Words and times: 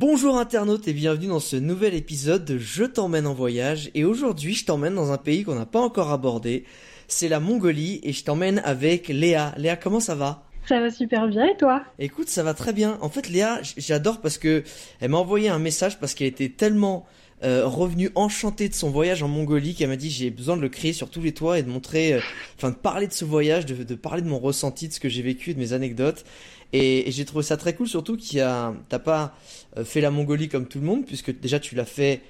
Bonjour 0.00 0.38
internautes 0.38 0.86
et 0.86 0.92
bienvenue 0.92 1.26
dans 1.26 1.40
ce 1.40 1.56
nouvel 1.56 1.92
épisode 1.92 2.44
de 2.44 2.56
Je 2.56 2.84
t'emmène 2.84 3.26
en 3.26 3.34
voyage 3.34 3.90
et 3.96 4.04
aujourd'hui 4.04 4.54
je 4.54 4.64
t'emmène 4.64 4.94
dans 4.94 5.10
un 5.10 5.16
pays 5.18 5.42
qu'on 5.42 5.56
n'a 5.56 5.66
pas 5.66 5.80
encore 5.80 6.12
abordé, 6.12 6.62
c'est 7.08 7.26
la 7.26 7.40
Mongolie 7.40 7.98
et 8.04 8.12
je 8.12 8.22
t'emmène 8.22 8.62
avec 8.64 9.08
Léa. 9.08 9.54
Léa 9.56 9.74
comment 9.74 9.98
ça 9.98 10.14
va? 10.14 10.44
Ça 10.68 10.78
va 10.78 10.92
super 10.92 11.26
bien 11.26 11.46
et 11.46 11.56
toi? 11.56 11.82
Écoute 11.98 12.28
ça 12.28 12.44
va 12.44 12.54
très 12.54 12.72
bien. 12.72 12.96
En 13.00 13.08
fait 13.08 13.28
Léa 13.28 13.58
j'adore 13.76 14.20
parce 14.20 14.38
que 14.38 14.62
elle 15.00 15.10
m'a 15.10 15.18
envoyé 15.18 15.48
un 15.48 15.58
message 15.58 15.98
parce 15.98 16.14
qu'elle 16.14 16.28
était 16.28 16.50
tellement 16.50 17.04
euh, 17.42 17.66
revenue 17.66 18.10
enchantée 18.14 18.68
de 18.68 18.74
son 18.74 18.90
voyage 18.90 19.24
en 19.24 19.28
Mongolie 19.28 19.74
qu'elle 19.74 19.88
m'a 19.88 19.96
dit 19.96 20.10
j'ai 20.10 20.30
besoin 20.30 20.56
de 20.56 20.62
le 20.62 20.68
crier 20.68 20.92
sur 20.92 21.10
tous 21.10 21.22
les 21.22 21.32
toits 21.32 21.58
et 21.58 21.64
de 21.64 21.70
montrer, 21.70 22.12
euh, 22.12 22.20
enfin 22.56 22.70
de 22.70 22.76
parler 22.76 23.08
de 23.08 23.12
ce 23.12 23.24
voyage, 23.24 23.66
de, 23.66 23.82
de 23.82 23.94
parler 23.96 24.22
de 24.22 24.28
mon 24.28 24.38
ressenti, 24.38 24.86
de 24.86 24.92
ce 24.92 25.00
que 25.00 25.08
j'ai 25.08 25.22
vécu, 25.22 25.54
de 25.54 25.58
mes 25.58 25.72
anecdotes. 25.72 26.24
Et, 26.72 27.08
et 27.08 27.12
j'ai 27.12 27.24
trouvé 27.24 27.42
ça 27.42 27.56
très 27.56 27.74
cool, 27.74 27.88
surtout 27.88 28.16
qu'il 28.16 28.38
y 28.38 28.40
a, 28.40 28.74
t'as 28.88 28.98
pas 28.98 29.34
euh, 29.76 29.84
fait 29.84 30.00
la 30.00 30.10
Mongolie 30.10 30.48
comme 30.48 30.66
tout 30.66 30.80
le 30.80 30.86
monde, 30.86 31.06
puisque 31.06 31.38
déjà 31.40 31.58
tu 31.58 31.74
l'as 31.74 31.84
fait 31.84 32.20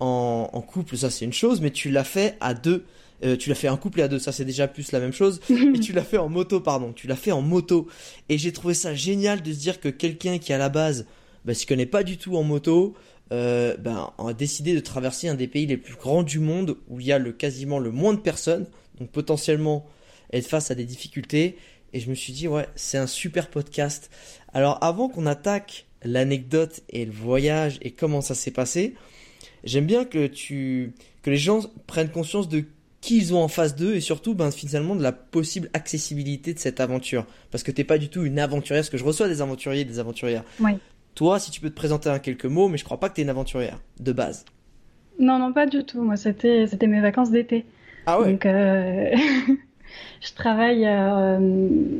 en, 0.00 0.48
en 0.52 0.60
couple, 0.60 0.96
ça 0.96 1.10
c'est 1.10 1.24
une 1.24 1.32
chose, 1.32 1.60
mais 1.60 1.70
tu 1.70 1.90
l'as 1.90 2.04
fait 2.04 2.36
à 2.40 2.54
deux. 2.54 2.84
Euh, 3.24 3.36
tu 3.36 3.48
l'as 3.48 3.54
fait 3.54 3.68
en 3.68 3.76
couple 3.76 4.00
et 4.00 4.02
à 4.02 4.08
deux, 4.08 4.18
ça 4.18 4.32
c'est 4.32 4.44
déjà 4.44 4.66
plus 4.66 4.92
la 4.92 4.98
même 4.98 5.12
chose. 5.12 5.40
et 5.50 5.78
tu 5.78 5.92
l'as 5.92 6.02
fait 6.02 6.18
en 6.18 6.28
moto, 6.28 6.60
pardon. 6.60 6.92
Tu 6.92 7.06
l'as 7.06 7.16
fait 7.16 7.32
en 7.32 7.42
moto. 7.42 7.86
Et 8.28 8.38
j'ai 8.38 8.52
trouvé 8.52 8.74
ça 8.74 8.94
génial 8.94 9.42
de 9.42 9.52
se 9.52 9.58
dire 9.58 9.80
que 9.80 9.88
quelqu'un 9.88 10.38
qui 10.38 10.52
à 10.52 10.58
la 10.58 10.68
base, 10.68 11.06
bah, 11.44 11.54
se 11.54 11.66
connaît 11.66 11.86
pas 11.86 12.02
du 12.02 12.16
tout 12.18 12.36
en 12.36 12.42
moto, 12.42 12.94
euh, 13.32 13.76
ben, 13.76 14.10
a 14.18 14.32
décidé 14.32 14.74
de 14.74 14.80
traverser 14.80 15.28
un 15.28 15.34
des 15.34 15.46
pays 15.46 15.66
les 15.66 15.76
plus 15.76 15.94
grands 15.94 16.22
du 16.22 16.40
monde 16.40 16.76
où 16.88 17.00
il 17.00 17.06
y 17.06 17.12
a 17.12 17.18
le 17.18 17.32
quasiment 17.32 17.78
le 17.78 17.90
moins 17.90 18.12
de 18.12 18.18
personnes, 18.18 18.66
donc 18.98 19.10
potentiellement 19.10 19.86
être 20.32 20.46
face 20.46 20.70
à 20.70 20.74
des 20.74 20.84
difficultés. 20.84 21.56
Et 21.92 22.00
je 22.00 22.08
me 22.08 22.14
suis 22.14 22.32
dit, 22.32 22.48
ouais, 22.48 22.66
c'est 22.74 22.98
un 22.98 23.06
super 23.06 23.48
podcast. 23.48 24.10
Alors 24.52 24.78
avant 24.82 25.08
qu'on 25.08 25.26
attaque 25.26 25.86
l'anecdote 26.04 26.80
et 26.90 27.04
le 27.04 27.12
voyage 27.12 27.78
et 27.82 27.90
comment 27.90 28.20
ça 28.20 28.34
s'est 28.34 28.50
passé, 28.50 28.94
j'aime 29.64 29.86
bien 29.86 30.04
que 30.04 30.26
tu 30.26 30.92
que 31.22 31.30
les 31.30 31.36
gens 31.36 31.60
prennent 31.86 32.10
conscience 32.10 32.48
de 32.48 32.64
qui 33.00 33.18
ils 33.18 33.34
ont 33.34 33.42
en 33.42 33.48
face 33.48 33.74
d'eux 33.76 33.94
et 33.94 34.00
surtout 34.00 34.34
ben 34.34 34.50
finalement 34.50 34.94
de 34.94 35.02
la 35.02 35.12
possible 35.12 35.68
accessibilité 35.74 36.54
de 36.54 36.58
cette 36.58 36.80
aventure 36.80 37.26
parce 37.50 37.62
que 37.64 37.70
t'es 37.70 37.84
pas 37.84 37.98
du 37.98 38.08
tout 38.08 38.24
une 38.24 38.38
aventurière 38.38 38.80
parce 38.80 38.90
que 38.90 38.96
je 38.96 39.04
reçois 39.04 39.28
des 39.28 39.42
aventuriers 39.42 39.82
et 39.82 39.84
des 39.84 39.98
aventurières. 39.98 40.44
Oui. 40.60 40.72
Toi, 41.14 41.38
si 41.38 41.50
tu 41.50 41.60
peux 41.60 41.68
te 41.68 41.74
présenter 41.74 42.08
en 42.08 42.18
quelques 42.18 42.46
mots, 42.46 42.68
mais 42.68 42.78
je 42.78 42.84
crois 42.84 42.98
pas 42.98 43.10
que 43.10 43.16
t'es 43.16 43.22
une 43.22 43.28
aventurière 43.28 43.80
de 44.00 44.12
base. 44.12 44.44
Non, 45.18 45.38
non, 45.38 45.52
pas 45.52 45.66
du 45.66 45.84
tout. 45.84 46.02
Moi, 46.02 46.16
c'était 46.16 46.66
c'était 46.66 46.86
mes 46.86 47.00
vacances 47.00 47.30
d'été. 47.30 47.66
Ah 48.06 48.20
ouais. 48.20 48.32
Donc, 48.32 48.46
euh, 48.46 49.14
je 50.20 50.32
travaille, 50.34 50.86
euh, 50.86 51.38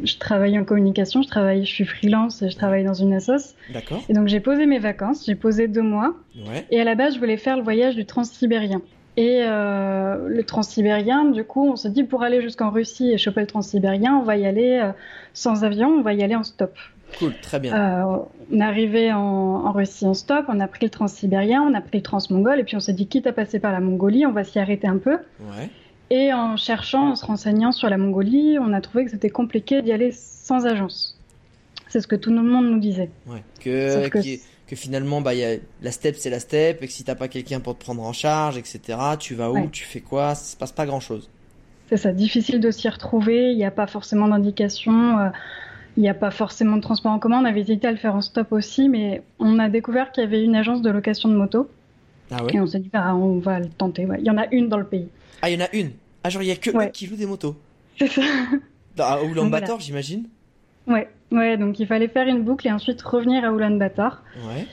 je 0.04 0.19
travaille 0.19 0.58
en 0.58 0.64
communication. 0.64 1.22
Je 1.22 1.28
travaille, 1.28 1.64
je 1.64 1.70
suis 1.70 1.84
freelance. 1.84 2.42
et 2.42 2.50
Je 2.50 2.56
travaille 2.56 2.84
dans 2.84 2.94
une 2.94 3.12
assoce. 3.12 3.54
D'accord. 3.72 4.03
Et 4.08 4.12
donc, 4.12 4.28
j'ai 4.28 4.41
posé 4.41 4.66
mes 4.66 4.78
vacances. 4.78 5.25
J'ai 5.26 5.34
posé 5.34 5.69
deux 5.69 5.82
mois. 5.82 6.14
Ouais. 6.36 6.66
Et 6.70 6.80
à 6.80 6.84
la 6.84 6.94
base, 6.94 7.14
je 7.14 7.19
voulais 7.19 7.36
faire 7.36 7.56
le 7.56 7.62
voyage 7.62 7.97
du 7.97 8.06
Transsibérien. 8.06 8.80
Et 9.16 9.41
euh, 9.42 10.28
le 10.28 10.42
Transsibérien, 10.42 11.26
du 11.26 11.44
coup, 11.44 11.69
on 11.70 11.76
se 11.76 11.88
dit 11.88 12.04
pour 12.04 12.22
aller 12.22 12.41
jusqu'en 12.41 12.70
Russie 12.70 13.10
et 13.10 13.19
choper 13.19 13.42
le 13.42 13.47
Transsibérien, 13.47 14.16
on 14.16 14.22
va 14.22 14.36
y 14.36 14.47
aller 14.47 14.80
euh, 14.82 14.92
sans 15.34 15.64
avion, 15.64 15.88
on 15.88 16.00
va 16.00 16.14
y 16.14 16.22
aller 16.22 16.34
en 16.34 16.44
stop. 16.44 16.74
Cool, 17.19 17.34
très 17.42 17.60
bien. 17.60 17.74
Euh, 17.74 18.16
on 18.50 18.60
est 18.60 18.64
arrivé 18.64 19.12
en, 19.12 19.20
en 19.20 19.72
Russie 19.72 20.06
en 20.06 20.14
stop, 20.14 20.47
on 20.48 20.60
a 20.60 20.66
pris 20.66 20.86
le 20.86 20.91
transsibérien, 20.91 21.62
on 21.62 21.74
a 21.74 21.82
pris 21.82 21.98
le 21.98 22.03
transmongol, 22.03 22.59
et 22.59 22.64
puis 22.64 22.74
on 22.74 22.80
s'est 22.80 22.94
dit, 22.94 23.06
quitte 23.06 23.26
à 23.26 23.32
passer 23.32 23.59
par 23.59 23.72
la 23.72 23.80
Mongolie, 23.80 24.24
on 24.24 24.32
va 24.32 24.44
s'y 24.44 24.59
arrêter 24.59 24.86
un 24.86 24.97
peu. 24.97 25.19
Ouais. 25.41 25.69
Et 26.15 26.31
en 26.33 26.59
cherchant, 26.59 27.12
en 27.12 27.15
se 27.15 27.25
renseignant 27.25 27.73
sur 27.73 27.89
la 27.89 27.97
Mongolie, 27.97 28.59
on 28.61 28.75
a 28.75 28.83
trouvé 28.83 29.06
que 29.06 29.11
c'était 29.11 29.31
compliqué 29.31 29.81
d'y 29.81 29.93
aller 29.93 30.12
sans 30.12 30.67
agence. 30.67 31.19
C'est 31.89 32.00
ce 32.03 32.06
que 32.06 32.17
tout 32.17 32.28
le 32.31 32.43
monde 32.43 32.71
nous 32.71 32.81
disait. 32.81 33.09
Ouais. 33.27 33.43
Que, 33.61 33.91
Sauf 34.03 34.11
que 34.11 34.19
qui- 34.19 34.41
que 34.67 34.77
finalement, 34.77 35.22
bah, 35.22 35.33
y 35.34 35.43
a, 35.43 35.56
la 35.81 35.91
step, 35.91 36.17
c'est 36.19 36.28
la 36.28 36.39
step, 36.41 36.83
et 36.83 36.87
que 36.87 36.93
si 36.93 37.03
t'as 37.03 37.15
pas 37.15 37.28
quelqu'un 37.28 37.61
pour 37.61 37.78
te 37.78 37.83
prendre 37.83 38.03
en 38.03 38.12
charge, 38.12 38.59
etc., 38.59 38.99
tu 39.19 39.34
vas 39.34 39.51
où, 39.51 39.55
Ouais. 39.55 39.69
tu 39.72 39.84
fais 39.84 40.01
quoi, 40.01 40.34
ça 40.34 40.53
se 40.53 40.56
passe 40.56 40.72
pas 40.72 40.84
grand 40.84 41.01
chose. 41.01 41.31
C'est 41.89 41.97
ça, 41.97 42.12
difficile 42.12 42.61
de 42.61 42.71
s'y 42.71 42.89
retrouver, 42.91 43.51
il 43.53 43.56
n'y 43.56 43.65
a 43.65 43.71
pas 43.71 43.87
forcément 43.87 44.28
d'indication, 44.28 45.19
euh, 45.19 45.28
il 45.97 46.03
n'y 46.03 46.09
a 46.11 46.15
pas 46.15 46.31
forcément 46.31 46.77
de 46.77 46.83
transport 46.83 47.12
en 47.12 47.19
commun. 47.19 47.41
On 47.41 47.45
avait 47.47 47.61
hésité 47.61 47.87
à 47.87 47.91
le 47.91 47.97
faire 47.99 48.15
en 48.15 48.21
stop 48.22 48.53
aussi, 48.53 48.89
mais 48.91 49.22
on 49.39 49.59
a 49.59 49.69
découvert 49.71 50.12
qu'il 50.12 50.25
y 50.25 50.27
avait 50.27 50.43
une 50.43 50.56
agence 50.56 50.83
de 50.83 50.91
location 50.91 51.28
de 51.31 51.37
moto, 51.37 51.69
Ah 52.31 52.45
ouais? 52.45 52.55
et 52.55 52.61
on 52.61 52.67
s'est 52.67 52.81
dit, 52.81 52.91
bah, 52.93 53.15
on 53.15 53.39
va 53.39 53.61
le 53.61 53.69
tenter. 53.69 54.05
ouais. 54.06 54.17
Il 54.21 54.27
y 54.27 54.31
en 54.31 54.37
a 54.39 54.47
une 54.53 54.69
dans 54.69 54.78
le 54.78 54.87
pays. 54.87 55.09
Ah, 55.43 55.51
il 55.51 55.59
y 55.59 55.62
en 55.62 55.67
a 55.67 55.75
une. 55.75 55.91
Ah, 56.25 56.31
genre, 56.31 56.43
il 56.43 56.49
y 56.49 56.53
a 56.53 56.56
que 56.56 56.71
Ouais. 56.71 56.87
eux 56.87 56.91
qui 56.91 57.06
louent 57.06 57.16
des 57.16 57.27
motos. 57.27 57.56
C'est 57.99 58.09
ça. 58.09 58.22
À 58.99 59.22
Oulan 59.22 59.47
Bator, 59.47 59.69
voilà. 59.69 59.83
j'imagine? 59.83 60.28
Ouais, 60.87 61.09
ouais, 61.31 61.56
donc 61.56 61.81
il 61.81 61.87
fallait 61.87 62.09
faire 62.09 62.27
une 62.27 62.43
boucle 62.43 62.66
et 62.69 62.72
ensuite 62.72 63.00
revenir 63.03 63.43
à 63.44 63.49
Ulaanbaatar. 63.53 64.22
Ouais. 64.49 64.66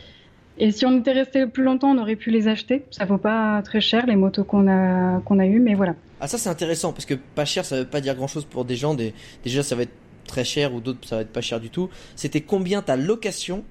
Et 0.57 0.71
si 0.71 0.85
on 0.85 0.99
était 0.99 1.13
resté 1.13 1.47
plus 1.47 1.63
longtemps, 1.63 1.91
on 1.91 1.97
aurait 1.99 2.17
pu 2.17 2.29
les 2.31 2.47
acheter. 2.49 2.83
Ça 2.91 3.05
vaut 3.05 3.17
pas 3.17 3.61
très 3.63 3.79
cher 3.79 4.05
les 4.07 4.17
motos 4.17 4.43
qu'on 4.43 4.67
a 4.67 5.21
qu'on 5.21 5.39
a 5.39 5.45
eues, 5.45 5.61
mais 5.61 5.73
voilà. 5.75 5.95
Ah, 6.19 6.27
ça, 6.27 6.37
c'est 6.37 6.49
intéressant, 6.49 6.91
parce 6.91 7.05
que 7.05 7.13
pas 7.13 7.45
cher, 7.45 7.63
ça 7.63 7.77
veut 7.77 7.85
pas 7.85 8.01
dire 8.01 8.13
grand 8.15 8.27
chose 8.27 8.43
pour 8.43 8.65
des 8.65 8.75
gens. 8.75 8.93
Des... 8.93 9.13
Déjà, 9.45 9.63
ça 9.63 9.75
va 9.77 9.83
être 9.83 9.93
très 10.27 10.43
cher, 10.43 10.73
ou 10.73 10.81
d'autres, 10.81 11.07
ça 11.07 11.15
va 11.15 11.21
être 11.21 11.31
pas 11.31 11.39
cher 11.41 11.61
du 11.61 11.69
tout. 11.69 11.89
C'était 12.17 12.41
combien 12.41 12.81
ta 12.81 12.97
location 12.97 13.63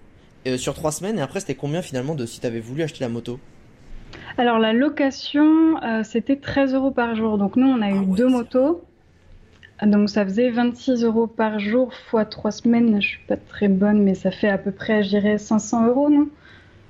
euh, 0.47 0.57
sur 0.57 0.73
trois 0.73 0.93
semaines, 0.93 1.19
et 1.19 1.21
après, 1.21 1.41
c'était 1.41 1.57
combien 1.57 1.83
finalement 1.83 2.15
de 2.15 2.25
si 2.25 2.41
t'avais 2.41 2.61
voulu 2.61 2.83
acheter 2.85 3.01
la 3.01 3.11
moto? 3.11 3.39
Alors 4.37 4.59
la 4.59 4.73
location, 4.73 5.83
euh, 5.83 6.03
c'était 6.05 6.37
13 6.37 6.75
euros 6.75 6.91
par 6.91 7.15
jour. 7.15 7.39
Donc 7.39 7.57
nous, 7.57 7.67
on 7.69 7.83
a 7.83 7.87
Ah 7.87 7.91
eu 7.91 7.99
ouais, 8.01 8.17
deux 8.17 8.29
motos. 8.29 8.83
Donc 9.83 10.11
ça 10.11 10.25
faisait 10.25 10.51
26 10.51 11.05
euros 11.05 11.27
par 11.27 11.59
jour 11.61 11.93
fois 12.11 12.25
trois 12.25 12.51
semaines. 12.51 13.01
Je 13.01 13.07
suis 13.09 13.21
pas 13.29 13.37
très 13.37 13.69
bonne, 13.69 14.03
mais 14.03 14.15
ça 14.15 14.31
fait 14.31 14.49
à 14.49 14.59
peu 14.59 14.73
près, 14.73 15.03
je 15.05 15.11
dirais, 15.11 15.39
500 15.39 15.87
euros, 15.87 16.11
non? 16.11 16.29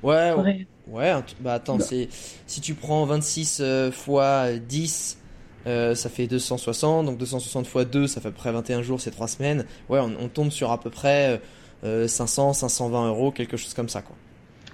Ouais, 0.03 0.33
Faudrait- 0.35 0.67
Ouais, 0.91 1.13
bah 1.41 1.53
attends, 1.55 1.79
c'est 1.81 2.09
si 2.47 2.63
tu 2.63 2.73
prends 2.75 3.05
26 3.05 3.59
euh, 3.61 3.91
fois 3.93 4.53
10, 4.53 5.19
euh, 5.67 5.95
ça 5.95 6.09
fait 6.09 6.27
260, 6.27 7.05
donc 7.05 7.19
260 7.19 7.67
fois 7.67 7.85
2, 7.85 8.07
ça 8.07 8.23
fait 8.23 8.29
à 8.29 8.31
peu 8.31 8.37
près 8.39 8.53
21 8.53 8.81
jours, 8.81 8.99
c'est 8.99 9.11
3 9.11 9.29
semaines. 9.29 9.67
Ouais, 9.91 9.99
on, 10.01 10.13
on 10.19 10.29
tombe 10.29 10.51
sur 10.51 10.73
à 10.73 10.81
peu 10.81 10.89
près 10.89 11.43
euh, 11.85 12.09
500, 12.09 12.55
520 12.55 13.09
euros, 13.09 13.33
quelque 13.33 13.59
chose 13.59 13.75
comme 13.75 13.91
ça, 13.91 14.01
quoi. 14.01 14.17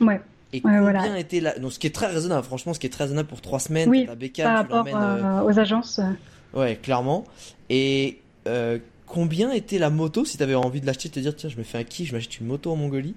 Ouais. 0.00 0.20
Et 0.52 0.56
Ouais, 0.58 0.62
combien 0.62 0.80
voilà. 0.82 1.18
était 1.18 1.40
la... 1.40 1.58
Donc 1.58 1.72
ce 1.72 1.78
qui 1.78 1.86
est 1.86 1.94
très 1.94 2.06
raisonnable, 2.06 2.44
franchement, 2.44 2.74
ce 2.74 2.78
qui 2.80 2.86
est 2.86 2.90
très 2.90 3.04
raisonnable 3.04 3.28
pour 3.28 3.40
3 3.40 3.58
semaines, 3.58 3.88
Oui, 3.88 4.06
ta 4.06 4.14
bécane, 4.14 4.44
Par 4.44 4.66
tu 4.68 4.72
rapport 4.72 5.00
euh, 5.00 5.22
euh, 5.22 5.42
aux 5.42 5.58
agences. 5.58 6.00
Ouais, 6.54 6.76
clairement. 6.80 7.24
Et 7.70 8.20
euh, 8.46 8.78
combien 9.06 9.50
était 9.50 9.78
la 9.78 9.90
moto 9.90 10.24
si 10.24 10.38
t'avais 10.38 10.54
envie 10.54 10.80
de 10.80 10.86
l'acheter, 10.86 11.08
de 11.08 11.14
te 11.14 11.20
dire, 11.20 11.34
tiens, 11.34 11.48
je 11.48 11.56
me 11.56 11.64
fais 11.64 11.78
un 11.78 11.84
kiff, 11.84 12.08
je 12.08 12.14
m'achète 12.14 12.38
une 12.38 12.46
moto 12.46 12.70
en 12.70 12.76
Mongolie? 12.76 13.14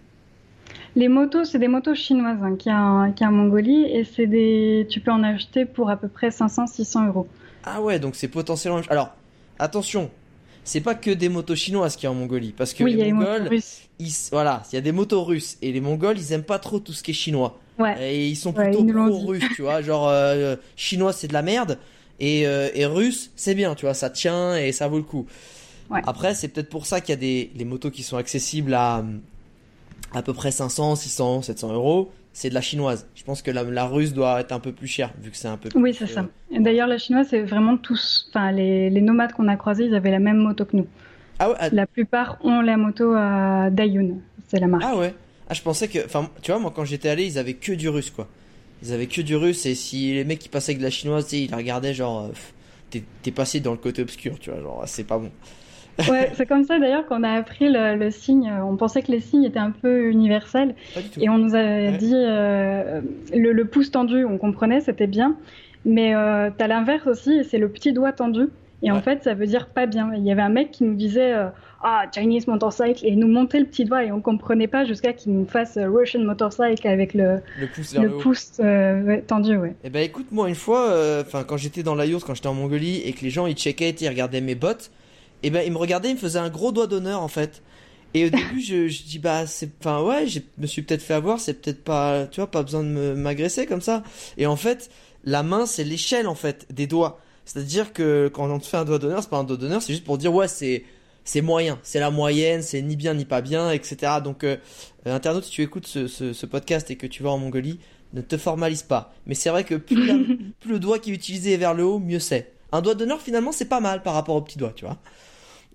Les 0.95 1.09
motos, 1.09 1.45
c'est 1.45 1.59
des 1.59 1.67
motos 1.67 1.93
chinoises 1.93 2.41
hein, 2.41 2.55
qui 2.57 2.69
a, 2.71 3.11
qui 3.11 3.23
a 3.23 3.27
en 3.27 3.31
Mongolie 3.31 3.85
et 3.85 4.03
c'est 4.03 4.25
des, 4.25 4.87
tu 4.89 4.99
peux 4.99 5.11
en 5.11 5.21
acheter 5.23 5.65
pour 5.65 5.89
à 5.91 5.97
peu 5.97 6.07
près 6.07 6.29
500-600 6.29 7.07
euros. 7.07 7.27
Ah 7.63 7.81
ouais, 7.81 7.99
donc 7.99 8.15
c'est 8.15 8.27
potentiellement... 8.27 8.81
Alors, 8.89 9.11
attention, 9.59 10.09
c'est 10.67 10.81
pas 10.81 10.93
que 10.95 11.09
des 11.11 11.29
motos 11.29 11.55
chinoises 11.55 11.95
qu'il 11.95 12.03
y 12.03 12.07
a 12.07 12.11
en 12.11 12.15
Mongolie, 12.15 12.53
parce 12.55 12.73
que 12.73 12.83
oui, 12.83 12.93
les 12.93 13.11
Mongols, 13.13 13.49
ils, 13.99 14.11
voilà, 14.31 14.63
il 14.71 14.75
y 14.75 14.77
a 14.77 14.81
des 14.81 14.91
motos 14.91 15.23
russes, 15.23 15.57
et 15.61 15.71
les 15.71 15.81
Mongols, 15.81 16.17
ils 16.19 16.33
aiment 16.33 16.43
pas 16.43 16.59
trop 16.59 16.79
tout 16.79 16.93
ce 16.93 17.01
qui 17.01 17.11
est 17.11 17.13
chinois. 17.15 17.57
Ouais. 17.79 18.13
Et 18.13 18.27
ils 18.27 18.35
sont 18.35 18.53
Ouais, 18.55 18.65
plutôt 18.69 18.83
dit. 18.83 18.91
pro-russes, 18.91 19.43
tu 19.55 19.61
vois, 19.63 19.81
genre, 19.81 20.07
euh, 20.09 20.55
chinois 20.75 21.13
c'est 21.13 21.27
de 21.27 21.33
la 21.33 21.41
merde, 21.41 21.79
et, 22.19 22.45
euh, 22.47 22.69
et 22.75 22.85
russe 22.85 23.31
c'est 23.35 23.55
bien, 23.55 23.75
tu 23.75 23.85
vois, 23.85 23.93
ça 23.93 24.09
tient 24.09 24.55
et 24.57 24.71
ça 24.71 24.87
vaut 24.87 24.97
le 24.97 25.03
coup. 25.03 25.25
Ouais. 25.89 26.01
Après, 26.05 26.35
c'est 26.35 26.49
peut-être 26.49 26.69
pour 26.69 26.85
ça 26.85 26.99
qu'il 26.99 27.09
y 27.11 27.17
a 27.17 27.21
des 27.21 27.49
les 27.55 27.63
motos 27.65 27.91
qui 27.91 28.03
sont 28.03 28.17
accessibles 28.17 28.73
à 28.73 29.05
à 30.13 30.21
peu 30.21 30.33
près 30.33 30.51
500, 30.51 30.95
600, 30.95 31.41
700 31.43 31.73
euros. 31.73 32.11
C'est 32.37 32.49
de 32.49 32.53
la 32.53 32.61
chinoise. 32.61 33.07
Je 33.15 33.23
pense 33.23 33.41
que 33.41 33.49
la, 33.49 33.63
la 33.63 33.85
russe 33.87 34.13
doit 34.13 34.39
être 34.39 34.51
un 34.51 34.59
peu 34.59 34.71
plus 34.71 34.85
chère, 34.85 35.11
vu 35.19 35.31
que 35.31 35.37
c'est 35.37 35.47
un 35.47 35.57
peu 35.57 35.69
plus. 35.69 35.81
Oui, 35.81 35.91
c'est 35.91 36.03
euh, 36.03 36.07
ça. 36.07 36.27
Et 36.51 36.59
D'ailleurs, 36.59 36.87
la 36.87 36.99
chinoise, 36.99 37.25
c'est 37.31 37.41
vraiment 37.41 37.77
tous. 37.77 38.27
Enfin, 38.29 38.51
les, 38.51 38.91
les 38.91 39.01
nomades 39.01 39.31
qu'on 39.33 39.47
a 39.47 39.55
croisés, 39.55 39.85
ils 39.85 39.95
avaient 39.95 40.11
la 40.11 40.19
même 40.19 40.37
moto 40.37 40.63
que 40.63 40.77
nous. 40.77 40.85
Ah 41.39 41.49
ouais, 41.49 41.55
ah, 41.57 41.69
La 41.71 41.87
plupart 41.87 42.37
ont 42.43 42.61
la 42.61 42.77
moto 42.77 43.11
à 43.15 43.71
Dayun, 43.71 44.17
c'est 44.47 44.59
la 44.59 44.67
marque. 44.67 44.83
ah 44.85 44.95
ouais. 44.95 45.15
Ah, 45.49 45.55
je 45.55 45.63
pensais 45.63 45.87
que. 45.87 46.05
Enfin, 46.05 46.29
tu 46.43 46.51
vois, 46.51 46.59
moi, 46.59 46.71
quand 46.75 46.85
j'étais 46.85 47.09
allé, 47.09 47.25
ils 47.25 47.39
avaient 47.39 47.55
que 47.55 47.71
du 47.71 47.89
russe, 47.89 48.11
quoi. 48.11 48.27
Ils 48.83 48.93
avaient 48.93 49.07
que 49.07 49.21
du 49.21 49.35
russe, 49.35 49.65
et 49.65 49.73
si 49.73 50.13
les 50.13 50.23
mecs 50.23 50.37
qui 50.37 50.49
passaient 50.49 50.73
avec 50.73 50.79
de 50.79 50.83
la 50.83 50.91
chinoise, 50.91 51.23
tu 51.25 51.31
sais, 51.31 51.41
ils 51.41 51.49
la 51.49 51.57
regardaient, 51.57 51.95
genre. 51.95 52.29
euh, 52.95 52.99
t'es 53.23 53.31
passé 53.31 53.61
dans 53.61 53.71
le 53.71 53.77
côté 53.77 54.03
obscur, 54.03 54.37
tu 54.37 54.51
vois, 54.51 54.61
genre, 54.61 54.83
c'est 54.85 55.05
pas 55.05 55.17
bon. 55.17 55.31
Ouais, 56.09 56.31
c'est 56.35 56.45
comme 56.45 56.63
ça 56.63 56.79
d'ailleurs 56.79 57.05
qu'on 57.07 57.23
a 57.23 57.31
appris 57.31 57.69
le, 57.69 57.95
le 57.95 58.11
signe. 58.11 58.51
On 58.63 58.75
pensait 58.75 59.01
que 59.01 59.11
les 59.11 59.19
signes 59.19 59.43
étaient 59.45 59.59
un 59.59 59.71
peu 59.71 60.09
universels. 60.09 60.75
Et 61.19 61.29
on 61.29 61.37
nous 61.37 61.55
avait 61.55 61.89
Ouais. 61.89 61.97
dit 61.97 62.13
euh, 62.15 63.01
le, 63.33 63.51
le 63.51 63.65
pouce 63.65 63.91
tendu, 63.91 64.25
on 64.25 64.37
comprenait, 64.37 64.79
c'était 64.81 65.07
bien. 65.07 65.35
Mais 65.85 66.13
euh, 66.15 66.49
t'as 66.57 66.67
l'inverse 66.67 67.07
aussi, 67.07 67.31
et 67.39 67.43
c'est 67.43 67.57
le 67.59 67.69
petit 67.69 67.93
doigt 67.93 68.11
tendu. 68.11 68.47
Et 68.83 68.91
Ouais. 68.91 68.97
en 68.97 69.01
fait, 69.01 69.23
ça 69.23 69.33
veut 69.33 69.47
dire 69.47 69.67
pas 69.69 69.87
bien. 69.87 70.11
Il 70.15 70.23
y 70.23 70.31
avait 70.31 70.41
un 70.41 70.49
mec 70.49 70.69
qui 70.71 70.83
nous 70.83 70.93
disait 70.93 71.33
euh, 71.33 71.47
Ah, 71.81 72.03
Chinese 72.13 72.45
motorcycle, 72.47 73.05
et 73.05 73.09
il 73.09 73.17
nous 73.19 73.27
montait 73.27 73.59
le 73.59 73.65
petit 73.65 73.85
doigt, 73.85 74.03
et 74.03 74.11
on 74.11 74.21
comprenait 74.21 74.67
pas 74.67 74.83
jusqu'à 74.85 75.13
qu'il 75.13 75.31
nous 75.33 75.45
fasse 75.47 75.77
euh, 75.77 75.87
Russian 75.89 76.19
motorcycle 76.21 76.87
avec 76.87 77.13
le, 77.15 77.39
Le 77.59 77.67
pouce 77.67 78.59
le, 78.59 78.65
euh, 78.65 79.17
tendu, 79.25 79.57
ouais. 79.57 79.75
Eh 79.83 79.89
ben 79.89 80.03
écoute, 80.03 80.27
moi 80.31 80.47
une 80.49 80.55
fois, 80.55 80.89
euh, 80.89 81.23
quand 81.47 81.57
j'étais 81.57 81.81
dans 81.81 81.95
l'Aïos, 81.95 82.19
quand 82.19 82.35
j'étais 82.35 82.47
en 82.47 82.53
Mongolie 82.53 83.01
et 83.03 83.13
que 83.13 83.21
les 83.23 83.29
gens 83.31 83.47
ils 83.47 83.55
checkaient, 83.55 83.89
ils 83.91 84.09
regardaient 84.09 84.41
mes 84.41 84.55
bottes, 84.55 84.91
et 85.43 85.49
ben 85.49 85.61
ils 85.65 85.71
me 85.71 85.77
regardaient, 85.77 86.09
ils 86.09 86.15
me 86.15 86.19
faisaient 86.19 86.39
un 86.39 86.49
gros 86.49 86.71
doigt 86.71 86.87
d'honneur 86.87 87.21
en 87.21 87.27
fait. 87.27 87.61
Et 88.13 88.25
au 88.25 88.29
début 88.29 88.61
je, 88.61 88.87
je 88.87 89.03
dis 89.03 89.19
bah 89.19 89.45
c'est, 89.47 89.69
enfin 89.79 90.01
ouais, 90.03 90.27
je 90.27 90.39
me 90.57 90.65
suis 90.67 90.81
peut-être 90.81 91.01
fait 91.01 91.13
avoir, 91.13 91.39
c'est 91.39 91.53
peut-être 91.55 91.83
pas, 91.83 92.25
tu 92.27 92.39
vois, 92.39 92.49
pas 92.49 92.63
besoin 92.63 92.83
de 92.83 92.89
me- 92.89 93.15
m'agresser 93.15 93.65
comme 93.65 93.81
ça. 93.81 94.03
Et 94.37 94.45
en 94.47 94.55
fait, 94.55 94.89
la 95.23 95.43
main 95.43 95.65
c'est 95.65 95.83
l'échelle 95.83 96.27
en 96.27 96.35
fait 96.35 96.65
des 96.73 96.87
doigts. 96.87 97.19
C'est-à-dire 97.45 97.93
que 97.93 98.29
quand 98.33 98.49
on 98.49 98.59
te 98.59 98.65
fait 98.65 98.77
un 98.77 98.85
doigt 98.85 98.99
d'honneur, 98.99 99.21
c'est 99.23 99.29
pas 99.29 99.37
un 99.37 99.43
doigt 99.43 99.57
d'honneur, 99.57 99.81
c'est 99.81 99.93
juste 99.93 100.05
pour 100.05 100.17
dire 100.17 100.33
ouais 100.33 100.47
c'est 100.47 100.83
c'est 101.23 101.41
moyen, 101.41 101.77
c'est 101.83 101.99
la 101.99 102.09
moyenne, 102.09 102.61
c'est 102.61 102.81
ni 102.81 102.95
bien 102.95 103.13
ni 103.13 103.25
pas 103.25 103.41
bien, 103.41 103.71
etc. 103.71 104.13
Donc 104.23 104.43
euh, 104.45 104.55
euh, 105.05 105.13
internaute, 105.15 105.43
si 105.43 105.51
tu 105.51 105.61
écoutes 105.61 105.85
ce, 105.87 106.07
ce, 106.07 106.31
ce 106.33 106.45
podcast 106.45 106.89
et 106.89 106.95
que 106.95 107.05
tu 107.07 107.21
vas 107.23 107.29
en 107.31 107.37
Mongolie, 107.37 107.79
ne 108.13 108.21
te 108.21 108.37
formalise 108.37 108.83
pas. 108.83 109.13
Mais 109.25 109.35
c'est 109.35 109.49
vrai 109.49 109.65
que 109.65 109.75
plus, 109.75 110.05
la- 110.07 110.13
plus 110.61 110.71
le 110.71 110.79
doigt 110.79 110.99
qui 110.99 111.11
est 111.11 111.13
utilisé 111.13 111.53
est 111.53 111.57
vers 111.57 111.73
le 111.73 111.83
haut, 111.83 111.99
mieux 111.99 112.19
c'est. 112.19 112.53
Un 112.71 112.81
doigt 112.81 112.95
d'honneur, 112.95 113.21
finalement, 113.21 113.51
c'est 113.51 113.65
pas 113.65 113.79
mal 113.81 114.03
par 114.03 114.13
rapport 114.13 114.35
au 114.35 114.41
petit 114.41 114.57
doigt, 114.57 114.71
tu 114.75 114.85
vois. 114.85 114.97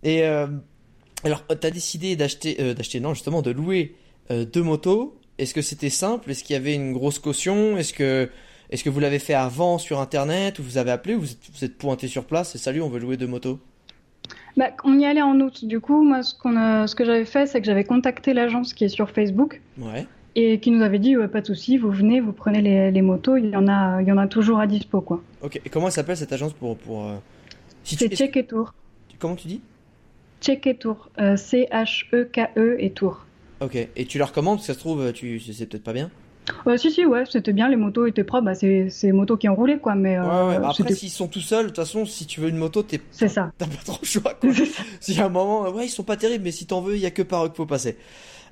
Et 0.03 0.25
euh, 0.25 0.47
alors, 1.25 1.45
t'as 1.47 1.71
décidé 1.71 2.17
d'acheter, 2.17 2.57
euh, 2.61 2.75
d'acheter, 2.75 3.01
non, 3.01 3.15
justement, 3.15 3.43
de 3.43 3.51
louer 3.51 3.95
euh, 4.31 4.45
deux 4.45 4.63
motos. 4.63 5.17
Est-ce 5.39 5.55
que 5.55 5.63
c'était 5.63 5.91
simple? 5.91 6.31
Est-ce 6.31 6.45
qu'il 6.45 6.55
y 6.55 6.57
avait 6.57 6.75
une 6.75 6.93
grosse 6.93 7.19
caution? 7.19 7.77
Est-ce 7.77 7.93
que, 7.93 8.29
est-ce 8.71 8.85
que 8.85 8.91
vous 8.91 9.01
l'avez 9.01 9.19
fait 9.19 9.35
avant 9.35 9.79
sur 9.79 10.01
Internet? 10.01 10.59
Ou 10.59 10.63
vous 10.63 10.79
avez 10.79 10.91
appelé? 10.91 11.15
Ou 11.15 11.21
vous 11.21 11.31
êtes, 11.33 11.39
vous 11.55 11.65
êtes 11.65 11.79
pointé 11.79 12.09
sur 12.09 12.25
place 12.25 12.55
et 12.55 12.59
salut, 12.59 12.83
on 12.83 12.89
veut 12.89 13.01
louer 13.01 13.17
deux 13.17 13.27
motos 13.27 13.59
Bah, 14.57 14.71
on 14.85 14.99
y 14.99 15.05
allait 15.07 15.23
en 15.23 15.39
août. 15.41 15.65
Du 15.65 15.81
coup, 15.81 16.03
moi, 16.03 16.23
ce, 16.23 16.35
qu'on 16.35 16.57
a- 16.57 16.87
ce 16.87 16.95
que 16.95 17.05
j'avais 17.05 17.25
fait, 17.25 17.47
c'est 17.47 17.61
que 17.61 17.67
j'avais 17.67 17.85
contacté 17.85 18.35
l'agence 18.35 18.75
qui 18.75 18.85
est 18.85 18.89
sur 18.89 19.11
Facebook 19.11 19.61
Ouais. 19.79 20.07
et 20.35 20.61
qui 20.61 20.71
nous 20.71 20.83
avait 20.83 20.99
dit 20.99 21.17
ouais, 21.17 21.29
pas 21.29 21.41
de 21.41 21.47
souci, 21.47 21.79
vous 21.79 21.91
venez, 21.91 22.21
vous 22.21 22.33
prenez 22.33 22.61
les, 22.61 22.91
les 22.91 23.03
motos, 23.03 23.37
il 23.37 23.49
y 23.51 23.57
en 23.57 23.69
a, 23.69 24.03
il 24.03 24.09
y 24.09 24.13
en 24.13 24.19
a 24.19 24.27
toujours 24.27 24.59
à 24.61 24.67
dispo, 24.67 25.01
quoi. 25.01 25.23
Ok. 25.43 25.61
Et 25.65 25.71
comment 25.71 25.87
elle 25.87 25.93
s'appelle 25.93 26.17
cette 26.17 26.33
agence 26.33 26.53
pour, 26.53 26.77
pour 26.77 27.05
euh, 27.07 27.17
si 27.85 27.97
tu- 27.97 28.09
C'est 28.09 28.17
Check 28.17 28.37
et 28.37 28.45
Tour. 28.47 28.75
Comment 29.19 29.37
tu 29.37 29.49
dis? 29.49 29.61
Check 30.43 30.67
et 30.67 30.77
Tour. 30.77 31.09
Euh, 31.19 31.37
C-H-E-K-E 31.37 32.77
et 32.79 32.91
Tour. 32.91 33.25
Ok. 33.61 33.77
Et 33.97 34.07
tu 34.07 34.19
leur 34.19 34.33
commandes 34.33 34.57
parce 34.59 34.67
que 34.67 34.73
ça 34.73 34.79
se 34.79 34.81
trouve, 34.81 35.13
tu, 35.13 35.41
c'est 35.41 35.67
peut-être 35.67 35.85
pas 35.85 35.93
bien. 35.93 36.11
Euh, 36.67 36.77
si, 36.77 36.91
si, 36.91 37.07
ouais, 37.07 37.23
c'était 37.31 37.53
bien, 37.53 37.69
les 37.69 37.77
motos 37.77 38.07
étaient 38.07 38.25
propres. 38.25 38.47
Bah, 38.47 38.55
c'est 38.55 38.89
les 39.03 39.13
motos 39.13 39.37
qui 39.37 39.49
ont 39.49 39.55
roulé, 39.55 39.79
quoi, 39.79 39.95
mais 39.95 40.19
euh, 40.19 40.23
Ouais, 40.23 40.55
ouais. 40.55 40.61
Bah, 40.61 40.71
Après, 40.77 40.93
s'ils 40.93 41.11
sont 41.11 41.29
tout 41.29 41.41
seuls, 41.41 41.65
de 41.65 41.69
toute 41.69 41.77
façon, 41.77 42.05
si 42.05 42.27
tu 42.27 42.41
veux 42.41 42.49
une 42.49 42.57
moto, 42.57 42.83
t'es 42.83 43.01
c'est 43.13 43.29
ça. 43.29 43.53
T'as 43.59 43.67
pas 43.67 43.77
trop 43.85 43.99
le 44.03 44.07
choix, 44.07 44.35
quoi. 44.35 44.51
Y 45.09 45.21
a 45.21 45.27
un 45.27 45.29
moment, 45.29 45.71
ouais, 45.71 45.87
ils 45.87 45.91
sont 45.91 46.03
pas 46.03 46.17
terribles, 46.17 46.45
mais 46.45 46.51
si 46.51 46.67
t'en 46.67 46.81
veux, 46.81 46.97
il 46.97 47.01
y 47.01 47.07
a 47.07 47.13
que 47.13 47.23
par 47.23 47.45
eux 47.45 47.49
qu'il 47.49 47.57
faut 47.57 47.67
passer. 47.67 47.97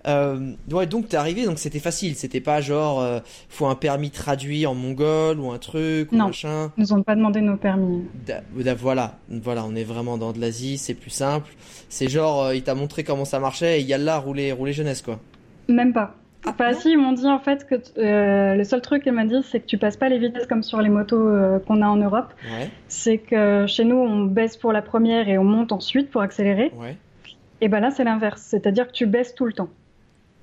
Euh, 0.06 0.52
ouais, 0.72 0.86
donc 0.86 1.08
t'es 1.08 1.16
arrivé, 1.16 1.44
donc 1.44 1.58
c'était 1.58 1.78
facile. 1.78 2.14
C'était 2.14 2.40
pas 2.40 2.60
genre, 2.60 3.00
euh, 3.00 3.20
faut 3.48 3.66
un 3.66 3.74
permis 3.74 4.10
traduit 4.10 4.66
en 4.66 4.74
mongol 4.74 5.38
ou 5.40 5.50
un 5.50 5.58
truc 5.58 6.10
ou 6.12 6.16
Non. 6.16 6.26
machin. 6.28 6.72
Ils 6.76 6.80
nous 6.80 6.92
ont 6.94 7.02
pas 7.02 7.14
demandé 7.16 7.40
nos 7.40 7.56
permis. 7.56 8.04
Da- 8.26 8.40
da- 8.56 8.74
voilà, 8.74 9.18
voilà, 9.28 9.64
on 9.66 9.74
est 9.74 9.84
vraiment 9.84 10.16
dans 10.16 10.32
de 10.32 10.40
l'Asie, 10.40 10.78
c'est 10.78 10.94
plus 10.94 11.10
simple. 11.10 11.50
C'est 11.88 12.08
genre, 12.08 12.44
euh, 12.44 12.54
il 12.56 12.62
t'a 12.62 12.74
montré 12.74 13.04
comment 13.04 13.24
ça 13.26 13.38
marchait 13.40 13.80
et 13.80 13.82
y 13.84 13.92
a 13.92 13.98
là, 13.98 14.18
rouler, 14.18 14.52
rouler 14.52 14.72
jeunesse, 14.72 15.02
quoi. 15.02 15.18
Même 15.68 15.92
pas. 15.92 16.14
Ah, 16.46 16.52
Enfin, 16.54 16.72
si, 16.72 16.92
ils 16.92 16.96
m'ont 16.98 17.12
dit 17.12 17.26
en 17.26 17.38
fait 17.38 17.66
que 17.66 17.74
euh, 17.98 18.54
le 18.54 18.64
seul 18.64 18.80
truc 18.80 19.04
qu'elle 19.04 19.12
m'a 19.12 19.26
dit, 19.26 19.42
c'est 19.50 19.60
que 19.60 19.66
tu 19.66 19.76
passes 19.76 19.98
pas 19.98 20.08
les 20.08 20.18
vitesses 20.18 20.46
comme 20.46 20.62
sur 20.62 20.80
les 20.80 20.88
motos 20.88 21.20
euh, 21.20 21.58
qu'on 21.58 21.82
a 21.82 21.86
en 21.86 21.96
Europe. 21.96 22.32
Ouais, 22.50 22.70
C'est 22.88 23.18
que 23.18 23.66
chez 23.66 23.84
nous, 23.84 23.96
on 23.96 24.24
baisse 24.24 24.56
pour 24.56 24.72
la 24.72 24.80
première 24.80 25.28
et 25.28 25.36
on 25.36 25.44
monte 25.44 25.70
ensuite 25.72 26.10
pour 26.10 26.22
accélérer. 26.22 26.72
ouais. 26.78 26.96
Et 27.60 27.68
ben 27.68 27.80
là, 27.80 27.90
c'est 27.90 28.04
l'inverse. 28.04 28.40
C'est-à-dire 28.40 28.86
que 28.86 28.92
tu 28.92 29.04
baisses 29.04 29.34
tout 29.34 29.44
le 29.44 29.52
temps. 29.52 29.68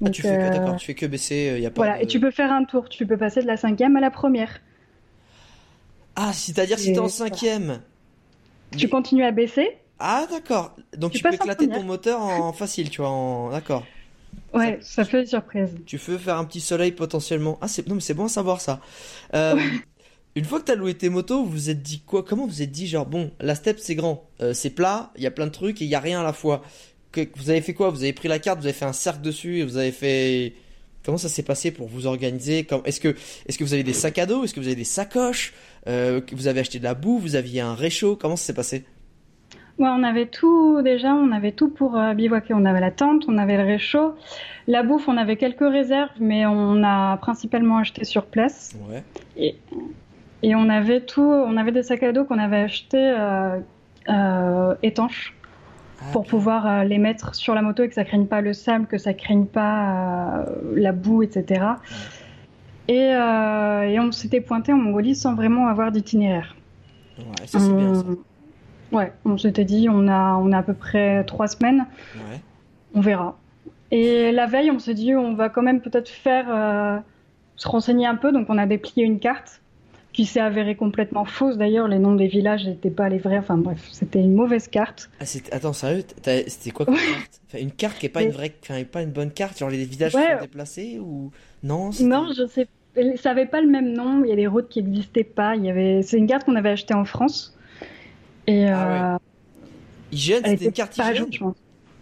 Ah, 0.05 0.09
tu 0.11 0.21
fais 0.21 0.27
que, 0.29 0.33
euh, 0.44 0.49
d'accord, 0.51 0.75
tu 0.77 0.85
fais 0.85 0.94
que 0.95 1.05
baisser, 1.05 1.49
euh, 1.49 1.59
y 1.59 1.65
a 1.65 1.71
pas 1.71 1.83
Voilà, 1.83 1.97
de- 1.97 2.03
et 2.03 2.07
tu 2.07 2.19
peux 2.19 2.31
faire 2.31 2.51
un 2.51 2.63
tour. 2.65 2.89
Tu 2.89 3.05
peux 3.07 3.17
passer 3.17 3.41
de 3.41 3.47
la 3.47 3.57
cinquième 3.57 3.95
à 3.97 3.99
la 3.99 4.11
première. 4.11 4.59
Ah, 6.15 6.33
c'est-à-dire 6.33 6.79
si 6.79 6.94
t'es 6.94 6.99
en 6.99 7.09
cinquième. 7.09 7.81
Tu 8.77 8.85
mais- 8.85 8.89
continues 8.89 9.23
à 9.23 9.31
baisser. 9.31 9.77
Ah, 9.99 10.27
d'accord. 10.29 10.75
Donc 10.97 11.11
Tu 11.11 11.17
tu 11.19 11.23
peux 11.23 11.33
éclater 11.33 11.67
ton 11.67 11.83
moteur 11.83 12.21
en 12.21 12.53
facile, 12.53 12.89
tu 12.89 13.01
vois, 13.01 13.09
en... 13.09 13.49
D'accord. 13.51 13.83
Ouais, 14.53 14.77
ça 14.81 15.03
fait 15.05 15.25
surprise. 15.25 15.75
Tu 15.85 15.97
veux 15.97 16.17
faire 16.17 16.38
un 16.38 16.45
petit 16.45 16.61
soleil 16.61 16.91
potentiellement. 16.91 17.57
Ah, 17.61 17.67
c'est 17.67 17.88
non, 17.88 17.95
mais 17.95 18.01
c'est 18.01 18.13
bon 18.13 18.25
à 18.25 18.29
savoir 18.29 18.61
ça. 18.61 18.79
Euh, 19.33 19.55
une 20.35 20.45
fois 20.45 20.59
que 20.59 20.65
t'as 20.65 20.75
loué 20.75 20.93
tes 20.95 21.09
motos, 21.09 21.43
vous 21.43 21.50
vous 21.51 21.69
êtes 21.69 21.81
dit 21.81 22.01
quoi? 22.01 22.23
Comment 22.23 22.43
vous 22.43 22.50
vous 22.53 22.61
êtes 22.61 22.71
dit 22.71 22.88
genre 22.88 23.05
bon, 23.05 23.31
la 23.39 23.55
step 23.55 23.79
c'est 23.79 23.95
grand, 23.95 24.29
euh, 24.41 24.53
c'est 24.53 24.69
plat, 24.69 25.11
il 25.17 25.23
y 25.23 25.27
a 25.27 25.31
plein 25.31 25.45
de 25.47 25.51
trucs 25.51 25.81
et 25.81 25.85
il 25.85 25.89
y 25.91 25.95
a 25.95 26.00
rien 26.00 26.21
à 26.21 26.23
la 26.23 26.33
fois. 26.33 26.61
Vous 27.36 27.50
avez 27.50 27.62
fait 27.62 27.74
quoi? 27.74 27.89
Vous 27.89 28.04
avez 28.04 28.13
pris 28.13 28.27
la 28.27 28.39
carte, 28.39 28.59
vous 28.59 28.65
avez 28.65 28.74
fait 28.74 28.86
un 28.86 28.94
cercle 28.94 29.21
dessus 29.21 29.59
et 29.59 29.63
vous 29.63 29.77
avez 29.77 29.92
fait. 29.92 30.54
Comment 31.04 31.18
ça 31.18 31.30
s'est 31.30 31.44
passé 31.44 31.71
pour 31.71 31.88
vous 31.88 32.06
organiser? 32.06 32.68
Est-ce 32.86 33.00
que 33.00 33.15
est-ce 33.48 33.57
que 33.57 33.63
vous 33.63 33.74
avez 33.74 33.83
des 33.83 33.94
sacs 33.94 34.18
à 34.18 34.25
dos? 34.25 34.44
Est-ce 34.44 34.54
que 34.54 34.59
vous 34.59 34.68
avez 34.68 34.75
des 34.75 34.83
sacoches? 34.83 35.54
Euh, 35.88 36.19
Vous 36.33 36.48
avez 36.48 36.59
acheté 36.59 36.80
de 36.80 36.83
la 36.83 36.95
boue? 36.95 37.18
Vous 37.18 37.36
aviez 37.36 37.62
un 37.62 37.75
réchaud? 37.75 38.18
Comment 38.19 38.36
ça 38.36 38.48
s'est 38.48 38.54
passé? 38.54 38.83
Ouais, 39.80 39.88
on 39.89 40.04
avait 40.04 40.25
tout 40.25 40.81
déjà, 40.81 41.13
on 41.13 41.31
avait 41.31 41.54
tout 41.54 41.69
pour 41.69 41.98
euh, 41.98 42.13
bivouaquer. 42.13 42.54
On 42.56 42.65
avait 42.65 42.81
la 42.81 42.92
tente, 42.92 43.24
on 43.27 43.38
avait 43.38 43.57
le 43.57 43.63
réchaud, 43.63 44.15
la 44.68 44.83
bouffe, 44.83 45.07
on 45.07 45.15
avait 45.18 45.38
quelques 45.38 45.60
réserves, 45.60 46.10
mais 46.19 46.45
on 46.45 46.83
a 46.83 47.15
principalement 47.18 47.77
acheté 47.77 48.03
sur 48.03 48.25
place. 48.25 48.75
Ouais. 48.89 49.03
Et, 49.38 49.56
et 50.44 50.56
on 50.56 50.68
avait 50.68 51.01
tout, 51.01 51.21
on 51.21 51.56
avait 51.57 51.71
des 51.71 51.83
sacs 51.83 52.03
à 52.03 52.12
dos 52.12 52.25
qu'on 52.25 52.39
avait 52.39 52.57
achetés 52.57 52.98
euh, 52.98 53.60
euh, 54.10 54.75
étanches 54.84 55.36
pour 56.12 56.22
bien. 56.24 56.30
pouvoir 56.30 56.68
euh, 56.68 56.84
les 56.84 56.98
mettre 56.98 57.36
sur 57.36 57.54
la 57.56 57.62
moto 57.62 57.84
et 57.84 57.88
que 57.89 57.94
ça 57.96 58.04
craigne 58.06 58.25
pas 58.27 58.42
le 58.42 58.54
sable, 58.54 58.88
que 58.88 58.98
ça 58.98 59.13
craigne 59.13 59.46
pas 59.46 60.39
euh, 60.39 60.46
la 60.75 60.92
boue, 60.92 61.24
etc. 61.24 61.66
Et, 62.88 63.13
euh, 63.13 63.82
et 63.84 64.00
on 64.00 64.12
s'était 64.12 64.42
pointé 64.42 64.72
en 64.74 64.77
Mongolie 64.77 65.16
sans 65.16 65.36
vraiment 65.36 65.68
avoir 65.68 65.92
d'itinéraire. 65.92 66.56
Ouais, 67.20 67.25
ça 67.48 67.60
c'est 67.60 67.74
bien 67.75 67.94
ça. 67.94 68.04
On- 68.08 68.18
Ouais, 68.96 69.12
on 69.25 69.38
s'était 69.38 69.66
dit, 69.66 69.89
on 69.92 70.08
a, 70.08 70.36
on 70.36 70.54
a 70.54 70.60
à 70.60 70.63
peu 70.63 70.74
près 70.74 71.25
trois 71.25 71.48
semaines, 71.50 71.86
Ouais. 72.16 72.39
on 72.96 73.01
verra. 73.01 73.38
Et 73.92 74.32
la 74.32 74.46
veille, 74.46 74.72
on 74.72 74.80
s'est 74.80 74.94
dit, 74.94 75.13
on 75.13 75.34
va 75.34 75.50
quand 75.50 75.62
même 75.62 75.82
peut-être 75.82 76.08
faire, 76.08 76.46
euh, 76.50 76.98
se 77.58 77.68
renseigner 77.68 78.08
un 78.08 78.16
peu. 78.16 78.32
Donc, 78.32 78.46
on 78.50 78.58
a 78.58 78.66
déplié 78.66 79.06
une 79.06 79.20
carte 79.20 79.62
qui 80.17 80.25
s'est 80.25 80.39
avérée 80.39 80.75
complètement 80.75 81.25
fausse. 81.25 81.57
D'ailleurs, 81.57 81.88
les 81.88 82.00
noms 82.00 82.15
des 82.15 82.25
villages 82.25 82.65
n'étaient 82.65 82.89
pas 82.89 83.07
les 83.07 83.19
vrais. 83.19 83.38
Enfin, 83.38 83.55
bref, 83.55 83.88
c'était 83.91 84.19
une 84.19 84.33
mauvaise 84.33 84.67
carte. 84.67 85.12
Ah, 85.21 85.25
Attends, 85.51 85.74
sérieux, 85.74 86.03
c'était 86.47 86.71
quoi 86.71 86.88
comme 86.88 86.95
carte? 86.95 87.39
Enfin, 87.47 87.59
Une 87.59 87.71
carte 87.71 88.00
qui 88.00 88.07
est 88.07 88.09
pas 88.09 88.21
Mais- 88.21 88.25
une 88.25 88.31
vraie, 88.31 88.51
enfin, 88.63 88.83
pas 88.83 89.03
une 89.03 89.12
bonne 89.12 89.29
carte, 89.29 89.59
genre 89.59 89.69
les 89.69 89.86
villages 89.86 90.15
Ouais. 90.15 90.33
sont 90.38 90.41
déplacés 90.41 90.97
ou 91.00 91.29
non 91.62 91.91
Non, 92.01 92.29
je 92.36 92.47
sais, 92.47 92.67
ça 93.17 93.29
avait 93.29 93.45
pas 93.45 93.62
le 93.62 93.67
même 93.67 93.93
nom. 93.93 94.24
Il 94.24 94.29
y 94.29 94.33
a 94.33 94.36
des 94.36 94.47
routes 94.47 94.69
qui 94.69 94.81
n'existaient 94.81 95.24
pas. 95.24 95.55
Il 95.55 95.63
y 95.65 95.69
avait, 95.69 96.01
c'est 96.01 96.17
une 96.17 96.25
carte 96.25 96.45
qu'on 96.45 96.55
avait 96.55 96.71
achetée 96.71 96.95
en 96.95 97.05
France. 97.05 97.55
Et 98.47 98.65
Ah 98.67 99.13
euh, 99.13 99.17
Hygiène, 100.12 100.41
elle 100.45 100.51
c'était 100.53 100.65
une 100.65 100.71
carte 100.71 100.97
hygiène? 100.97 101.27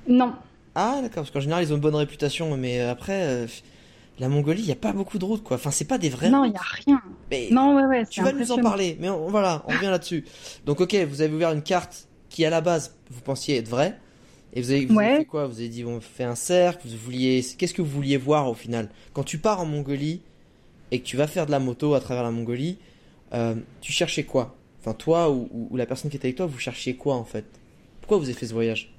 Non, 0.07 0.34
Ah, 0.74 1.00
d'accord, 1.01 1.24
parce 1.24 1.31
qu'en 1.31 1.41
général 1.41 1.63
ils 1.65 1.74
ont 1.74 1.75
une 1.75 1.81
bonne 1.81 1.95
réputation, 1.95 2.55
mais 2.55 2.79
après, 2.79 3.24
euh, 3.24 3.48
la 4.19 4.29
Mongolie, 4.29 4.62
il 4.62 4.67
y 4.67 4.72
a 4.72 4.75
pas 4.77 4.93
beaucoup 4.93 5.17
de 5.19 5.25
routes 5.25 5.43
quoi. 5.43 5.57
Enfin, 5.57 5.72
c'est 5.72 5.86
pas 5.86 5.98
des 5.98 6.10
vraies 6.10 6.29
non, 6.29 6.43
il 6.43 6.48
routes. 6.50 6.55
y 6.55 6.57
a 6.57 6.62
rien. 6.93 7.01
Mais 7.31 7.48
Non, 7.51 7.75
ouais, 7.75 7.86
ouais, 7.86 8.05
tu 8.05 8.22
vas 8.22 8.31
nous 8.31 8.51
en 8.51 8.57
parler, 8.60 8.98
mais 9.00 9.10
on- 9.10 9.27
voilà, 9.29 9.63
on 9.67 9.74
revient 9.74 9.86
là-dessus. 9.88 10.25
Donc, 10.65 10.79
ok, 10.81 10.95
vous 11.10 11.22
avez 11.22 11.34
ouvert 11.34 11.51
une 11.51 11.63
carte 11.63 12.07
qui 12.29 12.45
à 12.45 12.50
la 12.50 12.62
base 12.62 12.95
vous 13.10 13.22
pensiez 13.22 13.57
être 13.57 13.67
vraie, 13.69 13.98
et 14.53 14.62
vous 14.62 14.72
avez, 14.72 14.86
vous 14.86 14.98
avez 15.00 15.10
Ouais. 15.10 15.17
fait 15.17 15.25
quoi? 15.25 15.48
Vous 15.48 15.60
avez 15.60 15.69
dit 15.69 15.84
on 15.86 16.00
fait 16.01 16.24
un 16.24 16.36
cercle, 16.36 16.88
vous 16.88 16.98
vouliez, 16.98 17.45
qu'est-ce 17.57 17.74
que 17.74 17.81
vous 17.81 17.89
vouliez 17.91 18.17
voir 18.17 18.50
au 18.50 18.53
final? 18.53 18.89
Quand 19.13 19.24
tu 19.24 19.38
pars 19.38 19.60
en 19.60 19.65
Mongolie 19.65 20.22
et 20.91 21.00
que 21.00 21.05
tu 21.05 21.17
vas 21.17 21.27
faire 21.27 21.45
de 21.45 21.51
la 21.51 21.60
moto 21.60 21.93
à 21.93 22.00
travers 22.00 22.24
la 22.24 22.31
Mongolie, 22.31 22.77
euh, 23.34 23.55
tu 23.81 23.91
cherchais 23.91 24.24
quoi? 24.24 24.55
Enfin, 24.81 24.93
toi 24.93 25.29
ou, 25.31 25.50
ou- 25.51 25.67
ou 25.72 25.77
la 25.77 25.86
personne 25.86 26.10
qui 26.12 26.17
était 26.17 26.27
avec 26.27 26.38
toi, 26.38 26.45
vous 26.45 26.60
cherchiez 26.60 26.95
quoi 26.95 27.15
en 27.15 27.25
fait? 27.25 27.45
Pourquoi 28.01 28.17
vous 28.17 28.25
avez 28.25 28.34
fait 28.34 28.45
ce 28.48 28.53
voyage? 28.53 28.93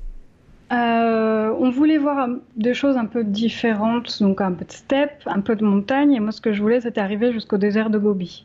Euh, 0.73 1.55
on 1.61 1.71
voulait 1.71 1.99
voir 1.99 2.29
des 2.57 2.75
choses 2.75 2.97
un 2.97 3.07
peu 3.07 3.23
différentes, 3.23 4.21
donc 4.21 4.41
un 4.41 4.53
peu 4.53 4.65
de 4.65 4.73
steppe, 4.73 5.23
un 5.27 5.41
peu 5.41 5.55
de 5.55 5.65
montagne. 5.65 6.13
Et 6.15 6.21
moi, 6.21 6.33
ce 6.33 6.41
que 6.41 6.53
je 6.53 6.61
voulais, 6.61 6.81
c'était 6.81 7.01
arriver 7.01 7.33
jusqu'au 7.33 7.57
désert 7.57 7.89
de 7.91 7.99
Gobi. 7.99 8.45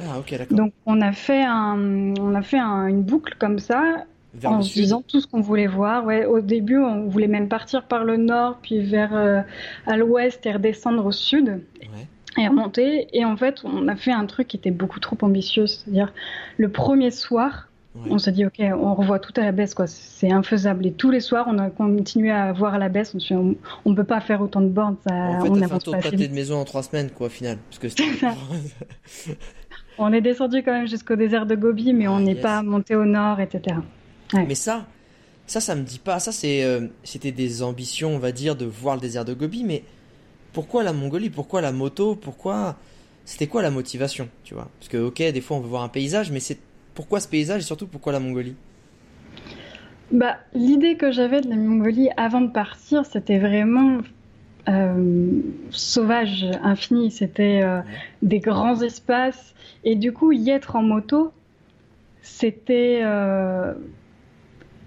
Ah, 0.00 0.18
ok, 0.18 0.30
d'accord. 0.38 0.56
Donc, 0.56 0.72
on 0.86 1.00
a 1.00 1.12
fait, 1.12 1.42
un, 1.42 2.14
on 2.20 2.34
a 2.34 2.42
fait 2.42 2.58
un- 2.58 2.86
une 2.86 3.02
boucle 3.02 3.34
comme 3.38 3.58
ça, 3.58 4.04
Vers 4.32 4.52
en 4.52 4.62
se 4.62 4.72
disant 4.72 5.02
tout 5.06 5.20
ce 5.20 5.26
qu'on 5.26 5.40
voulait 5.40 5.66
voir. 5.66 6.04
Ouais, 6.04 6.24
au 6.24 6.40
début, 6.40 6.78
on 6.78 7.06
voulait 7.08 7.26
même 7.26 7.48
partir 7.48 7.82
par 7.82 8.04
le 8.04 8.16
nord, 8.16 8.58
puis 8.62 8.80
vers 8.80 9.14
euh, 9.14 9.40
à 9.86 9.96
l'ouest 9.96 10.46
et 10.46 10.52
redescendre 10.52 11.04
au 11.04 11.12
sud 11.12 11.60
Ouais. 11.82 12.06
et 12.38 12.46
remonter. 12.46 13.08
Et 13.12 13.24
en 13.24 13.36
fait, 13.36 13.62
on 13.64 13.88
a 13.88 13.96
fait 13.96 14.12
un 14.12 14.24
truc 14.26 14.46
qui 14.46 14.56
était 14.56 14.70
beaucoup 14.70 15.00
trop 15.00 15.18
ambitieux. 15.22 15.66
C'est-à-dire, 15.66 16.12
le 16.58 16.68
premier 16.70 17.10
soir, 17.10 17.66
Ouais. 17.96 18.08
on 18.10 18.18
s'est 18.18 18.30
dit, 18.30 18.46
OK, 18.46 18.60
on 18.60 18.94
revoit 18.94 19.18
tout 19.18 19.32
à 19.36 19.40
la 19.42 19.50
baisse, 19.52 19.74
quoi. 19.74 19.86
C'est 19.88 20.30
infaisable. 20.30 20.86
Et 20.86 20.92
tous 20.92 21.10
les 21.10 21.18
soirs, 21.20 21.46
on 21.48 21.58
a 21.58 21.70
continué 21.70 22.30
à 22.30 22.52
voir 22.52 22.74
à 22.74 22.78
la 22.78 22.88
baisse. 22.88 23.12
On 23.14 23.18
se 23.18 23.26
dit, 23.28 23.34
on, 23.34 23.56
on 23.84 23.94
peut 23.96 24.04
pas 24.04 24.20
faire 24.20 24.40
autant 24.42 24.60
de 24.60 24.68
bornes, 24.68 24.96
ça, 25.06 25.12
En 25.12 25.40
fait, 25.42 25.48
on 25.48 25.54
t'as 25.54 25.54
fait 25.54 25.56
un 25.56 25.60
n'avance 25.60 25.84
tour 25.84 25.92
pas 25.94 26.10
vite. 26.10 26.30
de 26.30 26.34
maison 26.34 26.56
en 26.60 26.64
trois 26.64 26.84
semaines, 26.84 27.10
quoi, 27.10 27.26
au 27.26 27.30
final. 27.30 27.58
Parce 27.68 27.78
que. 27.94 28.02
On 29.98 30.12
est 30.12 30.20
descendu 30.20 30.62
quand 30.62 30.72
même 30.72 30.86
jusqu'au 30.88 31.16
désert 31.16 31.46
de 31.46 31.54
Gobi, 31.54 31.92
mais 31.92 32.06
Ah, 32.06 32.12
on 32.12 32.20
n'est 32.20 32.32
yes. 32.32 32.42
pas 32.42 32.62
monté 32.62 32.94
au 32.96 33.04
nord, 33.04 33.40
etc. 33.40 33.76
Mais 34.34 34.54
ça, 34.54 34.86
ça, 35.46 35.60
ça 35.60 35.74
me 35.74 35.82
dit 35.82 35.98
pas. 35.98 36.20
Ça, 36.20 36.32
c'est, 36.32 36.62
euh, 36.64 36.86
c'était 37.04 37.32
des 37.32 37.62
ambitions, 37.62 38.14
on 38.14 38.18
va 38.18 38.32
dire, 38.32 38.56
de 38.56 38.64
voir 38.64 38.94
le 38.94 39.00
désert 39.02 39.24
de 39.24 39.34
Gobi. 39.34 39.64
Mais 39.64 39.82
pourquoi 40.52 40.84
la 40.84 40.92
Mongolie? 40.92 41.28
Pourquoi 41.28 41.60
la 41.60 41.72
moto? 41.72 42.14
Pourquoi? 42.14 42.76
C'était 43.26 43.46
quoi 43.46 43.60
la 43.62 43.70
motivation, 43.70 44.28
tu 44.42 44.54
vois? 44.54 44.68
Parce 44.78 44.88
que, 44.88 44.96
ok, 44.96 45.18
des 45.18 45.40
fois, 45.42 45.58
on 45.58 45.60
veut 45.60 45.68
voir 45.68 45.82
un 45.82 45.88
paysage, 45.88 46.30
mais 46.30 46.40
c'est 46.40 46.58
pourquoi 46.94 47.20
ce 47.20 47.28
paysage 47.28 47.62
et 47.62 47.64
surtout 47.64 47.86
pourquoi 47.86 48.12
la 48.12 48.20
Mongolie? 48.20 48.56
Bah, 50.12 50.38
l'idée 50.54 50.96
que 50.96 51.12
j'avais 51.12 51.40
de 51.40 51.48
la 51.48 51.56
Mongolie 51.56 52.08
avant 52.16 52.40
de 52.40 52.50
partir, 52.50 53.06
c'était 53.06 53.38
vraiment 53.38 53.98
euh, 54.68 55.40
sauvage, 55.70 56.46
infini. 56.62 57.10
C'était 57.10 57.60
euh, 57.62 57.80
des 58.22 58.40
grands 58.40 58.82
espaces. 58.82 59.54
Et 59.84 59.94
du 59.94 60.12
coup, 60.12 60.32
y 60.32 60.50
être 60.50 60.74
en 60.74 60.82
moto, 60.82 61.32
c'était 62.22 63.00
euh, 63.04 63.72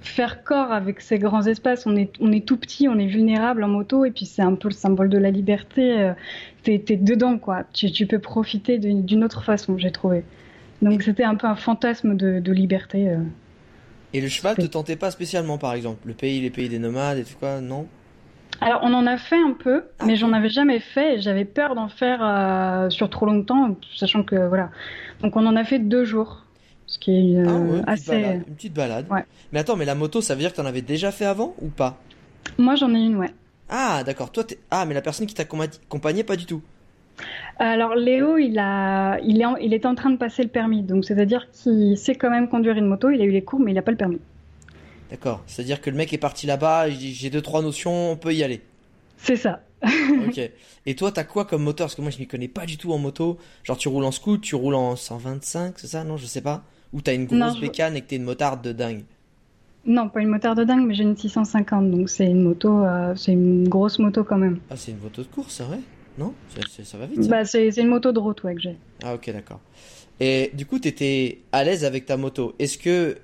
faire 0.02 0.44
corps 0.44 0.74
avec 0.74 1.00
ces 1.00 1.20
grands 1.20 1.44
espaces. 1.48 1.88
On 1.88 1.96
est, 1.96 2.12
on 2.20 2.34
est 2.34 2.46
tout 2.46 2.58
petit, 2.58 2.90
on 2.90 3.00
est 3.00 3.08
vulnérable 3.08 3.64
en 3.64 3.70
moto, 3.70 4.04
et 4.04 4.12
puis 4.12 4.26
c'est 4.26 4.42
un 4.42 4.56
peu 4.56 4.68
le 4.68 4.74
symbole 4.74 5.08
de 5.08 5.18
la 5.18 5.32
liberté. 5.32 6.12
T'es, 6.64 6.80
t'es 6.80 6.98
dedans, 6.98 7.38
quoi. 7.38 7.64
Tu, 7.72 7.92
tu 7.92 8.08
peux 8.08 8.20
profiter 8.20 8.78
d'une 8.78 9.06
d'une 9.06 9.24
autre 9.24 9.44
façon, 9.44 9.78
j'ai 9.78 9.92
trouvé. 9.92 10.26
Donc 10.82 11.02
c'était 11.04 11.24
un 11.24 11.36
peu 11.36 11.48
un 11.48 11.56
fantasme 11.56 12.16
de, 12.16 12.40
de 12.40 12.52
liberté. 12.52 13.10
euh. 13.10 13.20
Et 14.14 14.22
le 14.22 14.30
cheval 14.30 14.58
te 14.58 14.66
tentait 14.66 14.96
pas 14.96 15.12
spécialement, 15.12 15.58
par 15.58 15.74
exemple? 15.74 16.08
Le 16.08 16.14
pays, 16.14 16.40
les 16.40 16.50
pays 16.52 16.70
des 16.70 16.80
nomades 16.80 17.18
et 17.18 17.26
tout 17.26 17.36
quoi, 17.38 17.60
non? 17.60 17.88
Alors, 18.62 18.82
on 18.84 18.94
en 18.94 19.06
a 19.08 19.18
fait 19.18 19.36
un 19.38 19.52
peu, 19.54 19.84
Ah 20.00 20.06
mais 20.06 20.16
j'en 20.16 20.32
avais 20.32 20.50
jamais 20.50 20.80
fait 20.80 21.16
et 21.16 21.22
j'avais 21.22 21.44
peur 21.46 21.76
d'en 21.76 21.90
faire 21.90 22.20
euh, 22.24 22.90
sur 22.90 23.10
trop 23.10 23.26
longtemps, 23.26 23.76
sachant 23.96 24.24
que 24.24 24.36
voilà. 24.48 24.70
Donc, 25.22 25.36
on 25.36 25.46
en 25.46 25.56
a 25.56 25.64
fait 25.66 25.80
deux 25.80 26.06
jours, 26.06 26.46
ce 26.88 26.98
qui 27.00 27.12
est 27.12 27.38
euh, 27.40 27.46
Ah 27.46 27.60
ouais, 27.60 27.78
une 27.80 27.86
petite 27.86 27.90
assez. 27.90 28.22
balade. 28.22 28.44
Une 28.48 28.56
petite 28.56 28.74
balade. 28.74 29.06
Ouais. 29.10 29.26
Mais 29.52 29.60
attends, 29.60 29.76
mais 29.76 29.86
la 29.86 29.96
moto, 29.96 30.22
ça 30.22 30.36
veut 30.36 30.40
dire 30.40 30.52
que 30.52 30.58
t'en 30.58 30.66
avais 30.66 30.82
déjà 30.82 31.12
fait 31.12 31.26
avant 31.26 31.56
ou 31.62 31.68
pas? 31.70 31.98
Moi, 32.58 32.76
j'en 32.76 32.94
ai 32.94 33.00
une, 33.00 33.18
ouais. 33.18 33.34
Ah, 33.70 34.04
d'accord. 34.06 34.32
Toi, 34.32 34.44
t'es... 34.44 34.60
Ah, 34.72 34.86
mais 34.86 34.94
la 34.94 35.02
personne 35.02 35.26
qui 35.28 35.34
t'a 35.34 35.46
pas 35.46 36.36
du 36.36 36.46
tout. 36.46 36.62
Alors, 37.60 37.96
Léo, 37.96 38.38
il 38.38 38.58
a, 38.60 39.20
il 39.22 39.42
est, 39.42 39.46
en- 39.46 39.56
il 39.58 39.74
était 39.74 39.86
en 39.88 39.96
train 39.96 40.10
de 40.10 40.18
passer 40.18 40.44
le 40.44 40.50
permis, 40.50 40.82
donc 40.82 41.06
c'est-à-dire 41.06 41.50
qu'il 41.52 41.98
sait 41.98 42.16
quand 42.16 42.30
même 42.30 42.48
conduire 42.50 42.76
une 42.78 42.86
moto. 42.88 43.10
Il 43.10 43.22
a 43.22 43.26
eu 43.26 43.32
les 43.32 43.44
cours, 43.44 43.60
mais 43.60 43.72
il 43.72 43.76
n'a 43.76 43.82
pas 43.82 43.92
le 43.92 43.98
permis. 43.98 44.20
D'accord. 45.12 45.44
C'est-à-dire 45.46 45.80
que 45.82 45.90
le 45.90 45.96
mec 45.96 46.12
est 46.14 46.18
parti 46.18 46.48
là-bas, 46.48 46.90
j'ai 46.90 47.30
deux, 47.30 47.42
trois 47.42 47.62
notions, 47.62 48.12
on 48.12 48.16
peut 48.18 48.34
y 48.34 48.44
aller. 48.44 48.62
C'est 49.18 49.36
ça. 49.38 49.62
Ok. 50.28 50.40
Et 50.86 50.96
toi, 50.96 51.12
t'as 51.12 51.24
quoi 51.24 51.46
comme 51.46 51.64
moteur? 51.64 51.86
Parce 51.86 51.96
que 51.96 52.02
moi, 52.02 52.12
je 52.12 52.18
m'y 52.20 52.28
connais 52.28 52.48
pas 52.48 52.66
du 52.66 52.78
tout 52.78 52.92
en 52.94 52.98
moto. 52.98 53.38
Genre, 53.64 53.78
tu 53.78 53.88
roules 53.88 54.04
en 54.06 54.12
scoot, 54.12 54.40
tu 54.42 54.56
roules 54.56 54.76
en 54.76 54.96
125, 54.96 55.78
c'est 55.80 55.88
ça? 55.88 56.04
Non, 56.04 56.18
je 56.18 56.26
sais 56.26 56.42
pas. 56.42 56.64
Ou 56.94 57.02
t'as 57.02 57.14
une 57.14 57.26
grosse 57.26 57.40
Non, 57.40 57.50
je- 57.56 57.62
bécane 57.62 57.96
et 57.96 58.02
que 58.02 58.08
t'es 58.08 58.16
une 58.18 58.24
motarde 58.24 58.62
de 58.62 58.72
dingue? 58.72 59.04
Non, 59.86 60.08
pas 60.10 60.22
une 60.22 60.30
moteur 60.30 60.56
de 60.56 60.64
dingue, 60.64 60.86
mais 60.88 60.94
j'ai 60.94 61.04
une 61.04 61.18
650, 61.18 61.92
donc 61.92 62.10
c'est 62.10 62.26
une 62.28 62.42
moto, 62.42 62.84
euh, 62.86 63.14
c'est 63.16 63.34
une 63.34 63.68
grosse 63.68 64.00
moto 64.00 64.24
quand 64.24 64.38
même. 64.38 64.60
Ah, 64.70 64.78
c'est 64.78 64.92
une 64.92 65.00
moto 65.00 65.22
de 65.24 65.28
course, 65.28 65.54
c'est 65.56 65.64
vrai? 65.64 65.80
Non 66.18 66.34
Ça 66.84 66.98
va 66.98 67.06
vite, 67.08 67.24
ça 67.24 67.30
Bah, 67.30 67.46
c'est 67.46 67.68
une 67.78 67.88
moto 67.88 68.12
de 68.12 68.20
route, 68.20 68.44
ouais, 68.44 68.54
que 68.56 68.62
j'ai. 68.62 68.78
Ah, 69.04 69.16
ok, 69.16 69.32
d'accord. 69.32 69.60
Et 70.20 70.52
du 70.54 70.66
coup, 70.66 70.78
t'étais 70.80 71.40
à 71.52 71.64
l'aise 71.64 71.86
avec 71.86 72.06
ta 72.06 72.18
moto. 72.18 72.54
Est-ce 72.60 72.78
que 72.78 73.18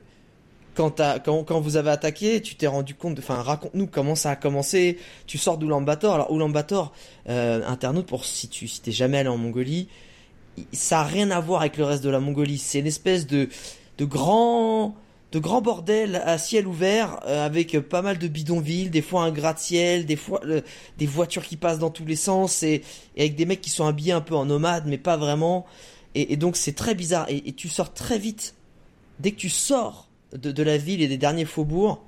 quand, 0.76 1.02
quand, 1.26 1.44
quand 1.44 1.60
vous 1.60 1.76
avez 1.78 1.92
attaqué, 1.92 2.42
tu 2.42 2.56
t'es 2.56 2.66
rendu 2.68 2.96
compte, 2.96 3.16
de- 3.16 3.20
enfin, 3.22 3.42
raconte-nous 3.42 3.88
comment 3.88 4.16
ça 4.16 4.32
a 4.32 4.36
commencé. 4.36 4.98
Tu 5.28 5.38
sors 5.38 5.58
d'Oulan-Bator. 5.58 6.16
Alors, 6.16 6.32
Oulan-Bator, 6.32 6.92
euh, 7.30 7.62
internaute, 7.68 8.06
pour 8.08 8.26
si 8.26 8.48
tu 8.48 8.68
si 8.68 8.82
t'es 8.82 8.92
jamais 8.92 9.20
allé 9.20 9.30
en 9.30 9.38
Mongolie, 9.38 9.88
ça 10.74 11.02
a 11.02 11.04
rien 11.04 11.30
à 11.32 11.40
voir 11.40 11.62
avec 11.62 11.78
le 11.78 11.84
reste 11.84 12.04
de 12.04 12.10
la 12.10 12.20
Mongolie. 12.20 12.58
C'est 12.58 12.80
une 12.80 12.88
espèce 12.88 13.28
de, 13.28 13.50
de 13.98 14.06
grand, 14.06 14.96
de 15.32 15.40
grand 15.40 15.62
bordel 15.62 16.22
à 16.26 16.38
ciel 16.38 16.68
ouvert, 16.68 17.20
euh, 17.26 17.46
avec 17.46 17.80
pas 17.80 18.02
mal 18.02 18.18
de 18.18 18.28
bidonvilles, 18.28 18.90
des 18.90 19.02
fois 19.02 19.24
un 19.24 19.32
gratte-ciel, 19.32 20.06
des 20.06 20.16
fois 20.16 20.42
euh, 20.46 20.62
des 20.98 21.06
voitures 21.06 21.46
qui 21.46 21.56
passent 21.56 21.80
dans 21.80 21.92
tous 21.92 22.06
les 22.06 22.16
sens, 22.16 22.64
et, 22.64 22.84
et 23.16 23.22
avec 23.22 23.36
des 23.36 23.46
mecs 23.46 23.62
qui 23.62 23.70
sont 23.70 23.86
habillés 23.86 24.14
un 24.14 24.22
peu 24.22 24.36
en 24.36 24.46
nomade, 24.46 24.86
mais 24.88 24.98
pas 24.98 25.18
vraiment. 25.18 25.66
Et, 26.16 26.34
et 26.34 26.38
donc 26.38 26.58
c'est 26.58 26.74
très 26.74 26.96
bizarre. 26.96 27.30
Et, 27.30 27.50
et 27.50 27.54
tu 27.54 27.70
sors 27.70 27.94
très 27.94 28.18
vite. 28.18 28.56
Dès 29.20 29.32
que 29.32 29.38
tu 29.38 29.50
sors 29.50 30.10
de, 30.34 30.52
de 30.52 30.64
la 30.64 30.78
ville 30.78 31.02
et 31.02 31.08
des 31.08 31.18
derniers 31.18 31.46
faubourgs, 31.46 32.02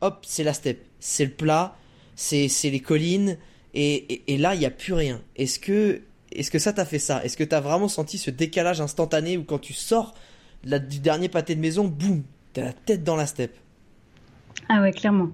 hop, 0.00 0.24
c'est 0.26 0.44
la 0.44 0.54
steppe. 0.54 0.84
C'est 1.00 1.24
le 1.24 1.32
plat, 1.32 1.76
c'est 2.14 2.48
les 2.64 2.80
collines. 2.80 3.38
Et, 3.74 4.22
là, 4.38 4.54
il 4.54 4.60
n'y 4.60 4.66
a 4.66 4.70
plus 4.70 4.92
rien. 4.92 5.20
Est-ce 5.36 5.58
que, 5.58 6.02
est-ce 6.30 6.50
que 6.50 6.60
ça 6.60 6.72
t'a 6.72 6.84
fait 6.84 7.00
ça? 7.00 7.24
Est-ce 7.24 7.36
que 7.36 7.44
t'as 7.44 7.60
vraiment 7.60 7.88
senti 7.88 8.18
ce 8.18 8.30
décalage 8.30 8.80
instantané 8.80 9.36
où 9.36 9.42
quand 9.42 9.58
tu 9.58 9.72
sors 9.72 10.14
du 10.62 11.00
dernier 11.00 11.28
pâté 11.28 11.54
de 11.54 11.60
maison, 11.60 11.84
boum, 11.84 12.22
t'as 12.54 12.64
la 12.64 12.72
tête 12.72 13.04
dans 13.04 13.16
la 13.16 13.26
steppe 13.26 13.54
Ah 14.68 14.80
ouais, 14.80 14.92
clairement. 14.92 15.28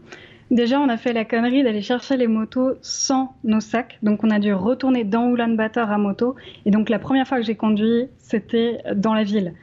Déjà, 0.50 0.80
on 0.80 0.88
a 0.88 0.96
fait 0.96 1.12
la 1.12 1.24
connerie 1.24 1.62
d'aller 1.62 1.82
chercher 1.82 2.16
les 2.16 2.26
motos 2.26 2.72
sans 2.82 3.36
nos 3.44 3.60
sacs. 3.60 3.98
Donc, 4.02 4.24
on 4.24 4.30
a 4.30 4.40
dû 4.40 4.52
retourner 4.52 5.04
dans 5.04 5.28
Ulaanbaatar 5.28 5.92
à 5.92 5.98
moto. 5.98 6.34
Et 6.66 6.72
donc, 6.72 6.88
la 6.88 6.98
première 6.98 7.28
fois 7.28 7.38
que 7.38 7.44
j'ai 7.44 7.54
conduit, 7.54 8.08
c'était 8.18 8.78
dans 8.96 9.14
la 9.14 9.22
ville. 9.22 9.54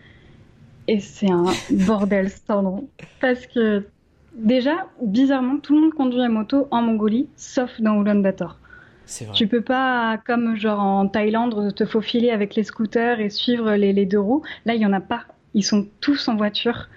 Et 0.88 1.02
c'est 1.02 1.30
un 1.30 1.44
bordel 1.72 2.30
sans 2.30 2.62
nom. 2.62 2.88
Parce 3.20 3.46
que, 3.48 3.86
déjà, 4.34 4.88
bizarrement, 5.02 5.58
tout 5.58 5.76
le 5.76 5.82
monde 5.82 5.94
conduit 5.94 6.22
à 6.22 6.30
moto 6.30 6.70
en 6.72 6.82
Mongolie, 6.82 7.28
sauf 7.36 7.82
dans 7.82 8.02
Ulaanbaatar. 8.02 8.58
C'est 9.06 9.26
vrai. 9.26 9.34
Tu 9.36 9.48
peux 9.48 9.62
pas, 9.62 10.18
comme 10.26 10.56
genre 10.56 10.80
en 10.80 11.08
Thaïlande, 11.10 11.76
te 11.76 11.86
faufiler 11.86 12.30
avec 12.30 12.56
les 12.56 12.64
scooters 12.64 13.20
et 13.20 13.30
suivre 13.30 13.74
les, 13.74 13.92
les 13.92 14.06
deux 14.06 14.20
roues. 14.20 14.44
Là, 14.66 14.76
il 14.76 14.82
y 14.82 14.86
en 14.86 14.94
a 14.94 15.02
pas. 15.02 15.24
Ils 15.54 15.64
sont 15.64 15.86
tous 16.00 16.30
en 16.30 16.36
voiture. 16.36 16.88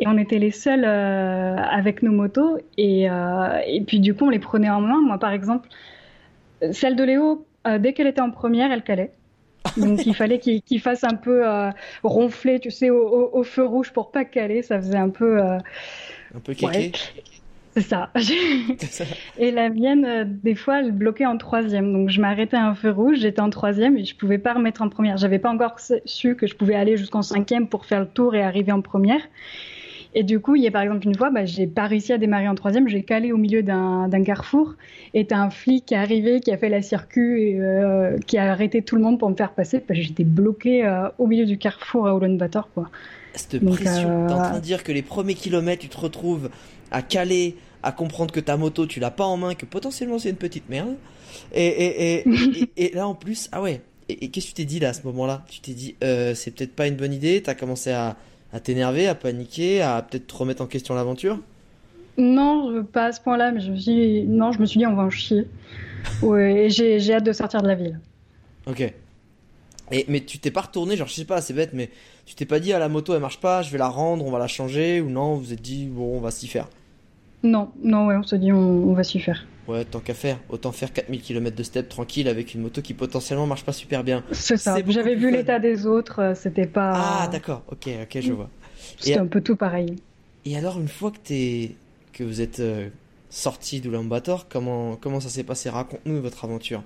Et 0.00 0.06
on 0.08 0.16
était 0.18 0.38
les 0.38 0.50
seuls 0.50 0.84
euh, 0.84 1.56
avec 1.56 2.02
nos 2.02 2.12
motos. 2.12 2.58
Et, 2.78 3.08
euh, 3.10 3.58
et 3.66 3.82
puis, 3.82 4.00
du 4.00 4.14
coup, 4.14 4.26
on 4.26 4.30
les 4.30 4.38
prenait 4.38 4.70
en 4.70 4.80
main. 4.80 5.00
Moi, 5.02 5.18
par 5.18 5.32
exemple, 5.32 5.68
celle 6.72 6.96
de 6.96 7.04
Léo, 7.04 7.46
euh, 7.66 7.78
dès 7.78 7.92
qu'elle 7.92 8.06
était 8.06 8.20
en 8.22 8.30
première, 8.30 8.72
elle 8.72 8.82
calait. 8.82 9.12
Donc, 9.76 10.06
il 10.06 10.14
fallait 10.14 10.38
qu'il 10.38 10.80
fasse 10.80 11.04
un 11.04 11.14
peu 11.16 11.42
ronfler, 12.02 12.60
tu 12.60 12.70
sais, 12.70 12.88
au, 12.90 12.96
au- 13.06 13.38
au 13.38 13.42
feu 13.42 13.64
rouge 13.64 13.92
pour 13.92 14.10
pas 14.10 14.24
caler. 14.24 14.62
Ça 14.62 14.78
faisait 14.78 14.96
un 14.96 15.10
peu. 15.10 15.38
Un 15.40 16.40
peu 16.42 16.52
ouais, 16.62 16.90
kéké. 16.90 17.00
c'est 17.76 17.82
ça. 17.82 18.10
Et 19.38 19.50
la 19.52 19.68
mienne, 19.68 20.04
euh, 20.04 20.24
des 20.26 20.54
fois, 20.56 20.80
elle 20.80 20.92
bloquait 20.92 21.26
en 21.26 21.36
troisième. 21.36 21.92
Donc, 21.92 22.08
je 22.08 22.20
m'arrêtais 22.20 22.56
à 22.56 22.66
un 22.66 22.74
feu 22.74 22.90
rouge, 22.90 23.18
j'étais 23.18 23.40
en 23.40 23.50
troisième 23.50 23.96
et 23.96 24.04
je 24.04 24.16
pouvais 24.16 24.38
pas 24.38 24.54
remettre 24.54 24.82
en 24.82 24.88
première. 24.88 25.18
J'avais 25.18 25.38
pas 25.38 25.50
encore 25.50 25.76
su 26.04 26.34
que 26.36 26.46
je 26.48 26.56
pouvais 26.56 26.74
aller 26.74 26.96
jusqu'en 26.96 27.22
cinquième 27.22 27.68
pour 27.68 27.84
faire 27.86 28.00
le 28.00 28.08
tour 28.08 28.34
et 28.34 28.42
arriver 28.42 28.72
en 28.72 28.80
première. 28.80 29.20
Et 30.14 30.24
du 30.24 30.40
coup, 30.40 30.56
il 30.56 30.62
y 30.62 30.66
a 30.66 30.70
par 30.70 30.82
exemple 30.82 31.06
une 31.06 31.14
fois, 31.14 31.30
bah, 31.30 31.44
j'ai 31.44 31.66
pas 31.66 31.86
réussi 31.86 32.12
à 32.12 32.18
démarrer 32.18 32.48
en 32.48 32.54
troisième, 32.54 32.88
j'ai 32.88 33.02
calé 33.02 33.32
au 33.32 33.36
milieu 33.36 33.62
d'un 33.62 34.22
carrefour 34.24 34.74
et 35.14 35.26
t'as 35.26 35.38
un 35.38 35.50
flic 35.50 35.86
qui 35.86 35.94
est 35.94 35.98
arrivé, 35.98 36.40
qui 36.40 36.50
a 36.50 36.58
fait 36.58 36.68
la 36.68 36.82
circuit, 36.82 37.50
et, 37.50 37.60
euh, 37.60 38.18
qui 38.26 38.36
a 38.36 38.50
arrêté 38.50 38.82
tout 38.82 38.96
le 38.96 39.02
monde 39.02 39.18
pour 39.18 39.30
me 39.30 39.36
faire 39.36 39.52
passer 39.52 39.78
parce 39.78 40.00
que 40.00 40.04
j'étais 40.04 40.24
bloquée 40.24 40.84
euh, 40.84 41.08
au 41.18 41.26
milieu 41.26 41.46
du 41.46 41.58
carrefour 41.58 42.08
à 42.08 42.16
Ulaanbaatar, 42.16 42.68
quoi. 42.74 42.90
Cette 43.34 43.62
Donc, 43.62 43.80
pression, 43.80 44.24
euh, 44.24 44.26
t'es 44.26 44.34
en 44.34 44.42
train 44.42 44.58
de 44.58 44.64
dire 44.64 44.82
que 44.82 44.90
les 44.90 45.02
premiers 45.02 45.34
kilomètres, 45.34 45.82
tu 45.82 45.88
te 45.88 45.96
retrouves 45.96 46.50
à 46.90 47.02
caler, 47.02 47.56
à 47.84 47.92
comprendre 47.92 48.32
que 48.32 48.40
ta 48.40 48.56
moto, 48.56 48.86
tu 48.86 48.98
l'as 48.98 49.12
pas 49.12 49.24
en 49.24 49.36
main, 49.36 49.54
que 49.54 49.64
potentiellement 49.66 50.18
c'est 50.18 50.30
une 50.30 50.36
petite 50.36 50.68
merde. 50.68 50.96
Et, 51.54 51.66
et, 51.66 52.14
et, 52.18 52.24
et, 52.76 52.86
et 52.86 52.94
là 52.94 53.06
en 53.06 53.14
plus, 53.14 53.48
ah 53.52 53.62
ouais. 53.62 53.82
Et, 54.08 54.24
et 54.24 54.28
qu'est-ce 54.30 54.46
que 54.46 54.50
tu 54.50 54.54
t'es 54.54 54.64
dit 54.64 54.80
là 54.80 54.88
à 54.88 54.92
ce 54.92 55.02
moment-là? 55.04 55.44
Tu 55.48 55.60
t'es 55.60 55.72
dit, 55.72 55.96
euh, 56.02 56.34
c'est 56.34 56.50
peut-être 56.50 56.74
pas 56.74 56.88
une 56.88 56.96
bonne 56.96 57.12
idée. 57.12 57.42
T'as 57.42 57.54
commencé 57.54 57.92
à, 57.92 58.16
à 58.52 58.60
t'énerver, 58.60 59.06
à 59.06 59.14
paniquer, 59.14 59.82
à 59.82 60.02
peut-être 60.02 60.26
te 60.26 60.36
remettre 60.36 60.62
en 60.62 60.66
question 60.66 60.94
l'aventure? 60.94 61.38
Non, 62.18 62.84
pas 62.84 63.06
à 63.06 63.12
ce 63.12 63.20
point-là, 63.20 63.52
mais 63.52 63.60
je 63.60 63.70
me 63.70 63.76
suis 63.76 63.94
dit, 63.94 64.22
non, 64.26 64.52
je 64.52 64.60
me 64.60 64.66
suis 64.66 64.78
dit, 64.78 64.86
on 64.86 64.94
va 64.94 65.04
en 65.04 65.10
chier. 65.10 65.46
Ouais, 66.22 66.66
et 66.66 66.70
j'ai 66.70 67.14
hâte 67.14 67.24
de 67.24 67.32
sortir 67.32 67.62
de 67.62 67.68
la 67.68 67.74
ville. 67.74 68.00
Ok. 68.66 68.92
Et, 69.92 70.04
mais 70.08 70.20
tu 70.20 70.38
t'es 70.38 70.50
pas 70.50 70.60
retourné, 70.62 70.96
genre 70.96 71.08
je 71.08 71.14
sais 71.14 71.24
pas, 71.24 71.40
c'est 71.40 71.52
bête, 71.52 71.70
mais 71.72 71.90
tu 72.24 72.34
t'es 72.34 72.44
pas 72.44 72.60
dit, 72.60 72.72
ah 72.72 72.78
la 72.78 72.88
moto 72.88 73.12
elle 73.14 73.20
marche 73.20 73.40
pas, 73.40 73.62
je 73.62 73.72
vais 73.72 73.78
la 73.78 73.88
rendre, 73.88 74.24
on 74.24 74.30
va 74.30 74.38
la 74.38 74.46
changer, 74.46 75.00
ou 75.00 75.10
non, 75.10 75.34
vous 75.34 75.40
vous 75.40 75.52
êtes 75.52 75.62
dit, 75.62 75.86
bon, 75.86 76.16
on 76.16 76.20
va 76.20 76.30
s'y 76.30 76.46
faire? 76.46 76.68
Non, 77.42 77.70
non, 77.82 78.06
ouais, 78.06 78.16
on 78.16 78.22
se 78.22 78.36
dit 78.36 78.52
on, 78.52 78.92
va 78.92 79.02
s'y 79.02 79.18
faire. 79.18 79.46
Ouais, 79.70 79.84
tant 79.84 80.00
qu'à 80.00 80.14
faire, 80.14 80.38
autant 80.48 80.72
faire 80.72 80.92
4000 80.92 81.22
km 81.22 81.54
de 81.56 81.62
step 81.62 81.88
tranquille 81.88 82.26
avec 82.26 82.54
une 82.54 82.62
moto 82.62 82.82
qui 82.82 82.92
potentiellement 82.92 83.46
marche 83.46 83.62
pas 83.64 83.72
super 83.72 84.02
bien. 84.02 84.24
C'est 84.32 84.56
ça, 84.56 84.76
j'avais 84.88 85.14
vu 85.14 85.30
l'état 85.30 85.60
des 85.60 85.86
autres, 85.86 86.20
euh, 86.20 86.34
c'était 86.34 86.66
pas... 86.66 86.92
Ah 86.94 87.28
d'accord, 87.28 87.62
ok, 87.70 87.88
ok, 88.02 88.20
je 88.20 88.32
vois. 88.32 88.50
C'était 88.98 89.18
un 89.18 89.26
peu 89.26 89.40
tout 89.40 89.54
pareil. 89.54 89.94
Et 90.44 90.56
alors 90.56 90.80
une 90.80 90.88
fois 90.88 91.12
que, 91.12 91.18
es... 91.32 91.76
que 92.12 92.24
vous 92.24 92.40
êtes 92.40 92.58
euh, 92.58 92.88
sorti 93.28 93.80
d'Ulaanbaatar, 93.80 94.46
comment, 94.48 94.96
comment 94.96 95.20
ça 95.20 95.28
s'est 95.28 95.44
passé? 95.44 95.70
Raconte-nous 95.70 96.20
votre 96.20 96.44
aventure. 96.44 96.82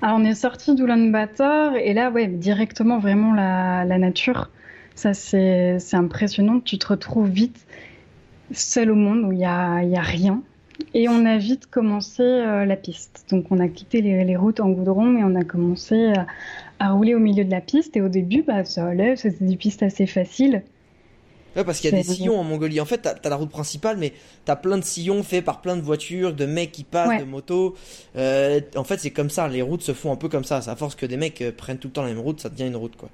Alors 0.00 0.16
on 0.18 0.24
est 0.24 0.34
sorti 0.34 0.74
d'Ulaanbaatar 0.74 1.76
et 1.76 1.92
là, 1.92 2.10
ouais, 2.10 2.28
directement 2.28 2.98
vraiment 2.98 3.34
la, 3.34 3.84
la 3.84 3.98
nature. 3.98 4.48
Ça 4.94 5.12
c'est 5.12 5.76
impressionnant, 5.92 6.60
tu 6.60 6.78
te 6.78 6.86
retrouves 6.86 7.28
vite 7.28 7.66
seul 8.52 8.90
au 8.90 8.94
monde 8.94 9.24
où 9.24 9.32
il 9.32 9.38
n'y 9.38 9.44
a, 9.44 9.82
y 9.82 9.96
a 9.96 10.02
rien. 10.02 10.42
Et 10.94 11.08
on 11.08 11.24
a 11.24 11.38
vite 11.38 11.66
commencé 11.70 12.22
euh, 12.22 12.64
la 12.64 12.76
piste. 12.76 13.24
Donc 13.30 13.46
on 13.50 13.58
a 13.60 13.68
quitté 13.68 14.00
les, 14.02 14.36
routes 14.36 14.60
en 14.60 14.70
goudron 14.70 15.16
et 15.16 15.24
on 15.24 15.34
a 15.34 15.44
commencé 15.44 16.12
à, 16.78 16.92
rouler 16.92 17.14
au 17.14 17.18
milieu 17.18 17.44
de 17.44 17.50
la 17.50 17.60
piste. 17.60 17.96
Et 17.96 18.00
au 18.00 18.08
début, 18.08 18.42
bah, 18.42 18.64
ça 18.64 18.86
allait, 18.86 19.16
c'était 19.16 19.44
des 19.44 19.56
pistes 19.56 19.82
assez 19.82 20.06
faciles. 20.06 20.62
Ouais, 21.54 21.64
parce 21.64 21.80
qu'il 21.80 21.90
y 21.90 21.94
a 21.94 21.96
des 21.96 22.02
sillons 22.02 22.38
en 22.38 22.44
Mongolie. 22.44 22.80
En 22.80 22.86
fait, 22.86 22.98
t'as 22.98 23.14
as 23.22 23.28
la 23.28 23.36
route 23.36 23.50
principale, 23.50 23.98
mais 23.98 24.12
t'as 24.44 24.56
plein 24.56 24.78
de 24.78 24.84
sillons 24.84 25.22
faits 25.22 25.44
par 25.44 25.60
plein 25.60 25.76
de 25.76 25.82
voitures, 25.82 26.32
de 26.32 26.46
mecs 26.46 26.72
qui 26.72 26.84
passent, 26.84 27.20
de 27.20 27.28
motos. 27.28 27.74
Euh, 28.16 28.60
en 28.74 28.84
fait, 28.84 28.98
c'est 28.98 29.10
comme 29.10 29.28
ça. 29.28 29.48
Les 29.48 29.60
routes 29.60 29.82
se 29.82 29.92
font 29.92 30.12
un 30.12 30.16
peu 30.16 30.28
comme 30.28 30.44
ça. 30.44 30.60
À 30.66 30.76
force 30.76 30.94
que 30.94 31.04
des 31.04 31.18
mecs 31.18 31.42
euh, 31.42 31.52
prennent 31.52 31.78
tout 31.78 31.88
le 31.88 31.92
temps 31.92 32.02
la 32.02 32.08
même 32.08 32.20
route, 32.20 32.40
ça 32.40 32.48
devient 32.48 32.66
une 32.66 32.76
route, 32.76 32.96
quoi. 32.96 33.10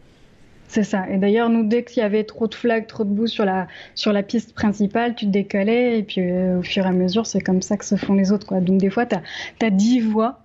C'est 0.69 0.85
ça. 0.85 1.09
Et 1.11 1.17
d'ailleurs, 1.17 1.49
nous, 1.49 1.65
dès 1.65 1.83
qu'il 1.83 2.03
y 2.03 2.05
avait 2.05 2.25
trop 2.25 2.47
de 2.47 2.55
flags, 2.55 2.87
trop 2.87 3.05
de 3.05 3.09
boue 3.09 3.27
sur 3.27 3.47
la, 3.47 3.67
sur 3.95 4.13
la 4.13 4.23
piste 4.23 4.55
principale, 4.55 5.15
tu 5.15 5.25
te 5.25 5.31
décalais. 5.31 5.99
Et 5.99 6.03
puis, 6.03 6.21
euh, 6.21 6.59
au 6.59 6.63
fur 6.63 6.85
et 6.85 6.89
à 6.89 6.93
mesure, 6.93 7.27
c'est 7.27 7.41
comme 7.41 7.63
ça 7.63 7.79
que 7.79 7.87
se 7.87 7.97
font 7.97 8.13
les 8.13 8.33
autres. 8.33 8.47
Quoi. 8.47 8.61
Donc, 8.61 8.79
des 8.79 8.91
fois, 8.91 9.07
tu 9.07 9.17
as, 9.17 9.71
10 9.71 10.01
voies 10.01 10.41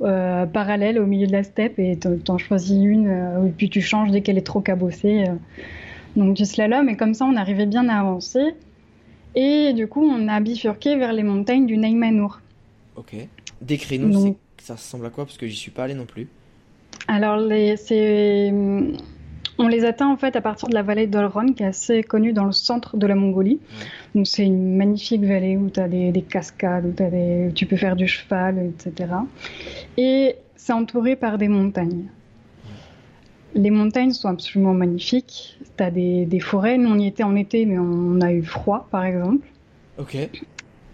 euh, 0.00 0.46
parallèles 0.46 0.98
au 1.00 1.06
milieu 1.06 1.26
de 1.26 1.32
la 1.32 1.42
steppe 1.42 1.80
et 1.80 1.98
tu 1.98 2.08
en 2.30 2.38
choisis 2.38 2.78
une. 2.80 3.08
Euh, 3.08 3.46
et 3.46 3.50
puis, 3.50 3.68
tu 3.68 3.80
changes 3.80 4.12
dès 4.12 4.20
qu'elle 4.20 4.38
est 4.38 4.46
trop 4.46 4.60
cabossée. 4.60 5.24
Donc, 6.14 6.34
du 6.34 6.44
slalom. 6.44 6.88
Et 6.88 6.96
comme 6.96 7.12
ça, 7.12 7.24
on 7.24 7.34
arrivait 7.34 7.66
bien 7.66 7.88
à 7.88 7.98
avancer. 7.98 8.54
Et 9.34 9.72
du 9.72 9.88
coup, 9.88 10.04
on 10.04 10.28
a 10.28 10.38
bifurqué 10.38 10.94
vers 10.94 11.12
les 11.12 11.24
montagnes 11.24 11.66
du 11.66 11.76
Neymanour. 11.76 12.40
Ok. 12.94 13.16
Décris-nous, 13.60 14.36
ça 14.62 14.74
ressemble 14.74 15.06
à 15.06 15.10
quoi? 15.10 15.24
Parce 15.24 15.36
que 15.36 15.48
j'y 15.48 15.56
suis 15.56 15.72
pas 15.72 15.84
allé 15.84 15.94
non 15.94 16.06
plus. 16.06 16.28
Alors, 17.08 17.40
c'est 17.76 18.52
on 19.58 19.68
les 19.68 19.84
atteint 19.84 20.08
en 20.08 20.16
fait 20.16 20.36
à 20.36 20.40
partir 20.40 20.68
de 20.68 20.74
la 20.74 20.82
vallée 20.82 21.06
d'Olron, 21.06 21.52
qui 21.52 21.62
est 21.62 21.66
assez 21.66 22.02
connue 22.02 22.32
dans 22.32 22.44
le 22.44 22.52
centre 22.52 22.96
de 22.96 23.06
la 23.06 23.14
Mongolie. 23.14 23.60
Donc 24.14 24.26
c'est 24.26 24.44
une 24.44 24.76
magnifique 24.76 25.24
vallée 25.24 25.56
où 25.56 25.70
tu 25.70 25.80
as 25.80 25.88
des, 25.88 26.24
cascades, 26.28 26.86
où, 26.86 27.52
tu 27.52 27.66
peux 27.66 27.76
faire 27.76 27.96
du 27.96 28.08
cheval, 28.08 28.58
etc. 28.58 29.10
Et 29.96 30.36
c'est 30.56 30.72
entouré 30.72 31.16
par 31.16 31.38
des 31.38 31.48
montagnes. 31.48 32.06
Les 33.54 33.70
montagnes 33.70 34.10
sont 34.10 34.28
absolument 34.28 34.74
magnifiques. 34.74 35.58
Tu 35.76 35.84
as 35.84 35.90
des, 35.90 36.40
forêts. 36.40 36.76
Nous, 36.76 36.90
on 36.90 36.98
y 36.98 37.06
était 37.06 37.22
en 37.22 37.36
été, 37.36 37.66
mais 37.66 37.78
on 37.78 38.20
a 38.20 38.32
eu 38.32 38.42
froid, 38.42 38.88
par 38.90 39.04
exemple. 39.04 39.46
Ok. 39.98 40.16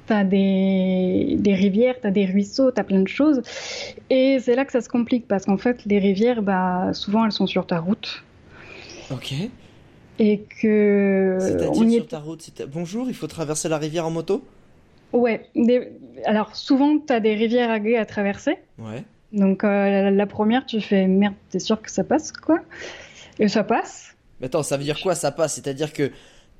Tu 0.06 0.12
as 0.12 0.24
des, 0.24 1.38
rivières, 1.46 1.94
tu 2.00 2.06
as 2.06 2.10
des 2.10 2.26
ruisseaux, 2.26 2.70
tu 2.70 2.80
as 2.80 2.84
plein 2.84 3.00
de 3.00 3.08
choses. 3.08 3.40
Et 4.10 4.38
c'est 4.40 4.54
là 4.54 4.66
que 4.66 4.72
ça 4.72 4.82
se 4.82 4.90
complique 4.90 5.26
parce 5.26 5.46
qu'en 5.46 5.56
fait, 5.56 5.84
les 5.86 5.98
rivières, 5.98 6.42
bah, 6.42 6.92
souvent, 6.92 7.24
elles 7.24 7.32
sont 7.32 7.46
sur 7.46 7.66
ta 7.66 7.78
route. 7.78 8.22
Ok. 9.10 9.34
Et 10.18 10.40
que. 10.60 11.38
C'est-à-dire 11.40 11.90
sur 11.90 12.08
ta 12.08 12.18
route, 12.18 12.50
bonjour, 12.72 13.08
il 13.08 13.14
faut 13.14 13.26
traverser 13.26 13.68
la 13.68 13.78
rivière 13.78 14.06
en 14.06 14.10
moto? 14.10 14.44
Ouais. 15.12 15.50
Alors 16.24 16.54
souvent, 16.54 16.98
tu 16.98 17.12
as 17.12 17.20
des 17.20 17.34
rivières 17.34 17.70
à 17.70 18.00
à 18.00 18.04
traverser. 18.04 18.58
Ouais. 18.78 19.04
Donc 19.32 19.64
euh, 19.64 20.10
la, 20.10 20.26
première, 20.26 20.66
tu 20.66 20.80
fais 20.80 21.06
merde, 21.06 21.34
t'es 21.50 21.58
sûr 21.58 21.80
que 21.80 21.90
ça 21.90 22.04
passe 22.04 22.32
quoi? 22.32 22.60
Et 23.38 23.48
ça 23.48 23.64
passe. 23.64 24.14
Mais 24.40 24.46
attends, 24.46 24.62
ça 24.62 24.76
veut 24.76 24.84
dire 24.84 25.00
quoi 25.00 25.14
ça 25.14 25.30
passe? 25.30 25.54
C'est-à-dire 25.54 25.92
que 25.92 26.10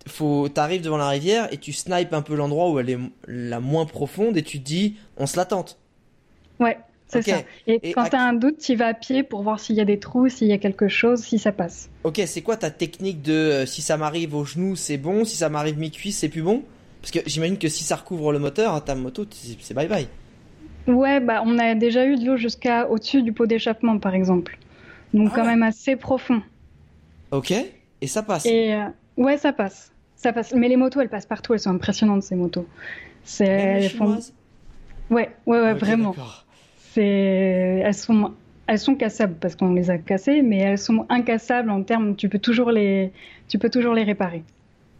faut 0.07 0.49
t'arrives 0.49 0.83
devant 0.83 0.97
la 0.97 1.09
rivière 1.09 1.53
et 1.53 1.59
tu 1.59 1.73
snipes 1.73 2.15
un 2.15 2.23
peu 2.23 2.35
l'endroit 2.35 2.71
où 2.71 2.79
elle 2.79 2.91
est 2.91 2.99
la 3.27 3.61
moins 3.61 3.85
profonde 3.85 4.37
et 4.37 4.43
tu 4.43 4.59
te 4.61 4.65
dis 4.65 4.97
on 5.17 5.27
se 5.27 5.37
la 5.37 5.45
tente. 5.45 5.79
Ouais. 6.59 6.79
C'est 7.11 7.23
ça. 7.23 7.43
Et, 7.67 7.93
quand 7.93 8.09
tu 8.09 8.17
as 8.17 8.23
un 8.23 8.33
doute, 8.33 8.59
tu 8.59 8.75
vas 8.75 8.89
à 8.89 8.95
pied 8.95 9.23
pour 9.23 9.43
voir 9.43 9.59
s'il 9.59 9.77
y 9.77 9.81
a 9.81 9.85
des 9.85 9.99
trous, 9.99 10.29
s'il 10.29 10.49
y 10.49 10.53
a 10.53 10.59
quelque 10.59 10.89
chose, 10.89 11.21
si 11.21 11.39
ça 11.39 11.53
passe. 11.53 11.91
Ok, 12.05 12.21
c'est 12.27 12.43
quoi 12.43 12.57
ta 12.57 12.71
technique 12.71 13.23
de 13.23 13.33
euh, 13.33 13.67
si 13.67 13.83
ça 13.83 13.97
m'arrive 13.97 14.35
au 14.35 14.45
genou, 14.45 14.77
c'est 14.77 14.97
bon, 14.97 15.25
si 15.25 15.37
ça 15.37 15.49
m'arrive 15.49 15.79
mi-cuisse, 15.79 16.19
c'est 16.19 16.29
plus 16.29 16.43
bon? 16.43 16.63
Parce 17.01 17.11
que 17.11 17.21
j'imagine 17.27 17.59
que 17.59 17.69
si 17.69 17.85
ça 17.85 17.97
recouvre 17.97 18.33
le 18.33 18.39
moteur, 18.39 18.75
hein, 18.75 18.81
ta 18.81 18.95
moto, 18.95 19.25
c'est 19.61 19.75
bye 19.75 19.89
bye. 19.89 20.07
Ouais, 20.87 21.21
bah 21.21 21.43
on 21.45 21.59
a 21.59 21.75
déjà 21.75 22.07
eu 22.07 22.17
de 22.17 22.25
l'eau 22.25 22.37
jusqu'à 22.37 22.89
au-dessus 22.89 23.23
du 23.23 23.33
pot 23.33 23.47
d'échappement, 23.47 23.99
par 23.99 24.15
exemple. 24.15 24.59
Donc 25.15 25.31
ah 25.33 25.37
quand 25.37 25.45
même 25.45 25.63
assez 25.63 25.97
profond. 25.97 26.43
Ok, 27.31 27.53
et 27.53 28.07
ça 28.07 28.23
passe? 28.23 28.47
Et, 28.47 28.75
euh, 28.75 28.85
Ouais, 29.17 29.37
ça 29.37 29.53
passe. 29.53 29.93
Ça 30.17 30.33
passe. 30.33 30.53
Mais 30.55 30.69
les 30.69 30.77
motos, 30.77 31.01
elles 31.01 31.09
passent 31.09 31.27
partout, 31.27 31.53
elles 31.53 31.61
sont 31.61 31.71
impressionnantes, 31.71 32.23
ces 32.23 32.37
motos. 32.37 32.67
C'est. 33.23 33.89
Font... 33.91 34.19
Ouais, 35.11 35.35
ouais, 35.47 35.61
ouais, 35.61 35.75
vraiment 35.75 36.15
elles 36.97 37.95
sont 37.95 38.33
elles 38.67 38.79
sont 38.79 38.95
cassables 38.95 39.35
parce 39.41 39.57
qu'on 39.57 39.75
les 39.75 39.91
a 39.91 39.99
cassées, 39.99 40.43
mais 40.43 40.59
elles 40.59 40.79
sont 40.79 41.05
incassables 41.09 41.71
en 41.71 41.83
termes 41.83 42.15
tu 42.15 42.29
peux 42.29 42.39
toujours 42.39 42.71
les 42.71 43.11
tu 43.49 43.59
peux 43.59 43.71
toujours 43.71 43.95
les 43.95 44.05
réparer. 44.05 44.45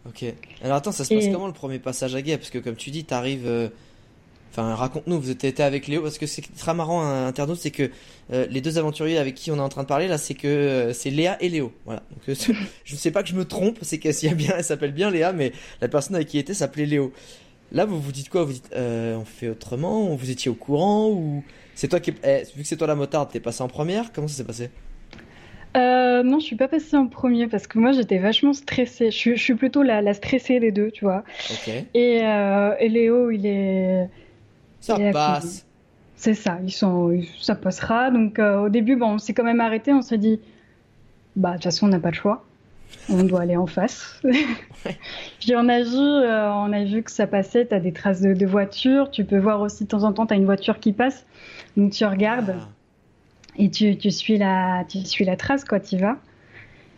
Ok. 0.07 0.25
Alors 0.63 0.77
attends, 0.77 0.91
ça 0.91 1.05
se 1.05 1.13
passe 1.13 1.27
comment 1.31 1.47
le 1.47 1.53
premier 1.53 1.79
passage 1.79 2.15
à 2.15 2.21
guet? 2.21 2.37
Parce 2.37 2.49
que 2.49 2.57
comme 2.57 2.75
tu 2.75 2.89
dis, 2.89 3.05
tu 3.05 3.13
arrives. 3.13 3.45
Euh, 3.45 3.69
enfin, 4.51 4.75
raconte-nous, 4.75 5.19
vous 5.19 5.31
été 5.31 5.61
avec 5.61 5.87
Léo, 5.87 6.01
parce 6.01 6.17
que 6.17 6.25
c'est 6.25 6.41
très 6.57 6.73
marrant, 6.73 7.01
un 7.01 7.27
internaute, 7.27 7.59
c'est 7.59 7.71
que 7.71 7.91
euh, 8.33 8.47
les 8.49 8.61
deux 8.61 8.77
aventuriers 8.77 9.17
avec 9.17 9.35
qui 9.35 9.51
on 9.51 9.57
est 9.57 9.61
en 9.61 9.69
train 9.69 9.83
de 9.83 9.87
parler 9.87 10.07
là, 10.07 10.17
c'est 10.17 10.33
que 10.33 10.47
euh, 10.47 10.93
c'est 10.93 11.11
Léa 11.11 11.41
et 11.41 11.49
Léo. 11.49 11.71
Voilà. 11.85 12.01
Donc, 12.09 12.35
je 12.83 12.93
ne 12.93 12.97
sais 12.97 13.11
pas 13.11 13.21
que 13.23 13.29
je 13.29 13.35
me 13.35 13.45
trompe, 13.45 13.77
c'est 13.81 13.99
qu'elle 13.99 14.35
bien, 14.35 14.55
elle 14.57 14.63
s'appelle 14.63 14.91
bien 14.91 15.11
Léa, 15.11 15.33
mais 15.33 15.53
la 15.81 15.87
personne 15.87 16.15
avec 16.15 16.27
qui 16.27 16.37
elle 16.37 16.41
était 16.41 16.53
s'appelait 16.53 16.85
Léo. 16.85 17.13
Là, 17.71 17.85
vous 17.85 17.99
vous 17.99 18.11
dites 18.11 18.29
quoi? 18.29 18.43
Vous 18.43 18.53
dites, 18.53 18.69
on 18.75 19.25
fait 19.25 19.49
autrement 19.49 20.15
Vous 20.15 20.29
étiez 20.29 20.51
au 20.51 20.55
courant 20.55 21.09
ou 21.09 21.43
c'est 21.75 21.87
toi 21.87 21.99
qui, 21.99 22.13
eh, 22.23 22.43
vu 22.55 22.61
que 22.61 22.67
c'est 22.67 22.77
toi 22.77 22.87
la 22.87 22.95
motarde, 22.95 23.29
t'es 23.31 23.39
passé 23.39 23.63
en 23.63 23.67
première? 23.67 24.11
Comment 24.11 24.27
ça 24.27 24.35
s'est 24.35 24.43
passé? 24.43 24.69
Euh, 25.77 26.21
non, 26.21 26.39
je 26.39 26.45
suis 26.45 26.55
pas 26.55 26.67
passée 26.67 26.97
en 26.97 27.07
premier 27.07 27.47
parce 27.47 27.65
que 27.65 27.79
moi 27.79 27.93
j'étais 27.93 28.17
vachement 28.17 28.53
stressée. 28.53 29.09
Je, 29.09 29.35
suis 29.35 29.55
plutôt 29.55 29.83
la, 29.83 30.13
stressée 30.13 30.59
des 30.59 30.71
deux, 30.71 30.91
tu 30.91 31.05
vois. 31.05 31.23
Et, 31.93 32.19
euh, 32.23 32.75
et, 32.79 32.89
Léo, 32.89 33.31
il 33.31 33.45
est. 33.45 34.09
Ça 34.79 34.97
passe. 35.11 35.65
C'est 36.15 36.35
ça, 36.35 36.59
ils 36.63 36.71
sont, 36.71 37.19
ça 37.39 37.55
passera. 37.55 38.11
Donc 38.11 38.37
euh, 38.37 38.65
au 38.65 38.69
début, 38.69 38.95
bon, 38.95 39.13
on 39.13 39.17
s'est 39.17 39.33
quand 39.33 39.43
même 39.43 39.61
arrêté. 39.61 39.93
On 39.93 40.01
s'est 40.01 40.17
dit, 40.17 40.39
bah 41.35 41.51
de 41.51 41.55
toute 41.55 41.63
façon, 41.63 41.87
on 41.87 41.89
n'a 41.89 41.99
pas 41.99 42.11
de 42.11 42.15
choix. 42.15 42.45
On 43.09 43.23
doit 43.23 43.41
aller 43.41 43.57
en 43.57 43.67
face. 43.67 44.21
Puis 45.39 45.53
on 45.55 45.67
a 45.67 45.81
vu, 45.81 45.97
on 45.97 46.73
a 46.73 46.83
vu 46.83 47.03
que 47.03 47.11
ça 47.11 47.27
passait. 47.27 47.65
T'as 47.65 47.79
des 47.79 47.91
traces 47.91 48.21
de, 48.21 48.33
de 48.33 48.45
voitures. 48.45 49.11
Tu 49.11 49.25
peux 49.25 49.37
voir 49.37 49.61
aussi 49.61 49.83
de 49.83 49.89
temps 49.89 50.03
en 50.03 50.13
temps, 50.13 50.25
t'as 50.25 50.35
une 50.35 50.45
voiture 50.45 50.79
qui 50.79 50.93
passe. 50.93 51.25
Donc 51.77 51.91
tu 51.91 52.05
regardes 52.05 52.55
ah. 52.57 52.69
et 53.57 53.69
tu, 53.69 53.97
tu, 53.97 54.11
suis 54.11 54.37
la, 54.37 54.85
tu 54.87 54.99
suis 55.05 55.25
la 55.25 55.35
trace, 55.35 55.65
quoi, 55.65 55.79
tu 55.79 55.97
vas. 55.97 56.17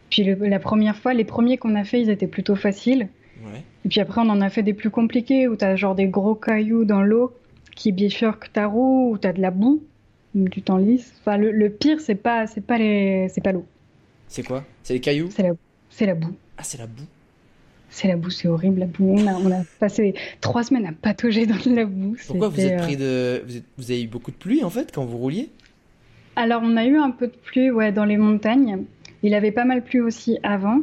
Puis 0.09 0.23
la 0.39 0.59
première 0.59 0.95
fois, 0.95 1.13
les 1.13 1.23
premiers 1.23 1.57
qu'on 1.57 1.75
a 1.75 1.83
fait, 1.83 2.01
ils 2.01 2.09
étaient 2.09 2.27
plutôt 2.27 2.55
faciles. 2.55 3.07
Et 3.85 3.89
puis 3.89 3.99
après, 3.99 4.21
on 4.21 4.29
en 4.29 4.41
a 4.41 4.49
fait 4.49 4.63
des 4.63 4.73
plus 4.73 4.89
compliqués 4.89 5.47
où 5.47 5.55
tu 5.55 5.65
as 5.65 5.75
genre 5.75 5.95
des 5.95 6.07
gros 6.07 6.35
cailloux 6.35 6.85
dans 6.85 7.01
l'eau 7.01 7.33
qui 7.75 7.91
bifurquent 7.91 8.51
ta 8.53 8.67
roue, 8.67 9.11
où 9.11 9.17
tu 9.17 9.27
as 9.27 9.33
de 9.33 9.41
la 9.41 9.51
boue, 9.51 9.83
donc 10.35 10.51
tu 10.51 10.61
t'enlises. 10.61 11.13
Enfin, 11.19 11.37
le, 11.37 11.69
pire, 11.69 11.99
c'est 11.99 12.15
pas, 12.15 12.47
c'est 12.47 12.61
pas 12.61 12.77
les, 12.77 13.27
c'est 13.29 13.41
pas 13.41 13.51
l'eau. 13.51 13.65
C'est 14.27 14.43
quoi? 14.43 14.63
C'est 14.83 14.93
les 14.93 14.99
cailloux? 14.99 15.29
C'est 15.31 15.43
la, 15.43 15.53
c'est 15.93 16.07
la 16.07 16.15
boue. 16.15 16.35
Ah, 16.57 16.63
c'est 16.63 16.79
la 16.79 16.87
boue. 16.87 17.05
C'est 17.89 18.07
la 18.07 18.15
boue, 18.15 18.31
c'est 18.31 18.47
horrible 18.47 18.79
la 18.79 18.87
boue. 18.87 19.15
On 19.15 19.51
a, 19.51 19.63
passé 19.79 20.15
trois 20.41 20.63
semaines 20.63 20.87
à 20.87 20.91
patauger 20.91 21.45
dans 21.45 21.55
la 21.67 21.85
boue. 21.85 22.17
Pourquoi 22.25 22.49
vous 22.49 22.61
êtes 22.61 22.81
pris 22.81 22.97
euh, 22.99 23.39
de, 23.41 23.61
vous, 23.77 23.91
avez 23.91 24.01
eu 24.01 24.07
beaucoup 24.07 24.31
de 24.31 24.35
pluie 24.35 24.63
en 24.63 24.71
fait 24.71 24.91
quand 24.91 25.05
vous 25.05 25.17
rouliez? 25.19 25.49
Alors 26.35 26.61
on 26.63 26.75
a 26.77 26.85
eu 26.85 26.97
un 26.97 27.11
peu 27.11 27.27
de 27.27 27.33
pluie, 27.33 27.69
ouais, 27.69 27.91
dans 27.91 28.05
les 28.05 28.17
montagnes. 28.17 28.85
Il 29.21 29.35
avait 29.35 29.51
pas 29.51 29.65
mal 29.65 29.83
plu 29.83 30.01
aussi 30.01 30.39
avant. 30.41 30.79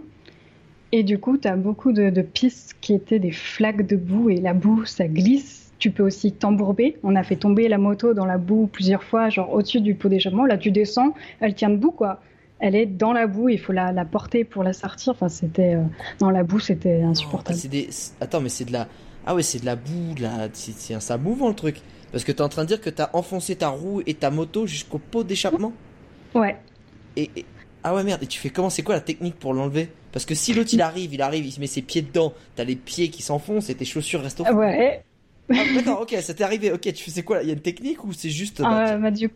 Et 0.92 1.02
du 1.02 1.18
coup, 1.18 1.36
tu 1.38 1.48
as 1.48 1.56
beaucoup 1.56 1.92
de, 1.92 2.22
pistes 2.22 2.76
qui 2.80 2.94
étaient 2.94 3.18
des 3.18 3.32
flaques 3.32 3.86
de 3.86 3.96
boue 3.96 4.30
et 4.30 4.36
la 4.36 4.54
boue, 4.54 4.84
ça 4.84 5.08
glisse. 5.08 5.72
Tu 5.80 5.90
peux 5.90 6.04
aussi 6.04 6.30
t'embourber. 6.30 6.96
On 7.02 7.16
a 7.16 7.24
fait 7.24 7.36
tomber 7.36 7.66
la 7.66 7.78
moto 7.78 8.14
dans 8.14 8.26
la 8.26 8.38
boue 8.38 8.68
plusieurs 8.68 9.02
fois, 9.02 9.28
genre 9.28 9.52
au-dessus 9.52 9.80
du 9.80 9.94
pot 9.94 10.08
d'échappement. 10.08 10.46
Là, 10.46 10.56
tu 10.56 10.70
descends, 10.70 11.14
elle 11.40 11.54
tient 11.54 11.70
debout, 11.70 11.90
quoi 11.90 12.20
elle 12.60 12.74
est 12.76 12.86
dans 12.86 13.12
la 13.12 13.26
boue, 13.26 13.48
il 13.48 13.58
faut 13.58 13.72
la, 13.72 13.92
la 13.92 14.04
porter 14.04 14.44
pour 14.44 14.62
la 14.62 14.72
sortir. 14.72 15.12
Enfin, 15.12 15.28
c'était 15.28 15.74
euh, 15.74 15.82
dans 16.18 16.30
la 16.30 16.44
boue, 16.44 16.60
c'était 16.60 17.02
insupportable. 17.02 17.58
Attends, 18.20 18.40
mais 18.40 18.48
c'est 18.48 18.64
de 18.66 18.72
la 18.72 18.88
ah 19.26 19.34
ouais, 19.34 19.42
c'est 19.42 19.60
de 19.60 19.66
la 19.66 19.76
boue, 19.76 20.14
de 20.16 20.22
la... 20.22 20.48
c'est 20.52 20.94
un 20.94 21.00
sabouvant 21.00 21.48
le 21.48 21.54
truc. 21.54 21.80
Parce 22.10 22.24
que 22.24 22.32
tu 22.32 22.38
es 22.38 22.42
en 22.42 22.48
train 22.48 22.62
de 22.62 22.68
dire 22.68 22.80
que 22.80 22.90
tu 22.90 23.02
as 23.02 23.14
enfoncé 23.14 23.54
ta 23.56 23.68
roue 23.68 24.02
et 24.06 24.14
ta 24.14 24.30
moto 24.30 24.66
jusqu'au 24.66 24.98
pot 24.98 25.24
d'échappement? 25.24 25.72
Ouais. 26.34 26.56
Et, 27.16 27.30
Ah 27.84 27.94
ouais 27.94 28.02
merde, 28.02 28.22
et 28.22 28.26
tu 28.26 28.38
fais 28.38 28.50
comment? 28.50 28.70
C'est 28.70 28.82
quoi 28.82 28.94
la 28.94 29.00
technique 29.00 29.36
pour 29.38 29.54
l'enlever? 29.54 29.90
Parce 30.12 30.24
que 30.24 30.34
si 30.34 30.52
l'autre 30.54 30.70
il 30.72 30.80
arrive, 30.82 31.14
il 31.14 31.22
arrive, 31.22 31.46
il 31.46 31.52
se 31.52 31.60
met 31.60 31.66
ses 31.66 31.82
pieds 31.82 32.02
dedans, 32.02 32.32
t'as 32.56 32.64
les 32.64 32.76
pieds 32.76 33.10
qui 33.10 33.22
s'enfoncent 33.22 33.70
et 33.70 33.74
tes 33.74 33.84
chaussures 33.84 34.22
restent 34.22 34.40
au 34.40 34.44
fond. 34.44 34.56
Ouais. 34.56 35.04
Ah, 35.52 35.56
D'accord, 35.74 36.00
ok, 36.02 36.16
ça 36.20 36.34
t'est 36.34 36.44
arrivé. 36.44 36.72
Ok, 36.72 36.80
tu 36.92 37.04
fais 37.04 37.10
c'est 37.10 37.22
quoi 37.22 37.42
Il 37.42 37.48
y 37.48 37.50
a 37.50 37.54
une 37.54 37.60
technique 37.60 38.04
ou 38.04 38.12
c'est 38.12 38.30
juste. 38.30 38.60
bah, 38.60 38.94
Euh, 38.94 38.98
bah, 38.98 39.10
du, 39.10 39.30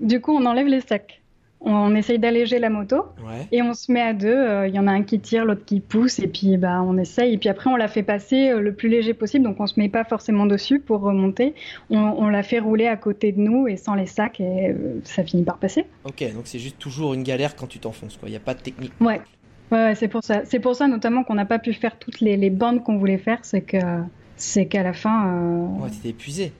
du 0.00 0.20
coup, 0.20 0.32
on 0.32 0.44
enlève 0.46 0.66
les 0.66 0.80
sacs. 0.80 1.22
On 1.62 1.94
essaye 1.94 2.18
d'alléger 2.18 2.58
la 2.58 2.70
moto 2.70 3.04
Ouais. 3.22 3.46
et 3.52 3.60
on 3.60 3.74
se 3.74 3.92
met 3.92 4.00
à 4.00 4.14
deux. 4.14 4.28
euh, 4.34 4.66
Il 4.66 4.74
y 4.74 4.78
en 4.78 4.86
a 4.86 4.92
un 4.92 5.02
qui 5.02 5.20
tire, 5.20 5.44
l'autre 5.44 5.64
qui 5.66 5.80
pousse 5.80 6.18
et 6.18 6.26
puis 6.26 6.56
bah, 6.56 6.80
on 6.82 6.96
essaye. 6.96 7.34
Et 7.34 7.38
puis 7.38 7.50
après, 7.50 7.68
on 7.68 7.76
la 7.76 7.86
fait 7.86 8.02
passer 8.02 8.48
euh, 8.48 8.60
le 8.60 8.72
plus 8.72 8.88
léger 8.88 9.12
possible. 9.12 9.44
Donc 9.44 9.60
on 9.60 9.66
se 9.66 9.78
met 9.78 9.90
pas 9.90 10.04
forcément 10.04 10.46
dessus 10.46 10.80
pour 10.80 11.00
remonter. 11.00 11.54
On, 11.90 11.98
on 11.98 12.28
la 12.30 12.42
fait 12.42 12.60
rouler 12.60 12.86
à 12.86 12.96
côté 12.96 13.32
de 13.32 13.40
nous 13.40 13.68
et 13.68 13.76
sans 13.76 13.94
les 13.94 14.06
sacs 14.06 14.40
et 14.40 14.70
euh, 14.70 15.00
ça 15.04 15.22
finit 15.22 15.42
par 15.44 15.58
passer. 15.58 15.84
Ok, 16.04 16.24
donc 16.34 16.42
c'est 16.46 16.58
juste 16.58 16.78
toujours 16.78 17.12
une 17.12 17.22
galère 17.24 17.54
quand 17.56 17.66
tu 17.66 17.78
t'enfonces, 17.78 18.16
quoi. 18.16 18.28
Il 18.30 18.32
y 18.32 18.36
a 18.36 18.40
pas 18.40 18.54
de 18.54 18.60
technique. 18.60 18.92
Ouais. 19.00 19.20
Ouais, 19.70 19.78
ouais, 19.84 19.94
c'est 19.94 20.08
pour 20.08 20.24
ça. 20.24 20.40
C'est 20.46 20.60
pour 20.60 20.74
ça 20.74 20.88
notamment 20.88 21.24
qu'on 21.24 21.34
n'a 21.34 21.44
pas 21.44 21.58
pu 21.58 21.74
faire 21.74 21.98
toutes 21.98 22.20
les, 22.20 22.36
les 22.38 22.50
bandes 22.50 22.82
qu'on 22.82 22.96
voulait 22.96 23.18
faire. 23.18 23.38
C'est 23.42 23.60
que 23.60 23.76
c'est 24.36 24.64
qu'à 24.64 24.82
la 24.82 24.94
fin, 24.94 25.26
euh, 25.28 25.66
Ouais, 25.82 25.90
t'étais 25.90 26.08
épuisé. 26.08 26.52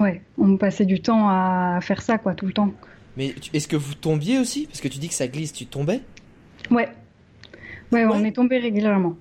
ouais, 0.00 0.20
on 0.36 0.56
passait 0.56 0.84
du 0.84 1.00
temps 1.00 1.28
à 1.28 1.78
faire 1.80 2.02
ça 2.02 2.18
quoi, 2.18 2.34
tout 2.34 2.46
le 2.46 2.52
temps. 2.52 2.72
Mais 3.16 3.34
est-ce 3.52 3.68
que 3.68 3.76
vous 3.76 3.94
tombiez 3.94 4.38
aussi? 4.38 4.66
Parce 4.66 4.80
que 4.80 4.88
tu 4.88 4.98
dis 4.98 5.08
que 5.08 5.14
ça 5.14 5.28
glisse, 5.28 5.52
tu 5.52 5.66
tombais? 5.66 6.00
Ouais. 6.70 6.88
Ouais, 7.92 8.04
on 8.06 8.22
est 8.24 8.32
tombé 8.32 8.58
régulièrement. 8.58 9.16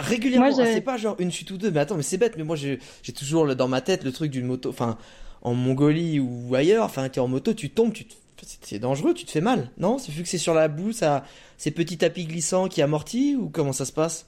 Régulièrement, 0.00 0.58
ah, 0.60 0.66
c'est 0.66 0.80
pas 0.80 0.96
genre 0.96 1.16
une 1.18 1.32
chute 1.32 1.50
ou 1.50 1.56
deux, 1.56 1.70
mais 1.70 1.80
attends, 1.80 1.96
mais 1.96 2.02
c'est 2.02 2.18
bête, 2.18 2.34
mais 2.36 2.44
moi 2.44 2.56
j'ai 2.56 2.78
toujours 3.16 3.44
le- 3.46 3.54
dans 3.54 3.68
ma 3.68 3.80
tête 3.80 4.04
le 4.04 4.12
truc 4.12 4.30
d'une 4.30 4.44
moto, 4.46 4.68
enfin 4.68 4.98
en 5.42 5.54
Mongolie 5.54 6.20
ou 6.20 6.54
ailleurs, 6.54 6.84
enfin 6.84 7.08
t'es 7.08 7.20
en 7.20 7.28
moto, 7.28 7.54
tu 7.54 7.70
tombes, 7.70 7.92
tu 7.92 8.04
te- 8.04 8.14
c'est 8.62 8.78
dangereux, 8.78 9.14
tu 9.14 9.24
te 9.24 9.30
fais 9.30 9.40
mal, 9.40 9.70
non? 9.78 9.98
C'est 9.98 10.12
vu 10.12 10.22
que 10.22 10.28
c'est 10.28 10.36
sur 10.38 10.52
la 10.54 10.68
boue, 10.68 10.92
ça, 10.92 11.24
c'est 11.56 11.70
petit 11.70 11.96
tapis 11.96 12.26
glissant 12.26 12.68
qui 12.68 12.82
amortit 12.82 13.34
ou 13.36 13.48
comment 13.48 13.72
ça 13.72 13.84
se 13.84 13.92
passe? 13.92 14.26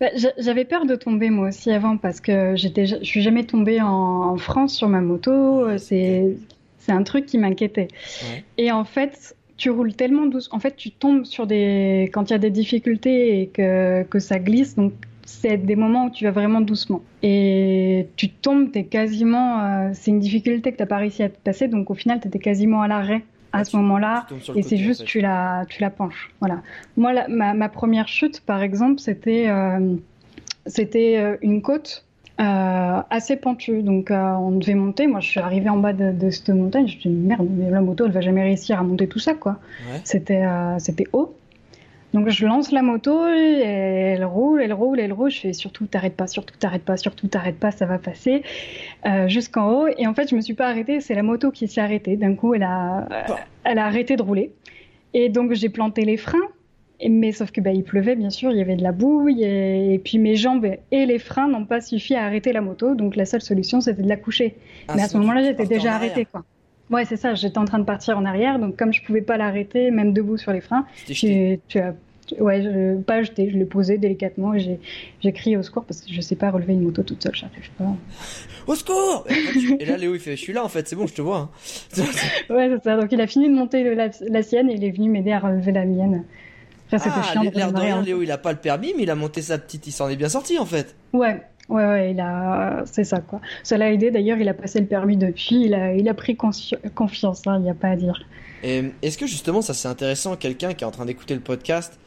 Bah, 0.00 0.08
j'a- 0.16 0.32
J'avais 0.38 0.64
peur 0.64 0.86
de 0.86 0.96
tomber 0.96 1.30
moi 1.30 1.48
aussi 1.48 1.70
avant 1.70 1.96
parce 1.96 2.20
que 2.20 2.54
j'étais, 2.56 2.86
je 2.86 3.02
suis 3.04 3.22
jamais 3.22 3.44
tombée 3.44 3.80
en, 3.80 3.86
en 3.88 4.36
France 4.36 4.74
sur 4.74 4.88
ma 4.88 5.00
moto. 5.00 5.30
euh, 5.66 5.78
C'est, 5.78 6.36
c'est 6.84 6.92
un 6.92 7.02
truc 7.02 7.26
qui 7.26 7.38
m'inquiétait. 7.38 7.88
Ouais. 8.22 8.44
Et 8.58 8.72
en 8.72 8.84
fait, 8.84 9.36
tu 9.56 9.70
roules 9.70 9.94
tellement 9.94 10.26
douce. 10.26 10.48
En 10.52 10.58
fait, 10.58 10.76
tu 10.76 10.90
tombes 10.90 11.24
sur 11.24 11.46
des, 11.46 12.10
quand 12.12 12.30
il 12.30 12.32
y 12.32 12.36
a 12.36 12.38
des 12.38 12.50
difficultés 12.50 13.40
et 13.40 13.46
que, 13.48 14.02
que 14.04 14.18
ça 14.18 14.38
glisse. 14.38 14.74
Donc, 14.74 14.92
c'est 15.24 15.56
des 15.56 15.76
moments 15.76 16.06
où 16.06 16.10
tu 16.10 16.24
vas 16.24 16.30
vraiment 16.30 16.60
doucement. 16.60 17.02
Et 17.22 18.06
tu 18.16 18.28
tombes, 18.28 18.70
t'es 18.72 18.84
quasiment, 18.84 19.60
euh, 19.60 19.90
c'est 19.94 20.10
une 20.10 20.18
difficulté 20.20 20.72
que 20.72 20.76
t'as 20.76 20.86
pas 20.86 20.98
réussi 20.98 21.22
à 21.22 21.28
te 21.28 21.38
passer. 21.38 21.68
Donc, 21.68 21.90
au 21.90 21.94
final, 21.94 22.20
t'étais 22.20 22.38
quasiment 22.38 22.82
à 22.82 22.88
l'arrêt 22.88 23.22
à 23.52 23.62
ce 23.64 23.76
moment-là. 23.76 24.26
Et 24.56 24.62
c'est 24.62 24.74
en 24.74 24.78
juste 24.78 25.00
fait. 25.02 25.06
tu 25.06 25.20
la 25.20 25.64
tu 25.68 25.80
la 25.80 25.90
penches. 25.90 26.32
Voilà. 26.40 26.60
Moi 26.96 27.12
la- 27.12 27.28
ma, 27.28 27.54
ma 27.54 27.68
première 27.68 28.08
chute 28.08 28.40
par 28.40 28.62
exemple 28.64 28.98
c'était 28.98 29.44
euh, 29.46 29.94
c'était 30.66 31.18
euh, 31.18 31.36
une 31.40 31.62
côte 31.62 32.04
euh, 32.40 33.00
assez 33.10 33.36
pentue 33.36 33.82
donc 33.82 34.10
euh, 34.10 34.32
on 34.34 34.50
devait 34.52 34.74
monter. 34.74 35.06
Moi 35.06 35.20
je 35.20 35.28
suis 35.28 35.40
arrivée 35.40 35.68
en 35.68 35.76
bas 35.76 35.92
de, 35.92 36.10
de 36.10 36.30
cette 36.30 36.48
montagne. 36.48 36.88
Je 36.88 36.96
me 36.96 37.00
suis 37.00 37.10
dit 37.10 37.16
merde 37.16 37.46
mais 37.48 37.70
la 37.70 37.80
moto 37.80 38.06
elle 38.06 38.12
va 38.12 38.20
jamais 38.20 38.42
réussir 38.42 38.78
à 38.78 38.82
monter 38.82 39.06
tout 39.06 39.20
ça 39.20 39.34
quoi. 39.34 39.58
Ouais. 39.88 40.00
C'était 40.02 40.44
euh, 40.44 40.78
c'était 40.78 41.06
haut. 41.12 41.36
Donc 42.12 42.28
je 42.28 42.46
lance 42.46 42.70
la 42.70 42.82
moto 42.82 43.26
et 43.28 44.14
elle 44.16 44.24
roule, 44.24 44.62
elle 44.62 44.72
roule, 44.72 45.00
elle 45.00 45.12
roule. 45.12 45.30
Je 45.30 45.40
fais 45.40 45.52
surtout 45.52 45.86
t'arrêtes 45.86 46.16
pas, 46.16 46.26
surtout 46.26 46.56
t'arrêtes 46.56 46.84
pas, 46.84 46.96
surtout 46.96 47.28
t'arrêtes 47.28 47.58
pas, 47.58 47.70
ça 47.70 47.86
va 47.86 47.98
passer 47.98 48.42
euh, 49.06 49.28
jusqu'en 49.28 49.70
haut. 49.70 49.86
Et 49.98 50.06
en 50.06 50.14
fait 50.14 50.28
je 50.30 50.34
me 50.34 50.40
suis 50.40 50.54
pas 50.54 50.68
arrêtée, 50.68 51.00
c'est 51.00 51.14
la 51.14 51.22
moto 51.22 51.50
qui 51.52 51.68
s'est 51.68 51.80
arrêtée. 51.80 52.16
D'un 52.16 52.34
coup 52.34 52.54
elle 52.54 52.64
a 52.64 53.06
elle 53.64 53.78
a 53.78 53.86
arrêté 53.86 54.16
de 54.16 54.22
rouler. 54.22 54.52
Et 55.12 55.28
donc 55.28 55.52
j'ai 55.52 55.68
planté 55.68 56.04
les 56.04 56.16
freins. 56.16 56.48
Et- 57.04 57.08
Mais 57.08 57.30
sauf 57.32 57.52
que 57.52 57.60
bah, 57.60 57.70
il 57.70 57.84
pleuvait 57.84 58.16
bien 58.16 58.30
sûr, 58.30 58.50
il 58.50 58.58
y 58.58 58.60
avait 58.60 58.74
de 58.76 58.82
la 58.82 58.90
boue 58.92 59.28
et, 59.28 59.94
et 59.94 59.98
puis 60.00 60.18
mes 60.18 60.34
jambes 60.34 60.66
et 60.90 61.06
les 61.06 61.18
freins 61.20 61.46
n'ont 61.48 61.66
pas 61.66 61.80
suffi 61.80 62.14
à 62.16 62.24
arrêter 62.24 62.52
la 62.52 62.60
moto. 62.62 62.94
Donc 62.96 63.14
la 63.14 63.26
seule 63.26 63.42
solution 63.42 63.80
c'était 63.80 64.02
de 64.02 64.08
la 64.08 64.16
coucher. 64.16 64.56
Ah, 64.88 64.94
Mais 64.96 65.02
à 65.02 65.08
ce 65.08 65.16
moment-là, 65.18 65.40
tu 65.42 65.46
j'étais 65.48 65.66
déjà 65.66 65.94
arrêtée, 65.94 66.24
quoi. 66.24 66.44
Ouais, 66.90 67.04
c'est 67.06 67.16
ça, 67.16 67.34
j'étais 67.34 67.56
en 67.58 67.64
train 67.64 67.78
de 67.78 67.84
partir 67.84 68.18
en 68.18 68.24
arrière, 68.26 68.58
donc 68.58 68.76
comme 68.76 68.92
je 68.92 69.02
pouvais 69.02 69.22
pas 69.22 69.36
l'arrêter, 69.38 69.90
même 69.90 70.12
debout 70.12 70.36
sur 70.36 70.52
les 70.52 70.60
freins, 70.60 70.84
j'ai, 71.14 71.60
tu 71.66 71.78
as, 71.78 71.94
tu- 72.26 72.34
ouais, 72.42 72.60
je, 72.62 72.96
pas 73.00 73.22
jeté, 73.22 73.48
je 73.50 73.56
l'ai 73.56 73.64
posé 73.64 73.96
délicatement 73.96 74.52
et 74.52 74.78
j'ai, 75.22 75.32
crié 75.32 75.56
au 75.56 75.62
secours 75.62 75.84
parce 75.84 76.02
que 76.02 76.12
je 76.12 76.20
sais 76.20 76.36
pas 76.36 76.50
relever 76.50 76.74
une 76.74 76.82
moto 76.82 77.02
toute 77.02 77.22
seule, 77.22 77.34
j'arrive 77.34 77.70
pas. 77.78 77.84
Au 78.66 78.74
secours 78.74 79.24
et, 79.30 79.58
tu- 79.58 79.76
là 79.86 79.96
Léo 79.96 80.14
il 80.14 80.20
fait, 80.20 80.36
je 80.36 80.42
suis 80.42 80.52
là 80.52 80.62
en 80.62 80.68
fait, 80.68 80.86
c'est 80.86 80.96
bon, 80.96 81.06
je 81.06 81.14
te 81.14 81.22
vois. 81.22 81.38
hein. 81.38 81.50
Ouais, 82.50 82.68
c'est 82.70 82.84
ça, 82.84 82.96
donc 82.98 83.10
il 83.12 83.20
a 83.22 83.26
fini 83.26 83.48
de 83.48 83.54
monter 83.54 83.94
la, 83.94 84.08
la 84.20 84.42
sienne 84.42 84.68
et 84.70 84.74
il 84.74 84.84
est 84.84 84.90
venu 84.90 85.08
m'aider 85.08 85.32
à 85.32 85.38
relever 85.38 85.72
la 85.72 85.84
mienne. 85.86 86.24
C'était 86.90 87.10
ah, 87.14 87.22
chiant 87.22 87.42
l'air 87.42 87.72
de 87.72 87.80
rien, 87.80 87.98
en- 87.98 88.02
Léo 88.02 88.22
il 88.22 88.30
a 88.30 88.38
pas 88.38 88.52
le 88.52 88.58
permis, 88.58 88.92
mais 88.96 89.04
il 89.04 89.10
a 89.10 89.14
monté 89.14 89.42
sa 89.42 89.58
petite, 89.58 89.86
il 89.86 89.92
s'en 89.92 90.08
est 90.08 90.16
bien 90.16 90.28
sorti 90.28 90.58
en 90.58 90.66
fait. 90.66 90.94
Ouais. 91.12 91.42
Ouais, 91.70 91.86
ouais, 91.86 92.10
il 92.10 92.20
a, 92.20 92.82
c'est 92.84 93.04
ça, 93.04 93.20
quoi. 93.20 93.40
Ça 93.62 93.78
l'a 93.78 93.90
aidé, 93.90 94.10
d'ailleurs, 94.10 94.36
il 94.36 94.46
a 94.50 94.52
passé 94.52 94.80
le 94.80 94.86
permis 94.86 95.16
depuis, 95.16 95.64
il 95.64 95.72
a, 95.72 95.94
il 95.94 96.06
a 96.10 96.12
pris 96.12 96.34
consci- 96.34 96.76
confiance, 96.94 97.40
il 97.46 97.62
n'y 97.62 97.70
a 97.70 97.74
pas 97.74 97.88
à 97.88 97.96
dire. 97.96 98.22
Est-ce 98.62 99.16
que 99.16 99.26
justement 99.26 99.62
ça 99.62 99.72
c'est 99.74 99.88
intéressant, 99.88 100.36
quelqu'un 100.36 100.74
qui 100.74 100.84
est 100.84 100.86
en 100.86 100.90
train 100.90 101.06
d'écouter 101.06 101.34
le 101.34 101.40
podcast, 101.40 101.98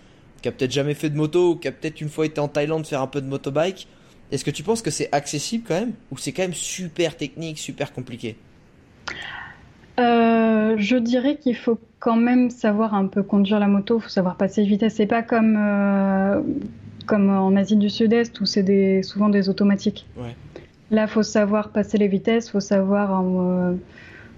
qui 0.42 0.48
a 0.48 0.52
peut-être 0.52 0.72
jamais 0.72 0.94
fait 0.94 1.10
de 1.10 1.16
moto, 1.16 1.52
ou 1.52 1.56
qui 1.56 1.68
a 1.68 1.72
peut-être 1.72 2.02
une 2.02 2.10
fois 2.10 2.28
été 2.28 2.40
en 2.40 2.48
Thaïlande 2.48 2.86
faire 2.86 3.02
un 3.02 3.08
peu 3.08 3.20
de 3.22 3.28
motobike, 3.28 3.88
est-ce 4.32 4.46
que 4.46 4.52
tu 4.52 4.62
penses 4.62 4.82
que 4.84 4.92
c'est 4.92 5.10
accessible 5.12 5.64
quand 5.68 5.80
même? 5.80 5.94
Ou 6.12 6.18
c'est 6.18 6.32
quand 6.34 6.44
même 6.44 6.54
super 6.54 7.18
technique, 7.18 7.58
super 7.58 7.94
compliqué? 7.94 8.38
Euh, 10.00 10.76
je 10.78 10.98
dirais 10.98 11.38
qu'il 11.38 11.56
faut 11.56 11.80
quand 12.00 12.16
même 12.16 12.50
savoir 12.50 12.94
un 12.94 13.08
peu 13.08 13.24
conduire 13.24 13.60
la 13.60 13.68
moto, 13.68 13.98
il 13.98 14.02
faut 14.04 14.10
savoir 14.10 14.36
passer 14.36 14.64
vitesse. 14.64 14.96
C'est 14.96 15.08
pas 15.08 15.24
comme, 15.24 15.56
euh, 15.58 16.42
comme 17.06 17.30
en 17.30 17.56
Asie 17.56 17.78
du 17.78 17.90
Sud-Est 17.90 18.40
où 18.40 18.46
c'est 18.46 18.64
des, 18.64 19.02
souvent 19.02 19.30
des 19.30 19.50
automatiques. 19.50 20.06
Ouais. 20.18 20.36
Là, 20.92 21.08
faut 21.08 21.24
savoir 21.24 21.70
passer 21.70 21.98
les 21.98 22.08
vitesses, 22.08 22.50
faut 22.50 22.60
savoir 22.60 23.24
euh, 23.24 23.74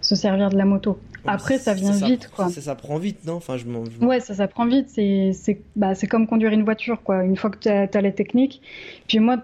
se 0.01 0.15
servir 0.15 0.49
de 0.49 0.57
la 0.57 0.65
moto. 0.65 0.97
Après, 1.25 1.57
ça 1.57 1.73
vient 1.73 1.91
vite, 1.91 2.29
quoi. 2.33 2.49
Ça, 2.49 2.61
ça 2.61 2.75
prend 2.75 2.97
vite, 2.97 3.25
non? 3.25 3.33
Enfin, 3.33 3.57
je 3.57 3.65
je 3.65 4.05
Ouais, 4.05 4.19
ça, 4.19 4.33
ça 4.33 4.47
prend 4.47 4.65
vite. 4.65 4.87
C'est, 4.89 5.61
bah, 5.75 5.93
comme 6.09 6.27
conduire 6.27 6.51
une 6.51 6.63
voiture, 6.63 7.01
quoi. 7.03 7.23
Une 7.23 7.35
fois 7.35 7.49
que 7.49 7.57
tu 7.59 7.69
as, 7.69 8.01
les 8.01 8.13
techniques. 8.13 8.61
Puis 9.07 9.19
moi, 9.19 9.37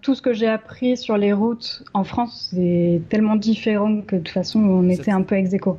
tout 0.00 0.14
ce 0.14 0.22
que 0.22 0.32
j'ai 0.32 0.48
appris 0.48 0.96
sur 0.96 1.16
les 1.16 1.32
routes 1.32 1.84
en 1.94 2.04
France, 2.04 2.50
c'est 2.52 3.00
tellement 3.08 3.36
différent 3.36 4.02
que 4.02 4.16
de 4.16 4.20
toute 4.20 4.32
façon, 4.32 4.60
on 4.60 4.88
était 4.88 5.10
un 5.10 5.22
peu 5.22 5.36
ex 5.36 5.52
aequo. 5.52 5.78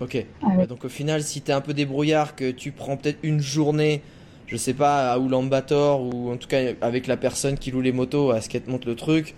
Ok. 0.00 0.24
Ah 0.42 0.48
ouais. 0.56 0.66
Donc 0.66 0.84
au 0.84 0.88
final, 0.88 1.22
si 1.22 1.40
t'es 1.42 1.52
un 1.52 1.60
peu 1.60 1.74
débrouillard, 1.74 2.34
que 2.34 2.50
tu 2.50 2.72
prends 2.72 2.96
peut-être 2.96 3.18
une 3.22 3.40
journée, 3.40 4.02
je 4.46 4.56
sais 4.56 4.74
pas, 4.74 5.12
à 5.12 5.18
Ulaanbaatar 5.18 6.00
ou 6.00 6.32
en 6.32 6.36
tout 6.36 6.48
cas 6.48 6.72
avec 6.80 7.06
la 7.06 7.16
personne 7.16 7.56
qui 7.56 7.70
loue 7.70 7.80
les 7.80 7.92
motos 7.92 8.30
à 8.30 8.40
ce 8.40 8.48
qu'elle 8.48 8.62
te 8.62 8.70
montre 8.70 8.88
le 8.88 8.96
truc, 8.96 9.34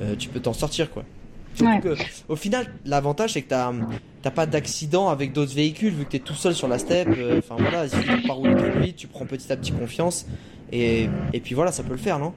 euh, 0.00 0.16
tu 0.16 0.28
peux 0.28 0.40
t'en 0.40 0.54
sortir 0.54 0.90
quoi. 0.90 1.04
Ouais. 1.60 1.80
que, 1.80 1.94
au 2.28 2.36
final, 2.36 2.66
l'avantage 2.86 3.34
c'est 3.34 3.42
que 3.42 3.48
t'as 3.48 3.72
t'as 4.22 4.30
pas 4.30 4.46
d'accident 4.46 5.08
avec 5.08 5.32
d'autres 5.32 5.54
véhicules 5.54 5.92
vu 5.92 6.04
que 6.04 6.10
t'es 6.10 6.18
tout 6.18 6.34
seul 6.34 6.54
sur 6.54 6.68
la 6.68 6.78
steppe. 6.78 7.08
euh, 7.16 7.38
Enfin 7.38 7.56
voilà, 7.58 7.84
il 7.84 7.90
suffit 7.90 8.22
de 8.22 8.26
pas 8.26 8.34
rouler 8.34 8.54
trop 8.56 8.80
vite, 8.80 8.96
tu 8.96 9.06
prends 9.06 9.26
petit 9.26 9.50
à 9.52 9.56
petit 9.56 9.72
confiance 9.72 10.26
et, 10.72 11.08
et 11.32 11.40
puis 11.40 11.54
voilà, 11.54 11.72
ça 11.72 11.82
peut 11.82 11.92
le 11.92 11.96
faire, 11.98 12.18
non? 12.18 12.32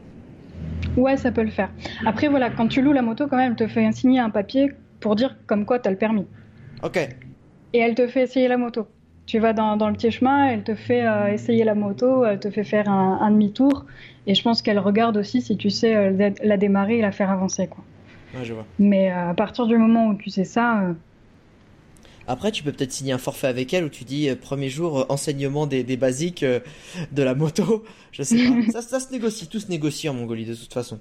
Ouais, 0.98 1.18
ça 1.18 1.32
peut 1.32 1.44
le 1.44 1.50
faire. 1.52 1.70
Après, 2.06 2.28
voilà, 2.28 2.50
quand 2.50 2.68
tu 2.68 2.82
loues 2.82 2.94
la 2.94 3.02
moto, 3.02 3.28
quand 3.28 3.38
même, 3.38 3.52
elle 3.52 3.68
te 3.68 3.68
fait 3.68 3.92
signer 3.92 4.20
un 4.20 4.30
papier 4.30 4.72
pour 5.00 5.16
dire 5.16 5.36
comme 5.48 5.66
quoi 5.66 5.80
tu 5.80 5.88
as 5.88 5.92
le 5.92 5.98
permis. 5.98 6.26
Ok. 6.84 6.98
Et 7.74 7.80
elle 7.80 7.96
te 7.96 8.08
fait 8.08 8.24
essayer 8.24 8.48
la 8.48 8.58
moto. 8.58 8.88
Tu 9.26 9.40
vas 9.40 9.54
dans, 9.54 9.78
dans 9.78 9.88
le 9.88 9.94
petit 9.94 10.12
chemin, 10.12 10.50
elle 10.50 10.64
te 10.64 10.76
fait 10.76 11.06
euh, 11.06 11.32
essayer 11.32 11.64
la 11.64 11.76
moto, 11.76 12.26
elle 12.26 12.40
te 12.40 12.50
fait 12.52 12.64
faire 12.66 12.90
un, 12.90 13.20
un 13.22 13.32
demi-tour. 13.32 13.86
Et 14.28 14.36
je 14.36 14.44
pense 14.44 14.62
qu'elle 14.62 14.80
regarde 14.80 15.18
aussi 15.18 15.42
si 15.42 15.58
tu 15.58 15.70
sais 15.70 15.96
euh, 15.96 16.32
la, 16.44 16.58
démarrer 16.58 17.00
et 17.00 17.02
la 17.02 17.12
faire 17.12 17.32
avancer. 17.32 17.68
Quoi. 17.68 17.84
Ouais, 18.38 18.44
je 18.46 18.54
vois. 18.54 18.66
Mais 18.80 19.12
euh, 19.12 19.30
à 19.30 19.34
partir 19.34 19.66
du 19.66 19.78
moment 19.78 20.08
où 20.08 20.16
tu 20.16 20.30
sais 20.30 20.44
ça, 20.44 20.82
Après, 22.28 22.52
tu 22.52 22.64
peux 22.64 22.72
peut-être 22.72 22.92
signer 22.92 23.12
un 23.12 23.18
forfait 23.18 23.48
avec 23.48 23.74
elle 23.74 23.84
où 23.84 23.90
tu 23.90 24.04
dis 24.06 24.30
euh, 24.30 24.36
premier 24.36 24.70
jour 24.70 25.00
euh, 25.00 25.06
enseignement 25.10 25.68
des, 25.68 25.84
des 25.84 25.98
basiques 25.98 26.44
euh, 26.44 26.60
de 27.12 27.24
la 27.24 27.36
moto. 27.36 27.84
Je 28.12 28.24
sais 28.24 28.38
pas. 28.38 28.72
ça, 28.72 28.82
ça 28.82 29.00
se 29.00 29.12
négocie, 29.12 29.48
tout 29.48 29.60
se 29.60 29.70
négocie 29.70 30.08
en 30.08 30.14
Mongolie 30.14 30.46
de 30.46 30.56
toute 30.56 30.74
façon. 30.74 31.00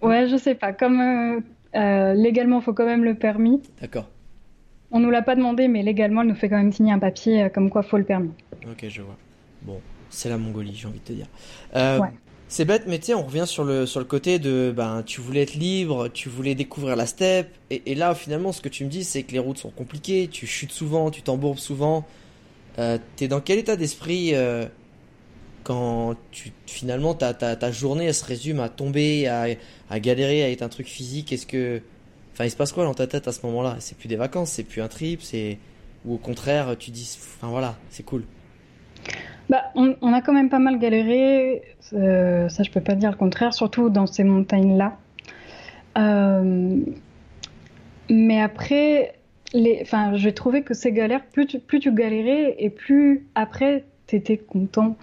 ouais, 0.00 0.28
je 0.28 0.36
sais 0.36 0.54
pas. 0.54 0.72
Comme 0.72 1.42
légalement, 1.74 2.60
il 2.60 2.62
faut 2.62 2.72
quand 2.72 2.86
même 2.86 3.04
le 3.04 3.14
permis. 3.14 3.60
D'accord. 3.80 4.08
On 4.92 5.00
nous 5.00 5.10
l'a 5.10 5.22
pas 5.22 5.34
demandé, 5.34 5.68
mais 5.68 5.82
légalement, 5.82 6.20
elle 6.22 6.28
nous 6.28 6.34
fait 6.34 6.48
quand 6.48 6.58
même 6.58 6.72
signer 6.72 6.92
un 6.92 6.98
papier 6.98 7.48
comme 7.52 7.68
quoi 7.70 7.82
faut 7.82 7.98
le 7.98 8.04
permis. 8.04 8.30
Ok, 8.70 8.86
je 8.88 9.02
vois. 9.02 9.16
Bon, 9.62 9.80
c'est 10.08 10.28
la 10.28 10.38
Mongolie, 10.38 10.74
j'ai 10.74 10.86
envie 10.86 11.00
de 11.00 11.04
te 11.04 11.12
dire. 11.12 11.26
Ouais. 11.74 12.10
C'est 12.52 12.66
bête, 12.66 12.82
mais 12.86 12.98
tu 12.98 13.06
sais, 13.06 13.14
on 13.14 13.22
revient 13.22 13.46
sur 13.46 13.64
le, 13.64 13.86
sur 13.86 13.98
le 13.98 14.04
côté 14.04 14.38
de 14.38 14.74
ben, 14.76 15.02
tu 15.06 15.22
voulais 15.22 15.40
être 15.40 15.54
libre, 15.54 16.08
tu 16.08 16.28
voulais 16.28 16.54
découvrir 16.54 16.96
la 16.96 17.06
steppe. 17.06 17.48
Et, 17.70 17.94
là, 17.94 18.14
finalement, 18.14 18.52
ce 18.52 18.60
que 18.60 18.68
tu 18.68 18.84
me 18.84 18.90
dis, 18.90 19.04
c'est 19.04 19.22
que 19.22 19.32
les 19.32 19.38
routes 19.38 19.56
sont 19.56 19.70
compliquées, 19.70 20.28
tu 20.30 20.46
chutes 20.46 20.70
souvent, 20.70 21.10
tu 21.10 21.22
t'embourbes 21.22 21.56
souvent. 21.56 22.06
Euh, 22.78 22.98
T'es 23.16 23.26
dans 23.26 23.40
quel 23.40 23.58
état 23.58 23.74
d'esprit 23.76 24.34
euh, 24.34 24.66
quand 25.64 26.14
tu, 26.30 26.52
finalement 26.66 27.14
ta, 27.14 27.32
ta, 27.32 27.56
ta 27.56 27.72
journée 27.72 28.04
elle 28.04 28.14
se 28.14 28.26
résume 28.26 28.60
à 28.60 28.68
tomber, 28.68 29.28
à, 29.28 29.46
à 29.88 29.98
galérer, 29.98 30.42
à 30.42 30.50
être 30.50 30.60
un 30.60 30.68
truc 30.68 30.88
physique? 30.88 31.32
Est-ce 31.32 31.46
que. 31.46 31.80
Enfin, 32.34 32.44
il 32.44 32.50
se 32.50 32.56
passe 32.56 32.72
quoi 32.72 32.84
dans 32.84 32.92
ta 32.92 33.06
tête 33.06 33.28
à 33.28 33.32
ce 33.32 33.46
moment-là? 33.46 33.76
C'est 33.80 33.96
plus 33.96 34.08
des 34.08 34.16
vacances, 34.16 34.50
c'est 34.50 34.64
plus 34.64 34.82
un 34.82 34.88
trip, 34.88 35.22
c'est. 35.22 35.56
Ou 36.04 36.16
au 36.16 36.18
contraire, 36.18 36.76
tu 36.78 36.90
dis. 36.90 37.16
Enfin 37.38 37.48
voilà, 37.48 37.78
c'est 37.88 38.02
cool. 38.02 38.24
Bah, 39.48 39.64
on, 39.74 40.12
a 40.12 40.22
quand 40.22 40.32
même 40.32 40.48
pas 40.48 40.58
mal 40.58 40.78
galéré, 40.78 41.62
euh, 41.92 42.48
ça 42.48 42.62
je 42.62 42.70
peux 42.70 42.80
pas 42.80 42.94
dire 42.94 43.10
le 43.10 43.16
contraire, 43.16 43.52
surtout 43.52 43.90
dans 43.90 44.06
ces 44.06 44.24
montagnes-là. 44.24 44.96
Euh, 45.98 46.78
mais 48.08 48.40
après, 48.40 49.14
les, 49.52 49.84
j'ai 50.14 50.32
trouvé 50.32 50.62
que 50.62 50.74
ces 50.74 50.92
galères, 50.92 51.24
plus 51.26 51.46
tu, 51.46 51.92
galérais 51.92 52.56
et 52.58 52.70
plus 52.70 53.26
après 53.34 53.84
tu 54.06 54.16
étais 54.16 54.38
content. 54.38 54.96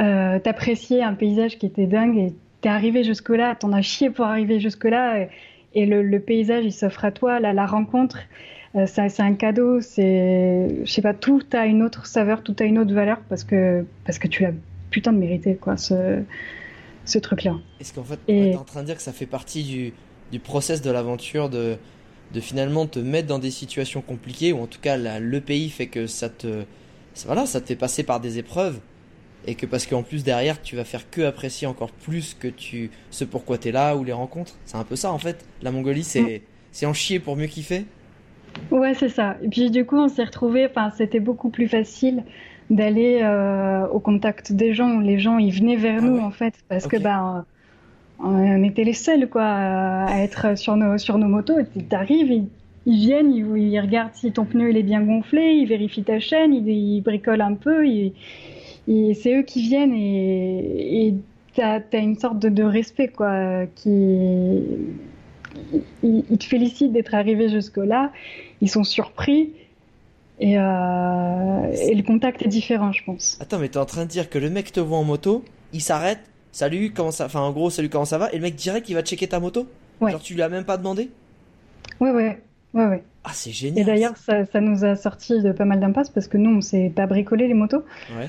Euh, 0.00 0.38
T'appréciais 0.38 1.02
un 1.02 1.14
paysage 1.14 1.58
qui 1.58 1.66
était 1.66 1.86
dingue 1.86 2.16
et 2.16 2.34
t'es 2.62 2.70
arrivé 2.70 3.04
jusque-là, 3.04 3.54
t'en 3.54 3.72
as 3.72 3.82
chié 3.82 4.08
pour 4.08 4.24
arriver 4.24 4.60
jusque-là 4.60 5.26
le, 5.74 6.18
paysage 6.18 6.64
il 6.64 6.72
s'offre 6.72 7.04
à 7.04 7.10
toi, 7.10 7.40
la, 7.40 7.52
la 7.52 7.66
rencontre. 7.66 8.18
Euh, 8.76 8.86
c'est 8.86 9.20
un 9.20 9.34
cadeau, 9.34 9.80
c'est, 9.80 10.68
je 10.84 10.90
sais 10.90 11.02
pas, 11.02 11.14
tout 11.14 11.42
a 11.52 11.66
une 11.66 11.82
autre 11.82 12.06
saveur, 12.06 12.42
tout 12.42 12.56
a 12.58 12.64
une 12.64 12.78
autre 12.78 12.92
valeur 12.92 13.20
parce 13.28 13.44
que, 13.44 13.84
parce 14.04 14.18
que 14.18 14.26
tu 14.26 14.42
l'as 14.42 14.52
putain 14.90 15.12
de 15.12 15.18
mérité, 15.18 15.54
quoi, 15.54 15.76
ce, 15.76 16.22
ce 17.04 17.18
truc-là. 17.18 17.54
Est-ce 17.80 17.92
qu'en 17.94 18.02
fait, 18.02 18.18
tu 18.26 18.34
es 18.34 18.56
en 18.56 18.64
train 18.64 18.80
de 18.80 18.86
dire 18.86 18.96
que 18.96 19.02
ça 19.02 19.12
fait 19.12 19.26
partie 19.26 19.62
du, 19.62 19.92
du 20.32 20.40
process 20.40 20.82
de 20.82 20.90
l'aventure 20.90 21.50
de, 21.50 21.76
de 22.32 22.40
finalement 22.40 22.86
te 22.86 22.98
mettre 22.98 23.28
dans 23.28 23.38
des 23.38 23.52
situations 23.52 24.00
compliquées, 24.00 24.52
ou 24.52 24.60
en 24.60 24.66
tout 24.66 24.80
cas, 24.80 24.96
le 24.96 25.40
pays 25.40 25.70
fait 25.70 25.86
que 25.86 26.08
ça 26.08 26.28
te, 26.28 26.64
voilà, 27.26 27.46
ça 27.46 27.60
te 27.60 27.66
fait 27.66 27.76
passer 27.76 28.02
par 28.02 28.18
des 28.18 28.38
épreuves, 28.38 28.80
et 29.46 29.54
que 29.54 29.66
parce 29.66 29.86
qu'en 29.86 30.02
plus 30.02 30.24
derrière, 30.24 30.60
tu 30.62 30.76
vas 30.76 30.84
faire 30.84 31.08
que 31.10 31.22
apprécier 31.22 31.66
encore 31.66 31.90
plus 31.90 32.34
que 32.34 32.48
tu, 32.48 32.90
ce 33.10 33.24
pourquoi 33.24 33.58
tu 33.58 33.68
es 33.68 33.72
là, 33.72 33.96
ou 33.96 34.04
les 34.04 34.12
rencontres. 34.12 34.54
C'est 34.64 34.76
un 34.76 34.84
peu 34.84 34.96
ça, 34.96 35.12
en 35.12 35.18
fait. 35.18 35.44
La 35.62 35.70
Mongolie, 35.70 36.04
c'est, 36.04 36.22
mm. 36.22 36.40
c'est 36.72 36.86
en 36.86 36.92
chier 36.92 37.18
pour 37.18 37.36
mieux 37.36 37.46
kiffer. 37.46 37.84
Ouais, 38.70 38.94
c'est 38.94 39.08
ça. 39.08 39.36
Et 39.42 39.48
puis 39.48 39.70
du 39.70 39.84
coup, 39.84 39.96
on 39.96 40.08
s'est 40.08 40.24
retrouvés, 40.24 40.66
enfin, 40.66 40.90
c'était 40.96 41.20
beaucoup 41.20 41.50
plus 41.50 41.68
facile 41.68 42.22
d'aller 42.70 43.20
euh, 43.22 43.86
au 43.88 44.00
contact 44.00 44.52
des 44.52 44.74
gens. 44.74 45.00
Les 45.00 45.18
gens, 45.18 45.38
ils 45.38 45.52
venaient 45.52 45.76
vers 45.76 45.98
ah 45.98 46.04
nous, 46.04 46.18
en 46.18 46.30
fait, 46.30 46.54
parce 46.68 46.86
que, 46.86 46.96
bah, 46.96 47.44
on 48.20 48.62
était 48.62 48.84
les 48.84 48.92
seuls, 48.92 49.28
quoi, 49.28 49.44
à 49.44 50.18
être 50.20 50.56
sur 50.56 50.76
nos, 50.76 50.96
sur 50.98 51.18
nos 51.18 51.26
motos. 51.26 51.58
T'arrives, 51.88 52.30
ils, 52.30 52.48
ils 52.86 52.98
viennent, 52.98 53.32
ils, 53.32 53.80
regardent 53.80 54.14
si 54.14 54.32
ton 54.32 54.44
pneu 54.44 54.70
il 54.70 54.76
est 54.76 54.82
bien 54.82 55.02
gonflé, 55.02 55.54
ils 55.54 55.66
vérifient 55.66 56.04
ta 56.04 56.20
chaîne, 56.20 56.52
ils, 56.54 57.00
bricolent 57.00 57.40
un 57.40 57.54
peu, 57.54 57.86
c'est 58.86 59.34
eux 59.34 59.42
qui 59.42 59.62
viennent 59.62 59.94
et 59.94 61.14
t'as 61.54 61.80
as 61.92 61.96
une 61.98 62.18
sorte 62.18 62.38
de, 62.38 62.48
de 62.48 62.62
respect, 62.62 63.08
quoi, 63.08 63.66
qui 63.74 64.62
ils, 66.02 66.38
te 66.38 66.44
félicitent 66.44 66.92
d'être 66.92 67.14
arrivé 67.14 67.48
jusque-là, 67.48 68.12
ils 68.60 68.70
sont 68.70 68.84
surpris. 68.84 69.52
Et, 70.40 70.58
euh, 70.58 71.72
et, 71.72 71.94
le 71.94 72.02
contact 72.02 72.42
est 72.42 72.48
différent, 72.48 72.92
je 72.92 73.04
pense. 73.04 73.38
Attends, 73.40 73.58
mais 73.58 73.68
t'es 73.68 73.78
en 73.78 73.84
train 73.84 74.04
de 74.04 74.10
dire 74.10 74.28
que 74.28 74.38
le 74.38 74.50
mec 74.50 74.72
te 74.72 74.80
voit 74.80 74.98
en 74.98 75.04
moto, 75.04 75.44
il 75.72 75.80
s'arrête, 75.80 76.18
salut, 76.50 76.92
comment 76.92 77.12
ça, 77.12 77.26
enfin 77.26 77.40
en 77.40 77.52
gros, 77.52 77.70
salut, 77.70 77.88
comment 77.88 78.04
ça 78.04 78.18
va, 78.18 78.32
et 78.32 78.36
le 78.36 78.42
mec 78.42 78.56
direct, 78.56 78.88
il 78.88 78.94
va 78.94 79.02
checker 79.02 79.28
ta 79.28 79.38
moto? 79.38 79.68
Ouais. 80.00 80.10
Genre, 80.10 80.20
tu 80.20 80.34
lui 80.34 80.42
as 80.42 80.48
même 80.48 80.64
pas 80.64 80.76
demandé? 80.76 81.08
Ouais, 82.00 82.10
ouais, 82.10 82.42
ouais, 82.74 82.86
ouais. 82.86 83.04
Ah, 83.22 83.30
c'est 83.32 83.52
génial. 83.52 83.78
Et 83.78 83.84
d'ailleurs, 83.84 84.16
ça, 84.16 84.44
ça, 84.44 84.60
nous 84.60 84.84
a 84.84 84.96
sorti 84.96 85.40
de 85.40 85.52
pas 85.52 85.64
mal 85.64 85.78
d'impasses 85.78 86.10
parce 86.10 86.26
que 86.26 86.36
nous, 86.36 86.50
on 86.50 86.60
s'est 86.60 86.92
pas 86.94 87.06
bricolé 87.06 87.46
les 87.46 87.54
motos. 87.54 87.84
Ouais. 88.18 88.28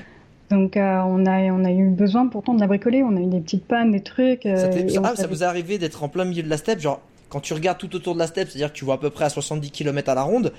Donc 0.50 0.76
euh, 0.76 1.00
on, 1.06 1.26
a, 1.26 1.40
on 1.50 1.64
a 1.64 1.72
eu 1.72 1.90
besoin 1.90 2.28
pourtant 2.28 2.54
de 2.54 2.60
la 2.60 2.66
bricoler, 2.66 3.02
on 3.02 3.16
a 3.16 3.20
eu 3.20 3.26
des 3.26 3.40
petites 3.40 3.64
pannes, 3.64 3.90
des 3.90 4.02
trucs. 4.02 4.46
Euh, 4.46 4.56
ça, 4.56 5.00
ah, 5.02 5.16
ça 5.16 5.26
vous 5.26 5.42
est 5.42 5.46
arrivé 5.46 5.78
d'être 5.78 6.04
en 6.04 6.08
plein 6.08 6.24
milieu 6.24 6.42
de 6.42 6.48
la 6.48 6.56
steppe, 6.56 6.80
genre 6.80 7.00
quand 7.28 7.40
tu 7.40 7.54
regardes 7.54 7.78
tout 7.78 7.94
autour 7.96 8.14
de 8.14 8.20
la 8.20 8.26
steppe, 8.26 8.48
c'est-à-dire 8.48 8.72
que 8.72 8.78
tu 8.78 8.84
vois 8.84 8.94
à 8.94 8.98
peu 8.98 9.10
près 9.10 9.24
à 9.24 9.28
70 9.28 9.70
km 9.70 10.08
à 10.08 10.14
la 10.14 10.22
ronde, 10.22 10.52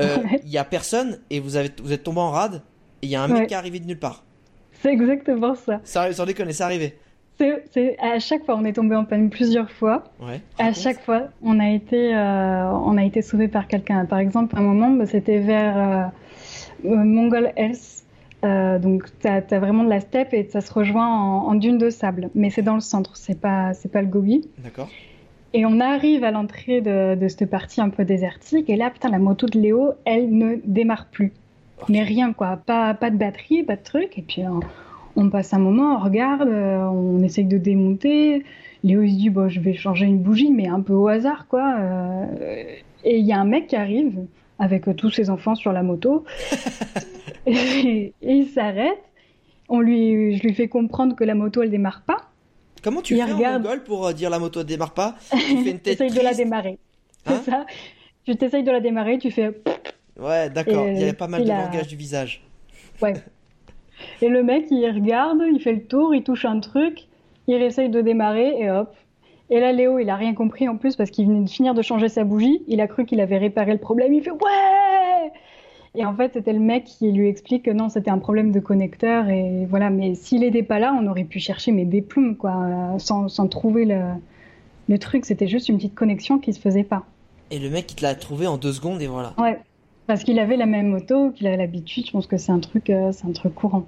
euh, 0.00 0.16
il 0.44 0.50
y 0.50 0.58
a 0.58 0.64
personne 0.64 1.18
et 1.30 1.40
vous, 1.40 1.56
avez, 1.56 1.70
vous 1.82 1.92
êtes 1.92 2.02
tombé 2.02 2.20
en 2.20 2.30
rade 2.30 2.62
et 3.02 3.06
il 3.06 3.10
y 3.10 3.16
a 3.16 3.22
un 3.22 3.28
mec 3.28 3.48
qui 3.48 3.54
est 3.54 3.56
arrivé 3.56 3.80
de 3.80 3.86
nulle 3.86 3.98
part. 3.98 4.24
C'est 4.82 4.92
exactement 4.92 5.54
ça. 5.54 5.80
Ça, 5.84 6.12
sans 6.12 6.26
déconner, 6.26 6.52
c'est 6.52 6.62
arrivé. 6.62 6.96
C'est, 7.38 7.96
à 7.98 8.20
chaque 8.20 8.44
fois, 8.44 8.56
on 8.56 8.64
est 8.64 8.74
tombé 8.74 8.94
en 8.94 9.04
panne 9.04 9.28
plusieurs 9.28 9.70
fois. 9.70 10.04
Ouais, 10.20 10.40
à 10.58 10.72
chaque 10.72 11.00
fois, 11.00 11.24
on 11.42 11.58
a 11.58 11.68
été, 11.68 12.14
euh, 12.14 12.70
on 12.70 12.96
a 12.96 13.04
été 13.04 13.22
sauvé 13.22 13.48
par 13.48 13.66
quelqu'un. 13.66 14.04
Par 14.04 14.20
exemple, 14.20 14.54
à 14.54 14.60
un 14.60 14.62
moment, 14.62 14.90
bah, 14.90 15.06
c'était 15.06 15.40
vers 15.40 16.12
euh, 16.84 16.96
Mongol 17.04 17.52
Health. 17.56 18.03
Donc, 18.44 19.04
tu 19.20 19.26
as, 19.26 19.40
vraiment 19.58 19.84
de 19.84 19.90
la 19.90 20.00
steppe 20.00 20.34
et 20.34 20.48
ça 20.50 20.60
se 20.60 20.72
rejoint 20.72 21.06
en, 21.06 21.48
en 21.48 21.54
dune 21.54 21.78
de 21.78 21.90
sable. 21.90 22.30
Mais 22.34 22.50
c'est 22.50 22.62
dans 22.62 22.74
le 22.74 22.80
centre, 22.80 23.16
c'est 23.16 23.40
pas, 23.40 23.74
c'est 23.74 23.90
pas 23.90 24.02
le 24.02 24.08
Gobi. 24.08 24.48
D'accord. 24.58 24.88
Et 25.54 25.64
on 25.64 25.78
arrive 25.78 26.24
à 26.24 26.32
l'entrée 26.32 26.80
de, 26.80 27.14
de, 27.14 27.28
cette 27.28 27.48
partie 27.48 27.80
un 27.80 27.88
peu 27.88 28.04
désertique. 28.04 28.68
Et 28.68 28.76
là, 28.76 28.90
putain, 28.90 29.08
la 29.08 29.20
moto 29.20 29.46
de 29.46 29.58
Léo, 29.58 29.92
elle 30.04 30.36
ne 30.36 30.56
démarre 30.64 31.06
plus. 31.06 31.32
Mais 31.88 32.02
rien, 32.02 32.32
quoi. 32.32 32.56
Pas, 32.56 32.92
pas 32.94 33.10
de 33.10 33.16
batterie, 33.16 33.62
pas 33.62 33.76
de 33.76 33.82
truc. 33.82 34.18
Et 34.18 34.22
puis, 34.22 34.42
on, 35.14 35.30
passe 35.30 35.54
un 35.54 35.60
moment, 35.60 35.94
on 35.94 35.98
regarde, 35.98 36.48
euh, 36.48 36.84
on 36.86 37.22
essaye 37.22 37.44
de 37.44 37.56
démonter. 37.56 38.42
Léo, 38.82 39.02
il 39.02 39.12
se 39.12 39.16
dit, 39.16 39.30
bon, 39.30 39.48
je 39.48 39.60
vais 39.60 39.74
changer 39.74 40.06
une 40.06 40.18
bougie, 40.18 40.50
mais 40.50 40.66
un 40.66 40.80
peu 40.80 40.92
au 40.92 41.06
hasard, 41.06 41.46
quoi. 41.46 41.76
Euh, 41.78 42.26
et 43.04 43.18
il 43.18 43.24
y 43.24 43.32
a 43.32 43.38
un 43.38 43.44
mec 43.44 43.68
qui 43.68 43.76
arrive 43.76 44.26
avec 44.58 44.84
tous 44.96 45.10
ses 45.10 45.30
enfants 45.30 45.54
sur 45.54 45.72
la 45.72 45.82
moto. 45.82 46.24
et, 47.46 48.12
il 48.22 48.48
s'arrête. 48.48 49.02
On 49.68 49.80
lui, 49.80 50.36
je 50.36 50.42
lui 50.42 50.54
fais 50.54 50.68
comprendre 50.68 51.16
que 51.16 51.24
la 51.24 51.34
moto, 51.34 51.62
elle 51.62 51.70
démarre 51.70 52.02
pas. 52.02 52.28
Comment 52.82 53.00
tu 53.00 53.16
fais 53.16 53.22
en 53.22 53.58
mongol 53.58 53.82
pour 53.82 54.06
euh, 54.06 54.12
dire 54.12 54.28
la 54.28 54.38
moto 54.38 54.60
ne 54.60 54.64
démarre 54.64 54.92
pas 54.92 55.16
Tu 55.30 55.38
fais 55.38 55.70
une 55.70 55.78
tête 55.80 56.00
de 56.00 56.20
la 56.20 56.34
démarrer. 56.34 56.78
c'est 57.24 57.32
hein 57.32 57.42
ça. 57.44 57.66
Tu 58.24 58.36
t'essayes 58.36 58.62
de 58.62 58.70
la 58.70 58.80
démarrer, 58.80 59.18
tu 59.18 59.30
fais. 59.30 59.62
Ouais, 60.18 60.50
d'accord. 60.50 60.86
Il 60.88 61.00
y 61.00 61.08
a 61.08 61.14
pas 61.14 61.28
mal 61.28 61.44
de 61.44 61.48
langage 61.48 61.88
du 61.88 61.96
visage. 61.96 62.42
Ouais. 63.02 63.14
Et 64.20 64.28
le 64.28 64.42
mec, 64.42 64.66
il 64.70 64.86
regarde, 64.90 65.42
il 65.52 65.60
fait 65.60 65.72
le 65.72 65.84
tour, 65.84 66.14
il 66.14 66.22
touche 66.22 66.44
un 66.44 66.60
truc, 66.60 67.06
il 67.46 67.62
essaye 67.62 67.88
de 67.88 68.00
démarrer 68.00 68.54
et 68.58 68.70
hop. 68.70 68.94
Et 69.50 69.60
là, 69.60 69.72
Léo, 69.72 69.98
il 69.98 70.08
a 70.10 70.16
rien 70.16 70.34
compris 70.34 70.68
en 70.68 70.76
plus 70.76 70.96
parce 70.96 71.10
qu'il 71.10 71.26
venait 71.26 71.44
de 71.44 71.50
finir 71.50 71.74
de 71.74 71.82
changer 71.82 72.08
sa 72.08 72.24
bougie. 72.24 72.62
Il 72.66 72.80
a 72.80 72.86
cru 72.86 73.04
qu'il 73.04 73.20
avait 73.20 73.38
réparé 73.38 73.72
le 73.72 73.78
problème. 73.78 74.14
Il 74.14 74.22
fait 74.22 74.30
ouais 74.30 75.32
et 75.96 76.04
en 76.04 76.14
fait, 76.14 76.32
c'était 76.34 76.52
le 76.52 76.58
mec 76.58 76.84
qui 76.84 77.12
lui 77.12 77.28
explique 77.28 77.64
que 77.64 77.70
non, 77.70 77.88
c'était 77.88 78.10
un 78.10 78.18
problème 78.18 78.50
de 78.50 78.58
connecteur. 78.58 79.28
Et 79.28 79.64
voilà, 79.66 79.90
mais 79.90 80.16
s'il 80.16 80.40
n'était 80.40 80.64
pas 80.64 80.80
là, 80.80 80.96
on 81.00 81.06
aurait 81.06 81.24
pu 81.24 81.38
chercher 81.38 81.70
mais 81.70 81.84
des 81.84 82.02
plumes, 82.02 82.36
quoi, 82.36 82.96
sans, 82.98 83.28
sans 83.28 83.46
trouver 83.46 83.84
le, 83.84 84.00
le 84.88 84.98
truc. 84.98 85.24
C'était 85.24 85.46
juste 85.46 85.68
une 85.68 85.76
petite 85.76 85.94
connexion 85.94 86.38
qui 86.40 86.52
se 86.52 86.58
faisait 86.58 86.82
pas. 86.82 87.04
Et 87.52 87.60
le 87.60 87.70
mec, 87.70 87.92
il 87.92 87.94
te 87.94 88.02
l'a 88.02 88.16
trouvé 88.16 88.48
en 88.48 88.56
deux 88.56 88.72
secondes 88.72 89.00
et 89.02 89.06
voilà. 89.06 89.34
Ouais, 89.38 89.60
parce 90.08 90.24
qu'il 90.24 90.40
avait 90.40 90.56
la 90.56 90.66
même 90.66 90.88
moto, 90.88 91.30
qu'il 91.30 91.46
a 91.46 91.56
l'habitude. 91.56 92.06
Je 92.06 92.10
pense 92.10 92.26
que 92.26 92.38
c'est 92.38 92.52
un 92.52 92.60
truc, 92.60 92.90
euh, 92.90 93.12
c'est 93.12 93.26
un 93.26 93.32
truc 93.32 93.54
courant. 93.54 93.84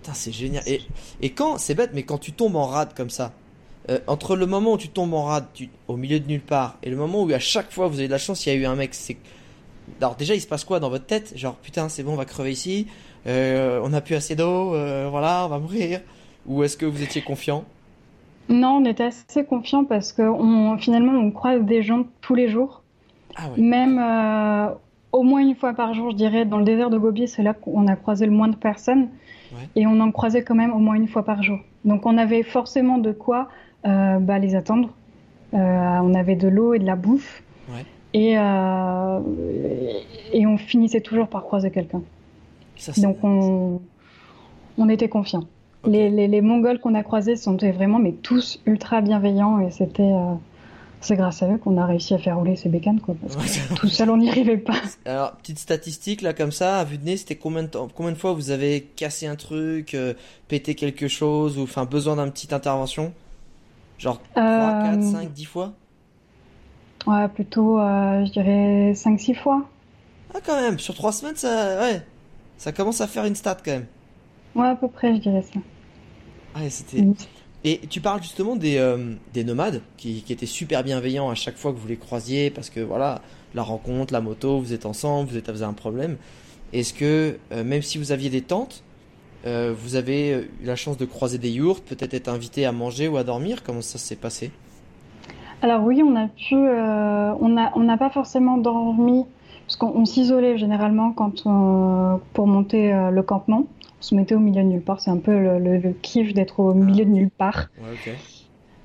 Putain, 0.00 0.14
c'est 0.14 0.32
génial. 0.32 0.62
Et, 0.66 0.80
et 1.20 1.30
quand, 1.30 1.58
c'est 1.58 1.74
bête, 1.74 1.90
mais 1.92 2.04
quand 2.04 2.18
tu 2.18 2.32
tombes 2.32 2.56
en 2.56 2.64
rade 2.64 2.94
comme 2.94 3.10
ça, 3.10 3.32
euh, 3.90 3.98
entre 4.06 4.36
le 4.36 4.46
moment 4.46 4.74
où 4.74 4.78
tu 4.78 4.88
tombes 4.88 5.14
en 5.14 5.24
rade 5.24 5.46
tu, 5.54 5.68
au 5.86 5.96
milieu 5.96 6.20
de 6.20 6.26
nulle 6.26 6.40
part 6.40 6.76
et 6.82 6.90
le 6.90 6.96
moment 6.96 7.22
où 7.22 7.32
à 7.32 7.38
chaque 7.38 7.70
fois 7.70 7.88
vous 7.88 7.98
avez 7.98 8.08
de 8.08 8.12
la 8.12 8.18
chance, 8.18 8.46
il 8.46 8.50
y 8.50 8.52
a 8.52 8.54
eu 8.54 8.66
un 8.66 8.74
mec, 8.74 8.94
c'est 8.94 9.16
alors 10.00 10.14
déjà, 10.16 10.34
il 10.34 10.40
se 10.40 10.46
passe 10.46 10.64
quoi 10.64 10.80
dans 10.80 10.90
votre 10.90 11.06
tête? 11.06 11.32
Genre, 11.36 11.54
putain, 11.56 11.88
c'est 11.88 12.02
bon, 12.02 12.12
on 12.12 12.16
va 12.16 12.24
crever 12.24 12.52
ici, 12.52 12.86
euh, 13.26 13.80
on 13.82 13.90
n'a 13.90 14.00
plus 14.00 14.14
assez 14.14 14.36
d'eau, 14.36 14.74
euh, 14.74 15.08
voilà, 15.10 15.46
on 15.46 15.48
va 15.48 15.58
mourir. 15.58 16.00
Ou 16.46 16.62
est-ce 16.62 16.76
que 16.76 16.86
vous 16.86 17.02
étiez 17.02 17.20
confiant? 17.20 17.64
Non, 18.48 18.80
on 18.80 18.84
était 18.84 19.04
assez 19.04 19.44
confiant 19.44 19.84
parce 19.84 20.12
que 20.12 20.22
on, 20.22 20.78
finalement, 20.78 21.12
on 21.12 21.30
croise 21.30 21.62
des 21.62 21.82
gens 21.82 22.04
tous 22.20 22.34
les 22.34 22.48
jours. 22.48 22.82
Ah. 23.36 23.50
Même 23.58 23.98
euh, 23.98 24.74
au 25.12 25.22
moins 25.22 25.40
une 25.40 25.54
fois 25.54 25.74
par 25.74 25.92
jour, 25.92 26.10
je 26.12 26.16
dirais, 26.16 26.46
dans 26.46 26.58
le 26.58 26.64
désert 26.64 26.88
de 26.90 26.98
Gobi, 26.98 27.28
c'est 27.28 27.42
là 27.42 27.52
qu'on 27.52 27.86
a 27.86 27.96
croisé 27.96 28.24
le 28.24 28.32
moins 28.32 28.48
de 28.48 28.56
personnes. 28.56 29.08
Ouais. 29.52 29.68
Et 29.76 29.86
on 29.86 30.00
en 30.00 30.10
croisait 30.10 30.42
quand 30.42 30.54
même 30.54 30.72
au 30.72 30.78
moins 30.78 30.94
une 30.94 31.08
fois 31.08 31.24
par 31.24 31.42
jour. 31.42 31.58
Donc 31.84 32.06
on 32.06 32.16
avait 32.16 32.42
forcément 32.42 32.98
de 32.98 33.12
quoi 33.12 33.48
bah, 33.84 34.38
les 34.38 34.54
attendre. 34.54 34.90
on 35.52 36.14
avait 36.14 36.36
de 36.36 36.48
l'eau 36.48 36.74
et 36.74 36.78
de 36.78 36.86
la 36.86 36.96
bouffe. 36.96 37.42
Ouais. 37.70 37.84
Et, 38.14 38.38
euh, 38.38 39.20
et 40.32 40.46
on 40.46 40.56
finissait 40.56 41.00
toujours 41.00 41.28
par 41.28 41.42
croiser 41.42 41.70
quelqu'un. 41.70 42.02
Donc 42.96 43.18
on, 43.22 43.80
on 44.78 44.88
était 44.88 45.08
confiants. 45.08 45.44
Les, 45.84 46.10
les, 46.10 46.26
les, 46.26 46.40
Mongols 46.40 46.80
qu'on 46.80 46.94
a 46.94 47.02
croisés 47.02 47.36
sont 47.36 47.56
vraiment 47.56 47.98
mais 47.98 48.12
tous 48.12 48.60
ultra 48.66 49.00
bienveillants 49.00 49.60
et 49.60 49.70
c'était 49.70 50.02
euh, 50.02 50.34
c'est 51.00 51.14
grâce 51.14 51.40
à 51.42 51.52
eux 51.52 51.58
qu'on 51.58 51.76
a 51.76 51.86
réussi 51.86 52.14
à 52.14 52.18
faire 52.18 52.36
rouler 52.36 52.56
ces 52.56 52.68
bécanes 52.68 53.00
quoi 53.00 53.14
parce 53.20 53.36
que 53.36 53.74
tout 53.74 53.88
seul 53.88 54.10
on 54.10 54.16
n'y 54.16 54.28
arrivait 54.28 54.58
pas. 54.58 54.80
Alors 55.04 55.36
petite 55.36 55.60
statistique 55.60 56.20
là 56.20 56.32
comme 56.34 56.50
ça 56.50 56.78
à 56.78 56.84
vue 56.84 56.98
de 56.98 57.04
nez 57.04 57.16
c'était 57.16 57.36
combien 57.36 57.62
de 57.62 57.68
temps 57.68 57.86
combien 57.94 58.10
de 58.10 58.16
fois 58.16 58.32
vous 58.32 58.50
avez 58.50 58.82
cassé 58.96 59.28
un 59.28 59.36
truc 59.36 59.94
euh, 59.94 60.14
pété 60.48 60.74
quelque 60.74 61.06
chose 61.06 61.58
ou 61.58 61.62
enfin 61.62 61.84
besoin 61.84 62.16
d'une 62.16 62.32
petite 62.32 62.52
intervention? 62.52 63.12
Genre 63.98 64.20
3 64.34 64.42
4 64.42 65.02
5 65.02 65.32
10 65.32 65.44
fois 65.44 65.74
Ouais, 67.06 67.28
plutôt, 67.28 67.78
euh, 67.78 68.24
je 68.26 68.32
dirais 68.32 68.92
5-6 68.92 69.34
fois. 69.34 69.64
Ah, 70.34 70.38
quand 70.44 70.60
même, 70.60 70.78
sur 70.78 70.94
3 70.94 71.12
semaines, 71.12 71.36
ça, 71.36 71.80
ouais, 71.80 72.02
ça 72.58 72.72
commence 72.72 73.00
à 73.00 73.06
faire 73.06 73.24
une 73.24 73.34
stat 73.34 73.56
quand 73.64 73.70
même. 73.70 73.86
Ouais, 74.54 74.68
à 74.68 74.76
peu 74.76 74.88
près, 74.88 75.14
je 75.14 75.20
dirais 75.20 75.42
ça. 75.42 75.60
Ouais, 76.60 76.68
c'était. 76.68 77.04
Et 77.64 77.80
tu 77.88 78.00
parles 78.00 78.22
justement 78.22 78.56
des, 78.56 78.76
euh, 78.76 79.14
des 79.34 79.42
nomades 79.42 79.82
qui, 79.96 80.22
qui, 80.22 80.32
étaient 80.32 80.46
super 80.46 80.84
bienveillants 80.84 81.28
à 81.28 81.34
chaque 81.34 81.56
fois 81.56 81.72
que 81.72 81.78
vous 81.78 81.88
les 81.88 81.96
croisiez 81.96 82.50
parce 82.50 82.70
que 82.70 82.80
voilà, 82.80 83.20
la 83.54 83.62
rencontre, 83.62 84.12
la 84.12 84.20
moto, 84.20 84.60
vous 84.60 84.72
êtes 84.72 84.86
ensemble, 84.86 85.30
vous 85.30 85.36
êtes, 85.36 85.50
vous 85.50 85.62
avez 85.62 85.70
un 85.70 85.74
problème. 85.74 86.18
Est-ce 86.72 86.94
que, 86.94 87.38
euh, 87.52 87.64
même 87.64 87.82
si 87.82 87.98
vous 87.98 88.12
aviez 88.12 88.30
des 88.30 88.42
tentes, 88.42 88.84
Euh, 89.46 89.72
vous 89.76 89.94
avez 89.96 90.30
eu 90.62 90.66
la 90.66 90.76
chance 90.76 90.96
de 90.96 91.04
croiser 91.04 91.38
des 91.38 91.50
yourtes, 91.50 91.84
peut-être 91.84 92.14
être 92.14 92.28
invité 92.28 92.66
à 92.66 92.72
manger 92.72 93.08
ou 93.08 93.16
à 93.16 93.24
dormir. 93.24 93.62
Comment 93.62 93.82
ça 93.82 93.98
s'est 93.98 94.16
passé? 94.16 94.50
Alors 95.62 95.82
oui, 95.84 96.02
on 96.04 96.14
a 96.16 96.28
pu, 96.28 96.54
euh, 96.54 97.32
on 97.40 97.48
n'a 97.50 97.72
on 97.74 97.80
n'a 97.80 97.96
pas 97.96 98.10
forcément 98.10 98.58
dormi 98.58 99.24
parce 99.66 99.76
qu'on 99.76 99.92
on 99.94 100.04
s'isolait 100.04 100.56
généralement 100.56 101.12
quand 101.12 101.42
on, 101.46 102.20
pour 102.32 102.46
monter 102.46 102.92
euh, 102.92 103.10
le 103.10 103.22
campement. 103.22 103.64
On 104.00 104.02
se 104.02 104.14
mettait 104.14 104.34
au 104.34 104.38
milieu 104.38 104.62
de 104.62 104.68
nulle 104.68 104.82
part. 104.82 105.00
C'est 105.00 105.10
un 105.10 105.18
peu 105.18 105.32
le, 105.32 105.58
le- 105.58 105.78
le 105.78 105.92
kiff 105.92 106.32
d'être 106.32 106.60
au 106.60 106.72
milieu 106.74 107.04
de 107.04 107.10
nulle 107.10 107.30
part. 107.30 107.68
Ouais. 107.78 108.14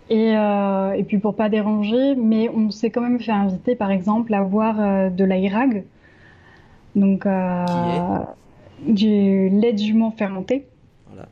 Et, 0.10 0.36
euh, 0.36 0.92
et 0.94 1.04
puis 1.04 1.18
pour 1.18 1.36
pas 1.36 1.50
déranger, 1.50 2.16
mais 2.16 2.50
on 2.50 2.72
s'est 2.72 2.90
quand 2.90 3.02
même 3.02 3.20
fait 3.20 3.32
inviter, 3.32 3.76
par 3.76 3.92
exemple, 3.92 4.34
à 4.34 4.42
euh, 4.42 5.10
de 5.10 5.24
l'airag, 5.24 5.86
donc 6.96 7.26
euh, 7.26 7.96
du 8.88 9.50
lait 9.50 9.74
de 9.74 9.78
jument 9.78 10.12
fermenté. 10.12 10.68
Voilà. 11.08 11.28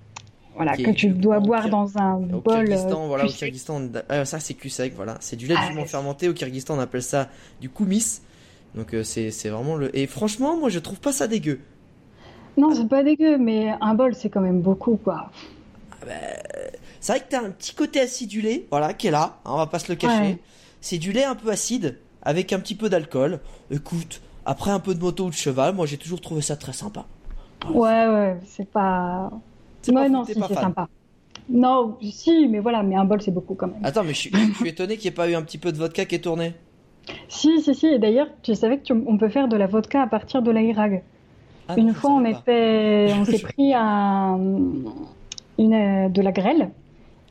Voilà, 0.55 0.77
que 0.77 0.89
est 0.89 0.93
tu 0.93 1.09
dois 1.09 1.39
boire 1.39 1.69
dans 1.69 1.97
un 1.97 2.15
Au 2.33 2.41
bol. 2.41 2.65
Kyrgyzstan, 2.67 3.03
euh, 3.03 3.07
voilà, 3.07 3.25
au. 3.25 3.27
Kyrgyzstan, 3.27 3.87
ah, 4.09 4.25
ça 4.25 4.39
c'est 4.39 4.53
cul 4.53 4.69
sec, 4.69 4.93
voilà. 4.95 5.17
C'est 5.19 5.35
du 5.35 5.47
lait 5.47 5.55
de 5.55 5.59
Ah, 5.61 5.69
jument 5.69 5.85
fermenté. 5.85 6.29
Au 6.29 6.33
Kyrgyzstan, 6.33 6.75
on 6.77 6.79
appelle 6.79 7.03
ça 7.03 7.29
du 7.59 7.69
koumis. 7.69 8.19
Donc 8.75 8.93
euh, 8.93 9.03
c'est 9.03 9.29
vraiment 9.49 9.75
le. 9.75 9.95
Et 9.97 10.07
franchement, 10.07 10.57
moi 10.57 10.69
je 10.69 10.79
trouve 10.79 10.99
pas 10.99 11.11
ça 11.11 11.27
dégueu. 11.27 11.59
Non, 12.57 12.73
c'est 12.75 12.87
pas 12.87 13.03
dégueu, 13.03 13.37
mais 13.37 13.73
un 13.79 13.93
bol, 13.95 14.13
c'est 14.13 14.29
quand 14.29 14.41
même 14.41 14.61
beaucoup, 14.61 14.97
quoi. 14.97 15.31
C'est 16.99 17.13
vrai 17.13 17.21
que 17.21 17.29
t'as 17.29 17.41
un 17.43 17.49
petit 17.51 17.73
côté 17.73 17.99
acidulé, 18.01 18.67
voilà, 18.69 18.93
qui 18.93 19.07
est 19.07 19.11
là. 19.11 19.39
hein, 19.45 19.51
on 19.53 19.57
va 19.57 19.67
pas 19.67 19.79
se 19.79 19.91
le 19.91 19.95
cacher. 19.95 20.21
Ouais. 20.21 20.37
C'est 20.81 20.97
du 20.97 21.11
lait 21.11 21.23
un 21.23 21.35
peu 21.35 21.49
acide 21.49 21.97
avec 22.21 22.53
un 22.53 22.59
petit 22.59 22.75
peu 22.75 22.89
d'alcool. 22.89 23.39
Écoute, 23.71 24.21
après 24.45 24.71
un 24.71 24.79
peu 24.79 24.93
de 24.95 24.99
moto 24.99 25.25
ou 25.25 25.29
de 25.29 25.35
cheval, 25.35 25.73
moi 25.73 25.85
j'ai 25.85 25.97
toujours 25.97 26.21
trouvé 26.21 26.41
ça 26.41 26.55
très 26.55 26.73
sympa. 26.73 27.05
Ouais, 27.69 28.07
ouais, 28.07 28.37
c'est 28.45 28.69
pas. 28.69 29.31
C'est 29.81 29.93
pas 29.93 30.01
Ouais, 30.01 30.09
non, 30.09 30.25
si, 30.25 30.33
pas 30.35 30.47
c'est 30.47 30.53
fan. 30.55 30.63
sympa. 30.63 30.87
Non, 31.49 31.97
si, 32.01 32.47
mais 32.47 32.59
voilà, 32.59 32.81
mais 32.83 32.95
un 32.95 33.05
bol, 33.05 33.21
c'est 33.21 33.31
beaucoup 33.31 33.55
quand 33.55 33.67
même. 33.67 33.83
Attends, 33.83 34.03
mais 34.03 34.13
je 34.13 34.19
suis, 34.19 34.31
je 34.31 34.53
suis 34.57 34.69
étonné 34.75 34.95
qu'il 34.95 35.09
n'y 35.09 35.13
ait 35.13 35.15
pas 35.15 35.29
eu 35.29 35.35
un 35.35 35.41
petit 35.41 35.57
peu 35.57 35.71
de 35.71 35.77
vodka 35.77 36.05
qui 36.05 36.15
est 36.15 36.19
tourné. 36.19 36.53
Si, 37.27 37.61
si, 37.61 37.73
si, 37.75 37.87
et 37.87 37.99
d'ailleurs, 37.99 38.27
tu 38.43 38.55
savais 38.55 38.77
que 38.77 38.83
tu- 38.83 38.93
on 38.93 39.17
peut 39.17 39.29
faire 39.29 39.47
de 39.47 39.57
la 39.57 39.67
vodka 39.67 40.01
à 40.03 40.07
partir 40.07 40.41
de 40.41 40.51
l'airag. 40.51 41.03
Ah 41.67 41.75
Une 41.77 41.93
fois, 41.93 42.11
on 42.11 42.25
était, 42.25 43.11
on 43.19 43.25
s'est 43.25 43.39
pris 43.43 43.73
un, 43.73 44.39
une, 45.57 45.73
euh, 45.73 46.09
de 46.09 46.21
la 46.21 46.31
grêle 46.31 46.69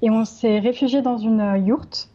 et 0.03 0.11
on 0.11 0.25
s'est 0.25 0.59
réfugié 0.59 1.03
dans 1.03 1.19
une 1.19 1.62
yourte. 1.66 2.09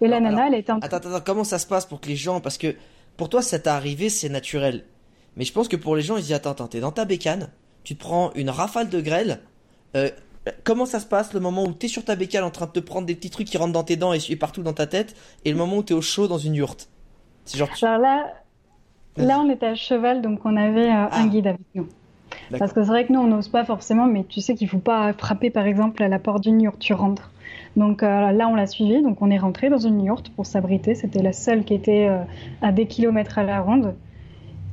Et 0.00 0.08
la 0.08 0.16
Alors, 0.16 0.30
nana, 0.30 0.48
elle 0.48 0.54
était 0.54 0.72
en 0.72 0.78
attends, 0.78 0.96
attends, 0.96 1.20
comment 1.24 1.44
ça 1.44 1.58
se 1.58 1.66
passe 1.66 1.84
pour 1.86 2.00
que 2.00 2.08
les 2.08 2.16
gens. 2.16 2.40
Parce 2.40 2.56
que 2.58 2.74
pour 3.16 3.28
toi, 3.28 3.42
ça 3.42 3.58
t'est 3.58 3.68
arrivé, 3.68 4.08
c'est 4.08 4.28
naturel. 4.30 4.84
Mais 5.40 5.46
je 5.46 5.54
pense 5.54 5.68
que 5.68 5.76
pour 5.76 5.96
les 5.96 6.02
gens, 6.02 6.18
ils 6.18 6.22
disent 6.22 6.34
Attends, 6.34 6.50
attends, 6.50 6.66
t'es 6.66 6.80
dans 6.80 6.92
ta 6.92 7.06
bécane, 7.06 7.48
tu 7.82 7.96
te 7.96 8.00
prends 8.00 8.30
une 8.34 8.50
rafale 8.50 8.90
de 8.90 9.00
grêle. 9.00 9.40
euh, 9.96 10.10
comment 10.64 10.84
ça 10.84 11.00
se 11.00 11.06
passe 11.06 11.32
le 11.32 11.40
moment 11.40 11.64
où 11.64 11.72
t'es 11.72 11.88
sur 11.88 12.04
ta 12.04 12.14
bécane 12.14 12.44
en 12.44 12.50
train 12.50 12.66
de 12.66 12.72
te 12.72 12.80
prendre 12.80 13.06
des 13.06 13.14
petits 13.14 13.30
trucs 13.30 13.46
qui 13.46 13.56
rentrent 13.56 13.72
dans 13.72 13.82
tes 13.82 13.96
dents 13.96 14.12
et, 14.12 14.36
partout 14.36 14.62
dans 14.62 14.74
ta 14.74 14.86
tête, 14.86 15.16
et 15.46 15.50
le 15.50 15.56
moment 15.56 15.78
où 15.78 15.82
t'es 15.82 15.94
au 15.94 16.02
chaud 16.02 16.28
dans 16.28 16.36
une 16.36 16.54
yourte 16.54 16.90
C'est 17.46 17.56
genre. 17.56 17.70
Alors 17.80 17.98
là, 17.98 18.34
là, 19.16 19.40
on 19.40 19.48
était 19.48 19.64
à 19.64 19.74
cheval, 19.74 20.20
donc 20.20 20.40
on 20.44 20.58
avait 20.58 20.88
euh, 20.90 21.06
Ah. 21.10 21.20
un 21.22 21.26
guide 21.28 21.46
avec 21.46 21.62
nous. 21.74 21.88
Parce 22.58 22.74
que 22.74 22.82
c'est 22.82 22.88
vrai 22.88 23.06
que 23.06 23.12
nous, 23.14 23.20
on 23.20 23.26
n'ose 23.26 23.48
pas 23.48 23.64
forcément, 23.64 24.04
mais 24.04 24.24
tu 24.24 24.42
sais 24.42 24.54
qu'il 24.54 24.68
faut 24.68 24.76
pas 24.78 25.14
frapper, 25.14 25.48
par 25.48 25.64
exemple, 25.64 26.02
à 26.02 26.08
la 26.08 26.18
porte 26.18 26.42
d'une 26.42 26.60
yourte, 26.60 26.80
tu 26.80 26.92
rentres. 26.92 27.30
Donc 27.76 28.02
euh, 28.02 28.30
là, 28.30 28.46
on 28.46 28.54
l'a 28.56 28.66
suivi, 28.66 29.00
donc 29.02 29.22
on 29.22 29.30
est 29.30 29.38
rentré 29.38 29.70
dans 29.70 29.78
une 29.78 30.04
yourte 30.04 30.28
pour 30.28 30.44
s'abriter. 30.44 30.94
C'était 30.94 31.22
la 31.22 31.32
seule 31.32 31.64
qui 31.64 31.72
était 31.72 32.08
euh, 32.10 32.18
à 32.60 32.72
des 32.72 32.86
kilomètres 32.86 33.38
à 33.38 33.42
la 33.42 33.62
ronde. 33.62 33.94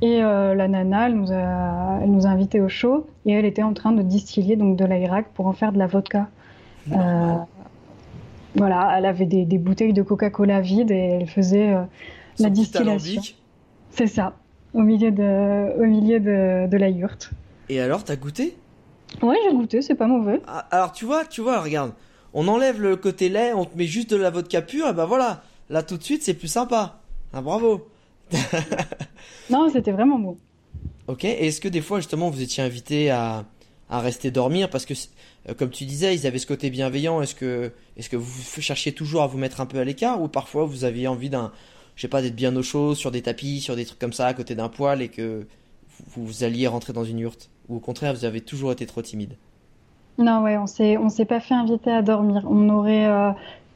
Et 0.00 0.22
euh, 0.22 0.54
la 0.54 0.68
nana, 0.68 1.08
elle 1.08 1.14
nous, 1.14 1.32
a, 1.32 1.98
elle 2.02 2.10
nous 2.10 2.26
a 2.26 2.28
invités 2.28 2.60
au 2.60 2.68
show 2.68 3.06
et 3.26 3.32
elle 3.32 3.44
était 3.44 3.64
en 3.64 3.74
train 3.74 3.92
de 3.92 4.02
distiller 4.02 4.56
donc 4.56 4.76
de 4.76 4.84
l'Irak 4.84 5.26
pour 5.34 5.46
en 5.46 5.52
faire 5.52 5.72
de 5.72 5.78
la 5.78 5.86
vodka. 5.86 6.28
Euh, 6.92 7.34
voilà, 8.54 8.94
elle 8.96 9.06
avait 9.06 9.26
des, 9.26 9.44
des 9.44 9.58
bouteilles 9.58 9.92
de 9.92 10.02
Coca-Cola 10.02 10.60
vides 10.60 10.90
et 10.90 11.18
elle 11.20 11.28
faisait 11.28 11.74
euh, 11.74 11.82
la 12.38 12.48
distillation. 12.48 13.22
C'est 13.90 14.06
ça, 14.06 14.34
au 14.72 14.82
milieu 14.82 15.10
de, 15.10 15.80
au 15.80 15.84
milieu 15.84 16.20
de, 16.20 16.68
de 16.68 16.76
la 16.76 16.88
yourte. 16.88 17.30
Et 17.68 17.80
alors, 17.80 18.04
t'as 18.04 18.16
goûté? 18.16 18.56
Ouais, 19.22 19.36
j'ai 19.44 19.56
goûté, 19.56 19.82
c'est 19.82 19.94
pas 19.96 20.06
mauvais. 20.06 20.40
Ah, 20.46 20.66
Alors, 20.70 20.92
tu 20.92 21.04
vois, 21.06 21.24
tu 21.24 21.40
vois, 21.40 21.60
regarde. 21.60 21.92
On 22.34 22.46
enlève 22.46 22.80
le 22.80 22.96
côté 22.96 23.28
lait, 23.28 23.52
on 23.52 23.64
te 23.64 23.76
met 23.76 23.86
juste 23.86 24.10
de 24.10 24.16
la 24.16 24.30
vodka 24.30 24.62
pure, 24.62 24.88
et 24.88 24.92
bah 24.92 25.06
voilà. 25.06 25.42
Là, 25.70 25.82
tout 25.82 25.96
de 25.96 26.02
suite, 26.02 26.22
c'est 26.22 26.34
plus 26.34 26.48
sympa. 26.48 27.00
Ah, 27.32 27.40
bravo. 27.40 27.88
Non, 29.50 29.68
c'était 29.72 29.92
vraiment 29.92 30.18
bon. 30.18 30.36
Ok, 31.06 31.24
et 31.24 31.46
est-ce 31.46 31.60
que 31.60 31.68
des 31.68 31.80
fois 31.80 32.00
justement 32.00 32.28
vous 32.28 32.42
étiez 32.42 32.62
invité 32.62 33.10
à, 33.10 33.46
à 33.88 34.00
rester 34.00 34.30
dormir 34.30 34.68
parce 34.68 34.84
que 34.84 34.94
euh, 35.48 35.54
comme 35.54 35.70
tu 35.70 35.84
disais 35.84 36.14
ils 36.14 36.26
avaient 36.26 36.38
ce 36.38 36.46
côté 36.46 36.68
bienveillant, 36.70 37.22
est-ce 37.22 37.34
que, 37.34 37.72
est-ce 37.96 38.10
que 38.10 38.16
vous 38.16 38.60
cherchiez 38.60 38.92
toujours 38.92 39.22
à 39.22 39.26
vous 39.26 39.38
mettre 39.38 39.60
un 39.60 39.66
peu 39.66 39.78
à 39.78 39.84
l'écart 39.84 40.20
ou 40.20 40.28
parfois 40.28 40.66
vous 40.66 40.84
aviez 40.84 41.08
envie 41.08 41.30
d'un, 41.30 41.50
je 41.96 42.02
sais 42.02 42.08
pas, 42.08 42.20
d'être 42.20 42.36
bien 42.36 42.54
au 42.56 42.62
chaud 42.62 42.94
sur 42.94 43.10
des 43.10 43.22
tapis, 43.22 43.60
sur 43.60 43.74
des 43.74 43.86
trucs 43.86 43.98
comme 43.98 44.12
ça 44.12 44.26
à 44.26 44.34
côté 44.34 44.54
d'un 44.54 44.68
poêle 44.68 45.00
et 45.00 45.08
que 45.08 45.46
vous, 46.10 46.26
vous 46.26 46.44
alliez 46.44 46.66
rentrer 46.66 46.92
dans 46.92 47.04
une 47.04 47.18
yourte 47.18 47.48
ou 47.68 47.76
au 47.76 47.80
contraire 47.80 48.12
vous 48.12 48.26
avez 48.26 48.42
toujours 48.42 48.72
été 48.72 48.84
trop 48.84 49.00
timide? 49.00 49.36
Non, 50.18 50.42
ouais, 50.42 50.58
on 50.58 50.66
s'est, 50.66 50.96
on 50.96 51.08
s'est 51.08 51.24
pas 51.24 51.38
fait 51.40 51.54
inviter 51.54 51.92
à 51.92 52.02
dormir. 52.02 52.42
On 52.50 52.68
aurait 52.70 53.06
euh, 53.06 53.30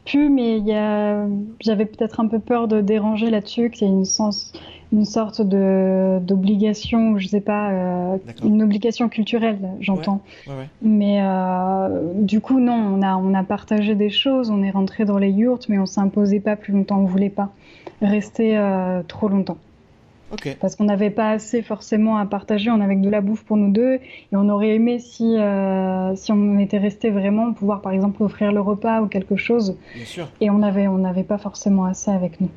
pu, 0.05 0.29
mais 0.29 0.59
il 0.59 0.67
y 0.67 0.73
a, 0.73 1.27
j'avais 1.61 1.87
peut-être 1.87 2.21
un 2.21 2.27
peu 2.27 2.38
peur 2.38 2.69
de 2.69 2.81
déranger 2.81 3.31
là-dessus, 3.31 3.71
qu'il 3.71 3.87
y 3.87 3.91
ait 3.91 3.95
une 3.95 4.05
sens, 4.05 4.53
une 4.93 5.05
sorte 5.05 5.41
de 5.41 6.19
d'obligation, 6.21 7.19
je 7.19 7.29
sais 7.29 7.41
pas, 7.41 7.71
euh, 7.71 8.17
une 8.45 8.62
obligation 8.62 9.09
culturelle, 9.09 9.59
j'entends. 9.81 10.21
Ouais, 10.47 10.55
ouais. 10.55 10.69
Mais 10.83 11.21
euh, 11.23 12.12
du 12.17 12.41
coup, 12.41 12.61
non, 12.61 12.75
on 12.75 13.03
a, 13.03 13.17
on 13.17 13.35
a 13.35 13.43
partagé 13.45 13.95
des 13.95 14.11
choses, 14.11 14.51
on 14.51 14.62
est 14.62 14.71
rentré 14.71 15.05
dans 15.05 15.19
les 15.19 15.31
yourtes, 15.31 15.69
mais 15.69 15.79
on 15.79 15.87
s'imposait 15.87 16.41
pas 16.41 16.57
plus 16.57 16.73
longtemps, 16.73 16.99
on 16.99 17.07
voulait 17.07 17.31
pas 17.31 17.51
rester 18.01 18.59
euh, 18.59 19.03
trop 19.07 19.29
longtemps. 19.29 19.59
Parce 20.61 20.77
qu'on 20.77 20.85
n'avait 20.85 21.11
pas 21.11 21.31
assez 21.31 21.62
forcément 21.62 22.16
à 22.16 22.27
partager, 22.27 22.71
on 22.71 22.81
avait 22.81 22.97
que 22.97 23.01
de 23.03 23.11
la 23.11 23.21
bouffe 23.21 23.45
pour 23.45 23.57
nous 23.57 23.71
deux, 23.71 23.95
et 23.95 24.01
on 24.33 24.49
aurait 24.49 24.75
aimé 24.75 24.99
si, 24.99 25.37
euh, 25.37 26.14
si 26.16 26.33
on 26.33 26.59
était 26.59 26.79
resté 26.79 27.11
vraiment, 27.11 27.53
pouvoir 27.53 27.83
par 27.83 27.92
exemple 27.92 28.23
offrir 28.23 28.53
le 28.53 28.61
repas 28.61 29.03
ou 29.03 29.07
quelque 29.07 29.37
chose, 29.37 29.77
Bien 29.95 30.05
sûr. 30.05 30.29
et 30.40 30.51
on 30.51 30.62
avait, 30.62 30.88
on 30.88 30.99
n'avait 30.99 31.25
pas 31.25 31.38
forcément 31.38 31.85
assez 31.85 32.11
avec 32.11 32.40
nous. 32.40 32.51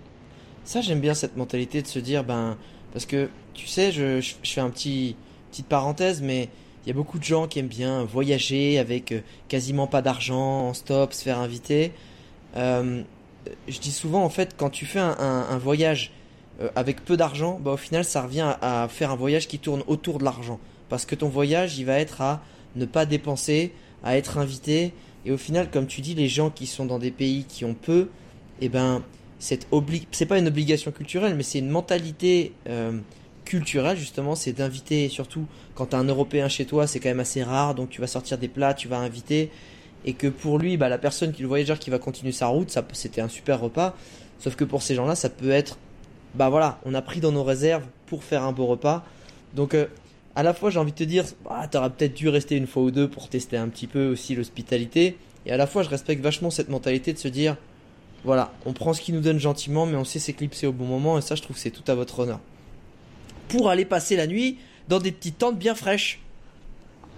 Ça, 0.63 0.81
j'aime 0.81 0.99
bien 0.99 1.13
cette 1.13 1.38
mentalité 1.38 1.81
de 1.81 1.88
se 1.88 1.99
dire, 1.99 2.23
ben, 2.23 2.57
parce 2.93 3.05
que, 3.05 3.29
tu 3.53 3.67
sais, 3.67 3.91
je, 3.91 4.19
je, 4.21 4.35
je 4.41 4.51
fais 4.51 4.61
un 4.61 4.69
petit, 4.69 5.15
petite 5.51 5.67
parenthèse, 5.67 6.21
mais 6.21 6.49
il 6.85 6.89
y 6.89 6.91
a 6.91 6.95
beaucoup 6.95 7.19
de 7.19 7.23
gens 7.23 7.47
qui 7.47 7.59
aiment 7.59 7.67
bien 7.67 8.03
voyager 8.03 8.79
avec 8.79 9.11
euh, 9.11 9.19
quasiment 9.47 9.88
pas 9.88 10.01
d'argent, 10.01 10.69
en 10.69 10.73
stop, 10.73 11.13
se 11.13 11.23
faire 11.23 11.39
inviter. 11.39 11.91
Euh, 12.55 13.01
je 13.67 13.79
dis 13.79 13.91
souvent, 13.91 14.23
en 14.23 14.29
fait, 14.29 14.55
quand 14.57 14.69
tu 14.69 14.85
fais 14.85 14.99
un, 14.99 15.15
un, 15.19 15.45
un 15.49 15.57
voyage 15.57 16.11
euh, 16.61 16.69
avec 16.75 17.03
peu 17.03 17.17
d'argent, 17.17 17.59
bah, 17.61 17.71
au 17.71 17.77
final, 17.77 18.05
ça 18.05 18.21
revient 18.21 18.55
à, 18.61 18.87
faire 18.89 19.11
un 19.11 19.15
voyage 19.15 19.47
qui 19.47 19.59
tourne 19.59 19.83
autour 19.87 20.19
de 20.19 20.23
l'argent. 20.23 20.59
Parce 20.89 21.05
que 21.05 21.15
ton 21.15 21.29
voyage, 21.29 21.77
il 21.77 21.85
va 21.85 21.99
être 21.99 22.21
à 22.21 22.41
ne 22.75 22.85
pas 22.85 23.05
dépenser, 23.05 23.73
à 24.03 24.17
être 24.17 24.37
invité. 24.37 24.93
Et 25.25 25.31
au 25.31 25.37
final, 25.37 25.69
comme 25.71 25.87
tu 25.87 26.01
dis, 26.01 26.13
les 26.13 26.27
gens 26.27 26.49
qui 26.49 26.67
sont 26.67 26.85
dans 26.85 26.99
des 26.99 27.11
pays 27.11 27.45
qui 27.45 27.65
ont 27.65 27.73
peu, 27.73 28.09
eh 28.61 28.69
ben, 28.69 29.01
cette 29.39 29.67
obli 29.71 30.07
c'est 30.11 30.25
pas 30.25 30.37
une 30.37 30.47
obligation 30.47 30.91
culturelle, 30.91 31.35
mais 31.35 31.43
c'est 31.43 31.59
une 31.59 31.69
mentalité 31.69 32.53
euh, 32.69 32.97
culturelle 33.43 33.97
justement, 33.97 34.35
c'est 34.35 34.53
d'inviter, 34.53 35.09
surtout 35.09 35.45
quand 35.75 35.87
t'as 35.87 35.97
un 35.97 36.05
Européen 36.05 36.47
chez 36.47 36.65
toi, 36.65 36.87
c'est 36.87 36.99
quand 36.99 37.09
même 37.09 37.19
assez 37.19 37.43
rare, 37.43 37.75
donc 37.75 37.89
tu 37.89 38.01
vas 38.01 38.07
sortir 38.07 38.37
des 38.37 38.47
plats, 38.47 38.73
tu 38.73 38.87
vas 38.87 38.97
inviter, 38.97 39.51
et 40.05 40.13
que 40.13 40.27
pour 40.27 40.57
lui, 40.57 40.77
bah, 40.77 40.89
la 40.89 40.97
personne 40.97 41.31
qui 41.31 41.41
le 41.41 41.47
voyageur 41.47 41.79
qui 41.79 41.89
va 41.89 41.99
continuer 41.99 42.31
sa 42.31 42.47
route, 42.47 42.69
ça, 42.69 42.85
c'était 42.93 43.21
un 43.21 43.27
super 43.27 43.59
repas, 43.59 43.95
sauf 44.39 44.55
que 44.55 44.63
pour 44.63 44.81
ces 44.81 44.95
gens-là, 44.95 45.15
ça 45.15 45.29
peut 45.29 45.51
être, 45.51 45.77
bah 46.36 46.50
voilà, 46.50 46.80
on 46.86 46.93
a 46.93 47.02
pris 47.02 47.19
dans 47.19 47.32
nos 47.32 47.43
réserves 47.43 47.86
pour 48.08 48.24
faire 48.24 48.43
un 48.43 48.52
beau 48.52 48.65
repas, 48.65 49.04
donc 49.54 49.74
euh, 49.74 49.88
à 50.36 50.43
la 50.43 50.54
fois 50.54 50.69
j'ai 50.69 50.80
envie 50.80 50.91
de 50.91 50.98
te 50.98 51.04
dire, 51.04 51.26
bah, 51.43 51.67
t'aurais 51.69 51.89
peut-être 51.89 52.13
dû 52.13 52.30
rester 52.30 52.56
une 52.56 52.67
fois 52.67 52.84
ou 52.84 52.91
deux 52.91 53.08
pour 53.08 53.30
tester 53.30 53.58
un 53.58 53.69
petit 53.69 53.88
peu 53.88 54.08
aussi 54.08 54.36
l'hospitalité, 54.36 55.17
et 55.45 55.52
à 55.52 55.58
la 55.58 55.67
fois 55.67 55.84
je 55.84 55.89
respecte 55.89 56.21
vachement 56.21 56.50
cette 56.50 56.69
mentalité 56.69 57.13
de 57.13 57.17
se 57.17 57.28
dire, 57.28 57.58
voilà, 58.26 58.52
on 58.65 58.74
prend 58.74 58.93
ce 58.93 59.02
qu'il 59.02 59.13
nous 59.13 59.21
donne 59.21 59.39
gentiment, 59.39 59.86
mais 59.86 59.95
on 59.95 60.04
sait 60.04 60.19
s'éclipser 60.19 60.65
au 60.65 60.71
bon 60.71 60.86
moment, 60.86 61.17
et 61.17 61.21
ça, 61.21 61.36
je 61.36 61.43
trouve 61.43 61.56
que 61.56 61.62
c'est 61.62 61.69
tout 61.69 61.89
à 61.89 61.93
votre 61.93 62.19
honneur. 62.19 62.39
Pour 63.48 63.69
aller 63.69 63.86
passer 63.86 64.15
la 64.15 64.25
nuit 64.25 64.58
dans 64.90 65.00
des 65.00 65.12
petites 65.12 65.38
tentes 65.38 65.60
bien 65.60 65.75
fraîches. 65.75 66.19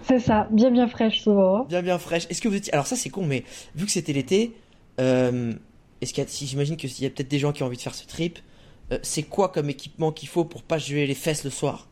C'est 0.02 0.20
ça, 0.20 0.46
bien 0.50 0.70
bien 0.70 0.86
fraîche 0.86 1.22
souvent. 1.22 1.64
Bien, 1.64 1.80
bien 1.80 1.98
fraîches. 1.98 2.26
Est-ce 2.28 2.42
que 2.42 2.48
vous 2.48 2.56
étiez. 2.56 2.72
Alors, 2.74 2.86
ça, 2.86 2.94
c'est 2.94 3.08
con, 3.08 3.24
mais 3.24 3.44
vu 3.74 3.86
que 3.86 3.90
c'était 3.90 4.12
l'été, 4.12 4.52
euh, 5.00 5.54
est-ce 6.02 6.12
qu'il 6.12 6.22
y 6.22 6.26
a... 6.26 6.28
si 6.28 6.46
j'imagine 6.46 6.76
qu'il 6.76 6.90
y 7.02 7.06
a 7.06 7.10
peut-être 7.10 7.28
des 7.28 7.38
gens 7.38 7.52
qui 7.52 7.62
ont 7.62 7.66
envie 7.66 7.78
de 7.78 7.82
faire 7.82 7.94
ce 7.94 8.06
trip, 8.06 8.38
c'est 9.02 9.22
quoi 9.24 9.48
comme 9.48 9.70
équipement 9.70 10.12
qu'il 10.12 10.28
faut 10.28 10.44
pour 10.44 10.62
pas 10.62 10.78
geler 10.78 11.06
les 11.06 11.14
fesses 11.14 11.44
le 11.44 11.50
soir? 11.50 11.88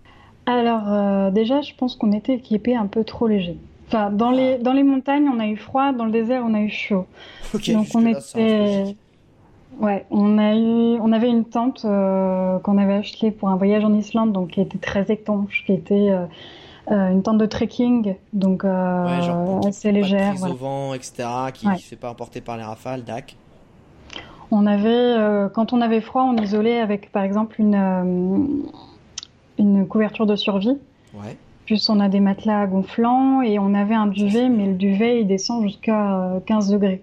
Alors 0.47 0.93
euh, 0.93 1.31
déjà, 1.31 1.61
je 1.61 1.75
pense 1.75 1.97
qu'on 1.97 2.13
était 2.13 2.35
équipés 2.35 2.77
un 2.77 2.87
peu 2.87 3.05
trop 3.05 3.27
léger. 3.27 3.59
Enfin, 3.89 4.11
dans 4.11 4.31
les, 4.31 4.59
dans 4.59 4.73
les 4.73 4.83
montagnes, 4.83 5.29
on 5.29 5.39
a 5.41 5.47
eu 5.47 5.57
froid, 5.57 5.93
dans 5.93 6.05
le 6.05 6.13
désert, 6.13 6.43
on 6.45 6.55
a 6.55 6.61
eu 6.61 6.71
chaud. 6.71 7.07
Donc 7.69 7.89
on 7.95 8.07
était, 8.07 8.97
ouais, 9.79 10.07
on 10.11 10.39
a 10.39 10.55
eu, 10.57 11.01
on 11.01 11.13
avait 11.13 11.29
une 11.31 11.45
tente 11.45 11.85
euh, 11.85 12.59
qu'on 12.61 12.79
avait 12.79 12.95
achetée 12.95 13.31
pour 13.31 13.49
un 13.49 13.57
voyage 13.57 13.85
en 13.85 13.95
Islande, 13.95 14.33
donc 14.33 14.51
qui 14.51 14.61
était 14.61 14.79
très 14.79 15.11
étanche, 15.13 15.65
qui 15.67 15.73
était 15.73 16.11
euh, 16.11 16.27
euh, 16.91 17.11
une 17.11 17.23
tente 17.23 17.39
de 17.39 17.47
trekking, 17.47 18.17
donc 18.33 18.65
euh, 18.65 19.05
Ouais, 19.05 19.23
genre 19.23 19.67
assez 19.67 19.93
pas 19.93 19.93
de 19.93 19.95
légère. 20.01 20.29
prise 20.29 20.41
voilà. 20.41 20.55
au 20.55 20.55
vent, 20.55 20.95
etc., 20.95 21.29
qui 21.55 21.67
Ouais. 21.67 21.73
ne 21.73 21.79
se 21.79 21.87
fait 21.87 21.97
pas 21.97 22.11
emporter 22.11 22.41
par 22.41 22.57
les 22.57 22.65
rafales, 22.65 23.05
dac. 23.05 23.39
On 24.59 24.65
avait, 24.65 24.89
euh, 24.89 25.49
quand 25.51 25.75
on 25.75 25.83
avait 25.83 26.01
froid, 26.01 26.23
on 26.23 26.35
isolait 26.43 26.81
avec 26.81 27.13
par 27.13 27.23
exemple 27.25 27.61
une, 27.61 27.75
euh, 27.75 28.47
une 29.59 29.87
couverture 29.87 30.25
de 30.25 30.35
survie. 30.35 30.79
Ouais. 31.15 31.37
Plus 31.67 31.91
on 31.91 32.01
a 32.01 32.09
des 32.09 32.21
matelas 32.21 32.67
gonflants 32.67 33.43
et 33.43 33.59
on 33.59 33.75
avait 33.75 33.95
un 33.95 34.07
duvet, 34.07 34.49
mais 34.49 34.67
le 34.67 34.73
duvet 34.75 35.21
il 35.21 35.27
descend 35.27 35.63
jusqu'à 35.63 36.21
euh, 36.37 36.41
15 36.41 36.71
degrés. 36.71 37.03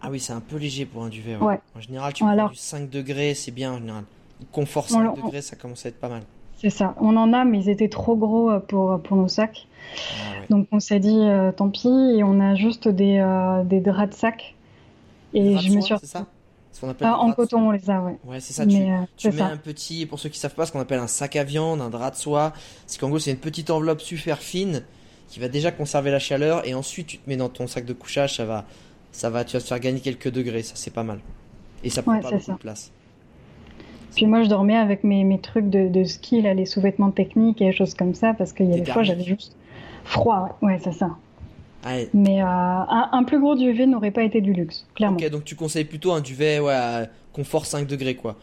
Ah 0.00 0.08
oui, 0.10 0.20
c'est 0.20 0.32
un 0.32 0.40
peu 0.40 0.56
léger 0.56 0.84
pour 0.86 1.02
un 1.02 1.08
duvet. 1.08 1.34
ouais. 1.36 1.44
Ouais. 1.46 1.60
En 1.76 1.80
général, 1.80 2.12
tu 2.12 2.22
Alors- 2.24 2.46
prends 2.46 2.52
du 2.52 2.58
5 2.58 2.88
degrés, 2.90 3.34
c'est 3.34 3.50
bien 3.52 3.72
en 3.72 3.78
général. 3.78 4.04
Confort 4.52 4.84
On 4.90 4.94
5 4.94 5.02
l'a- 5.04 5.10
degrés, 5.22 5.42
ça 5.42 5.56
commence 5.56 5.84
à 5.84 5.88
être 5.88 5.98
pas 6.00 6.08
mal. 6.08 6.22
C'est 6.58 6.70
ça. 6.70 6.94
On 7.00 7.16
en 7.16 7.32
a, 7.32 7.44
mais 7.44 7.58
ils 7.58 7.68
étaient 7.70 7.88
trop 7.88 8.14
gros 8.14 8.50
euh, 8.52 8.60
pour, 8.60 9.00
pour 9.00 9.16
nos 9.16 9.26
sacs. 9.28 9.66
Ah 9.96 10.40
ouais. 10.40 10.46
Donc 10.48 10.68
on 10.70 10.78
s'est 10.78 11.00
dit 11.00 11.18
euh, 11.22 11.50
tant 11.50 11.70
pis 11.70 11.88
et 11.88 12.22
on 12.22 12.38
a 12.38 12.54
juste 12.54 12.86
des, 12.86 13.18
euh, 13.18 13.64
des 13.64 13.80
draps 13.80 14.10
de 14.10 14.14
sac. 14.14 14.54
Et 15.34 15.56
je 15.58 15.72
me 15.74 15.80
suis 15.80 15.94
C'est 15.98 16.06
ça? 16.06 16.26
Ce 16.72 16.80
qu'on 16.80 16.88
appelle 16.88 17.06
Ah, 17.10 17.18
en 17.18 17.28
de 17.28 17.34
coton 17.34 17.68
on 17.68 17.70
les 17.70 17.90
a, 17.90 18.00
ouais. 18.00 18.16
Ouais, 18.24 18.40
c'est 18.40 18.52
ça. 18.54 18.66
Tu, 18.66 18.76
euh, 18.76 19.02
tu 19.16 19.28
mets 19.30 19.38
ça. 19.38 19.46
un 19.46 19.56
petit, 19.58 20.06
pour 20.06 20.18
ceux 20.18 20.30
qui 20.30 20.38
savent 20.38 20.54
pas, 20.54 20.64
ce 20.66 20.72
qu'on 20.72 20.80
appelle 20.80 20.98
un 21.00 21.06
sac 21.06 21.36
à 21.36 21.44
viande, 21.44 21.80
un 21.82 21.90
drap 21.90 22.10
de 22.12 22.16
soie. 22.16 22.52
C'est 22.86 22.98
qu'en 22.98 23.08
gros, 23.08 23.18
c'est 23.18 23.30
une 23.30 23.36
petite 23.36 23.70
enveloppe 23.70 24.00
super 24.00 24.38
fine 24.38 24.82
qui 25.28 25.38
va 25.40 25.48
déjà 25.48 25.70
conserver 25.70 26.10
la 26.10 26.18
chaleur 26.18 26.66
et 26.66 26.74
ensuite 26.74 27.06
tu 27.06 27.18
te 27.18 27.28
mets 27.28 27.36
dans 27.36 27.48
ton 27.48 27.66
sac 27.66 27.84
de 27.84 27.92
couchage, 27.92 28.36
ça 28.36 28.44
va, 28.44 28.64
ça 29.12 29.30
va, 29.30 29.44
tu 29.44 29.56
vas 29.56 29.62
te 29.62 29.66
faire 29.66 29.80
gagner 29.80 30.00
quelques 30.00 30.30
degrés, 30.30 30.62
ça 30.62 30.72
c'est 30.76 30.92
pas 30.92 31.04
mal. 31.04 31.20
Et 31.84 31.90
ça 31.90 32.02
prend 32.02 32.12
Ouais, 32.12 32.20
pas 32.20 32.30
beaucoup 32.30 32.42
ça. 32.42 32.52
de 32.52 32.58
place. 32.58 32.90
Puis 34.14 34.26
moi 34.26 34.42
je 34.42 34.48
dormais 34.48 34.76
avec 34.76 35.04
mes, 35.04 35.24
mes 35.24 35.40
trucs 35.40 35.70
de, 35.70 35.88
de 35.88 36.04
ski, 36.04 36.42
là, 36.42 36.52
les 36.52 36.66
sous-vêtements 36.66 37.10
techniques 37.12 37.62
et 37.62 37.72
choses 37.72 37.94
comme 37.94 38.14
ça, 38.14 38.34
parce 38.34 38.52
qu'il 38.52 38.66
y 38.68 38.74
a 38.74 38.78
Des 38.78 38.84
fois 38.84 39.02
j'avais 39.04 39.24
juste 39.24 39.56
froid. 40.04 40.58
Ouais, 40.60 40.78
c'est 40.84 40.92
ça. 40.92 41.16
Mais 41.84 42.42
euh, 42.42 42.46
un, 42.46 43.08
un 43.12 43.24
plus 43.24 43.40
gros 43.40 43.54
duvet 43.54 43.86
n'aurait 43.86 44.10
pas 44.10 44.22
été 44.22 44.40
du 44.40 44.52
luxe, 44.52 44.86
clairement. 44.94 45.16
Ok, 45.16 45.28
donc 45.30 45.44
tu 45.44 45.56
conseilles 45.56 45.84
plutôt 45.84 46.12
un 46.12 46.20
duvet, 46.20 46.60
ouais, 46.60 46.72
à 46.72 47.08
confort 47.32 47.66
5 47.66 47.86
degrés 47.86 48.14
quoi. 48.14 48.36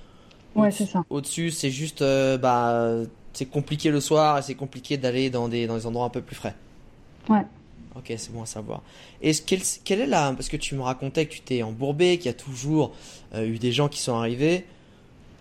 Ouais, 0.56 0.72
c'est 0.72 0.86
ça. 0.86 1.04
Au-dessus, 1.10 1.52
c'est 1.52 1.70
juste, 1.70 2.02
euh, 2.02 2.38
bah, 2.38 3.06
c'est 3.34 3.46
compliqué 3.46 3.92
le 3.92 4.02
soir 4.02 4.40
et 4.40 4.42
c'est 4.42 4.56
compliqué 4.56 4.98
d'aller 4.98 5.30
dans 5.30 5.48
des, 5.48 5.68
dans 5.68 5.76
des 5.76 5.86
endroits 5.86 6.06
un 6.06 6.10
peu 6.10 6.22
plus 6.22 6.36
frais. 6.36 6.56
Ouais. 7.30 7.46
Ok, 7.96 8.14
c'est 8.18 8.32
bon 8.34 8.44
à 8.44 8.46
savoir. 8.46 8.82
Et 9.22 9.34
quelle, 9.34 9.62
quelle 9.84 10.02
est 10.02 10.08
la, 10.08 10.34
parce 10.34 10.50
que 10.50 10.58
tu 10.58 10.76
me 10.76 10.82
racontais 10.82 11.26
que 11.26 11.34
tu 11.34 11.42
t'es 11.42 11.64
embourbé, 11.64 12.18
qu'il 12.18 12.28
y 12.28 12.30
a 12.30 12.34
toujours 12.34 12.94
euh, 13.36 13.46
eu 13.46 13.58
des 13.60 13.72
gens 13.72 13.88
qui 13.90 14.02
sont 14.02 14.16
arrivés. 14.16 14.66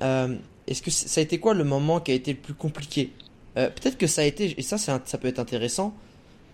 Est-ce 0.01 0.83
que 0.83 0.91
ça 0.91 1.21
a 1.21 1.25
été 1.25 1.39
quoi 1.39 1.55
le 1.55 1.65
moment 1.65 1.99
qui 1.99 2.13
a 2.13 2.15
été 2.15 2.33
le 2.33 2.39
plus 2.39 2.55
compliqué? 2.55 3.11
Peut-être 3.55 3.99
que 3.99 4.07
ça 4.07 4.21
a 4.21 4.25
été, 4.25 4.55
et 4.57 4.63
ça, 4.63 4.79
ça 4.79 4.99
peut 5.01 5.27
être 5.27 5.41
intéressant. 5.41 5.93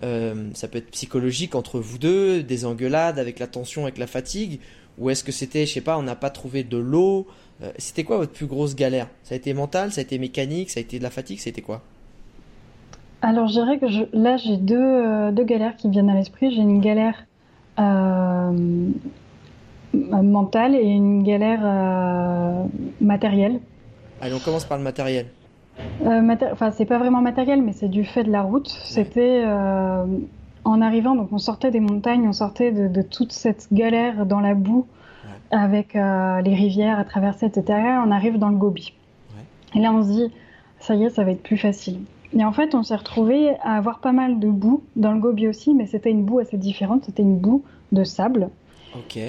Euh, 0.04 0.50
ça 0.54 0.68
peut 0.68 0.78
être 0.78 0.90
psychologique 0.90 1.54
entre 1.54 1.80
vous 1.80 1.98
deux, 1.98 2.42
des 2.42 2.64
engueulades 2.66 3.18
avec 3.18 3.38
la 3.38 3.46
tension, 3.46 3.82
avec 3.84 3.98
la 3.98 4.06
fatigue, 4.06 4.60
ou 4.98 5.10
est-ce 5.10 5.24
que 5.24 5.32
c'était, 5.32 5.66
je 5.66 5.72
sais 5.72 5.80
pas, 5.80 5.98
on 5.98 6.02
n'a 6.02 6.14
pas 6.16 6.30
trouvé 6.30 6.62
de 6.62 6.76
l'eau 6.76 7.26
Euh, 7.62 7.70
C'était 7.78 8.02
quoi 8.02 8.16
votre 8.16 8.32
plus 8.32 8.46
grosse 8.46 8.74
galère? 8.74 9.06
Ça 9.22 9.34
a 9.34 9.36
été 9.36 9.54
mental, 9.54 9.92
ça 9.92 10.00
a 10.00 10.02
été 10.02 10.18
mécanique, 10.18 10.70
ça 10.70 10.80
a 10.80 10.82
été 10.82 10.98
de 10.98 11.04
la 11.04 11.10
fatigue, 11.10 11.38
été 11.46 11.62
quoi? 11.62 11.82
Alors, 13.22 13.46
je 13.46 13.52
dirais 13.52 13.78
que 13.78 13.88
je- 13.88 14.02
là, 14.12 14.36
j'ai 14.36 14.56
deux, 14.56 14.74
euh, 14.76 15.30
deux 15.30 15.44
galères 15.44 15.76
qui 15.76 15.86
me 15.86 15.92
viennent 15.92 16.10
à 16.10 16.14
l'esprit. 16.14 16.52
J'ai 16.52 16.62
une 16.62 16.80
galère 16.80 17.26
mentale 19.92 20.74
et 20.74 20.82
une 20.82 21.22
galère 21.22 21.60
matérielle. 23.00 23.60
Allez, 24.20 24.34
on 24.34 24.40
commence 24.40 24.64
par 24.64 24.78
le 24.78 24.84
matériel. 24.84 25.26
Euh, 26.02 26.20
maté- 26.20 26.48
Enfin, 26.52 26.70
c'est 26.70 26.84
pas 26.84 26.98
vraiment 26.98 27.20
matériel, 27.20 27.62
mais 27.62 27.72
c'est 27.72 27.88
du 27.88 28.04
fait 28.04 28.24
de 28.24 28.30
la 28.30 28.42
route. 28.42 28.68
C'était 28.68 29.42
euh, 29.44 30.04
en 30.64 30.80
arrivant, 30.80 31.14
donc 31.14 31.32
on 31.32 31.38
sortait 31.38 31.70
des 31.70 31.80
montagnes, 31.80 32.26
on 32.28 32.32
sortait 32.32 32.72
de, 32.72 32.88
de 32.88 33.02
toute 33.02 33.32
cette 33.32 33.68
galère 33.72 34.26
dans 34.26 34.40
la 34.40 34.54
boue 34.54 34.86
avec 35.50 35.94
euh, 35.96 36.40
les 36.42 36.54
rivières 36.54 36.98
à 36.98 37.04
traverser, 37.04 37.46
etc. 37.46 37.78
On 38.06 38.10
arrive 38.10 38.38
dans 38.38 38.48
le 38.50 38.56
Gobi. 38.56 38.92
Et 39.76 39.80
là, 39.80 39.92
on 39.92 40.02
se 40.02 40.08
dit, 40.08 40.32
ça 40.78 40.94
y 40.94 41.04
est, 41.04 41.10
ça 41.10 41.24
va 41.24 41.32
être 41.32 41.42
plus 41.42 41.56
facile. 41.58 42.00
Et 42.36 42.44
en 42.44 42.52
fait, 42.52 42.74
on 42.74 42.82
s'est 42.82 42.96
retrouvé 42.96 43.50
à 43.62 43.76
avoir 43.76 43.98
pas 44.00 44.12
mal 44.12 44.38
de 44.40 44.48
boue 44.48 44.82
dans 44.96 45.12
le 45.12 45.20
Gobi 45.20 45.46
aussi, 45.48 45.74
mais 45.74 45.86
c'était 45.86 46.10
une 46.10 46.24
boue 46.24 46.38
assez 46.40 46.56
différente. 46.56 47.04
C'était 47.04 47.22
une 47.22 47.38
boue 47.38 47.62
de 47.92 48.04
sable. 48.04 48.50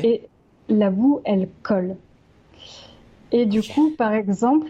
Et 0.03 0.21
la 0.69 0.89
boue, 0.89 1.21
elle 1.25 1.47
colle. 1.63 1.95
Et 3.31 3.45
du 3.45 3.61
coup, 3.73 3.91
par 3.97 4.13
exemple, 4.13 4.67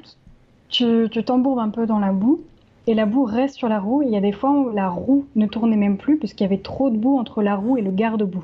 tu 0.69 1.07
tu 1.11 1.23
t'embourbes 1.23 1.59
un 1.59 1.69
peu 1.69 1.85
dans 1.85 1.99
la 1.99 2.11
boue 2.11 2.41
et 2.87 2.93
la 2.93 3.05
boue 3.05 3.23
reste 3.25 3.55
sur 3.55 3.69
la 3.69 3.79
roue. 3.79 4.01
Il 4.03 4.09
y 4.09 4.17
a 4.17 4.21
des 4.21 4.31
fois 4.31 4.51
où 4.51 4.71
la 4.71 4.89
roue 4.89 5.25
ne 5.35 5.45
tournait 5.45 5.75
même 5.77 5.97
plus 5.97 6.17
puisqu'il 6.17 6.43
y 6.43 6.47
avait 6.47 6.57
trop 6.57 6.89
de 6.89 6.97
boue 6.97 7.17
entre 7.17 7.41
la 7.41 7.55
roue 7.55 7.77
et 7.77 7.81
le 7.81 7.91
garde-boue. 7.91 8.43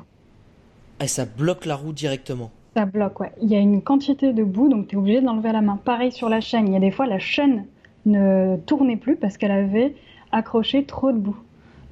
Et 1.00 1.06
ça 1.08 1.24
bloque 1.24 1.66
la 1.66 1.76
roue 1.76 1.92
directement. 1.92 2.50
Ça 2.76 2.86
bloque, 2.86 3.20
ouais. 3.20 3.32
Il 3.42 3.48
y 3.50 3.56
a 3.56 3.58
une 3.58 3.82
quantité 3.82 4.32
de 4.32 4.44
boue, 4.44 4.68
donc 4.68 4.88
tu 4.88 4.94
es 4.94 4.98
obligé 4.98 5.20
de 5.20 5.26
l'enlever 5.26 5.50
à 5.50 5.52
la 5.52 5.60
main. 5.60 5.78
Pareil 5.84 6.10
sur 6.12 6.28
la 6.28 6.40
chaîne. 6.40 6.68
Il 6.68 6.72
y 6.72 6.76
a 6.76 6.80
des 6.80 6.90
fois, 6.90 7.06
la 7.06 7.18
chaîne 7.18 7.66
ne 8.06 8.56
tournait 8.66 8.96
plus 8.96 9.16
parce 9.16 9.36
qu'elle 9.36 9.50
avait 9.50 9.94
accroché 10.32 10.84
trop 10.84 11.12
de 11.12 11.18
boue. 11.18 11.36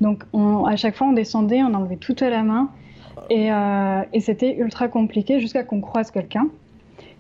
Donc, 0.01 0.24
on- 0.33 0.64
à 0.64 0.76
chaque 0.76 0.97
fois, 0.97 1.09
on 1.09 1.12
descendait, 1.12 1.62
on 1.62 1.74
enlevait 1.74 1.97
tout 1.97 2.16
à 2.20 2.31
la 2.31 2.43
main. 2.43 2.70
Et, 3.28 3.53
euh, 3.53 4.03
et 4.14 4.20
c'était 4.20 4.57
ultra 4.57 4.89
compliqué 4.89 5.39
jusqu'à 5.39 5.62
qu'on 5.64 5.81
croise 5.83 6.11
quelqu'un 6.11 6.49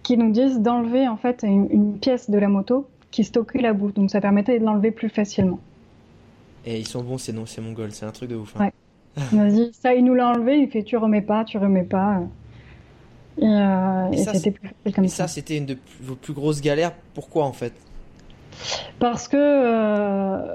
qui 0.02 0.16
nous 0.16 0.30
dise 0.30 0.60
d'enlever 0.60 1.06
en 1.06 1.16
fait 1.18 1.42
une, 1.46 1.68
une 1.70 1.98
pièce 1.98 2.30
de 2.30 2.38
la 2.38 2.48
moto 2.48 2.86
qui 3.10 3.24
stockait 3.24 3.60
la 3.60 3.72
boue. 3.72 3.92
Donc, 3.92 4.10
ça 4.10 4.20
permettait 4.20 4.58
de 4.58 4.64
l'enlever 4.64 4.90
plus 4.90 5.08
facilement. 5.08 5.60
Et 6.66 6.78
ils 6.78 6.86
sont 6.86 7.02
bons, 7.02 7.18
c'est 7.18 7.32
non, 7.32 7.46
c'est 7.46 7.60
mongol, 7.60 7.92
c'est 7.92 8.04
un 8.06 8.12
truc 8.12 8.30
de 8.30 8.36
ouf. 8.36 8.54
hein. 8.56 8.66
Ouais. 8.66 8.72
On 9.32 9.38
a 9.40 9.48
dit, 9.48 9.70
ça, 9.72 9.94
il 9.94 10.04
nous 10.04 10.14
l'a 10.14 10.28
enlevé. 10.28 10.58
Il 10.58 10.68
fait, 10.70 10.82
tu 10.82 10.96
remets 10.96 11.22
pas, 11.22 11.44
tu 11.44 11.58
remets 11.58 11.84
pas. 11.84 12.20
Et, 13.38 13.44
euh, 13.46 14.10
Et 14.12 14.18
et 14.20 14.24
ça, 14.24 14.34
c'était 14.34 14.50
plus 14.50 14.68
facile 14.68 14.94
comme 14.94 15.04
Et 15.04 15.08
ça. 15.08 15.16
ça, 15.16 15.28
c'était 15.28 15.56
une 15.56 15.66
de 15.66 15.78
vos 16.00 16.14
plus 16.16 16.32
grosses 16.34 16.60
galères. 16.60 16.92
Pourquoi 17.14 17.44
en 17.44 17.52
fait? 17.52 17.72
Parce 18.98 19.28
que 19.28 19.36
euh, 19.36 20.54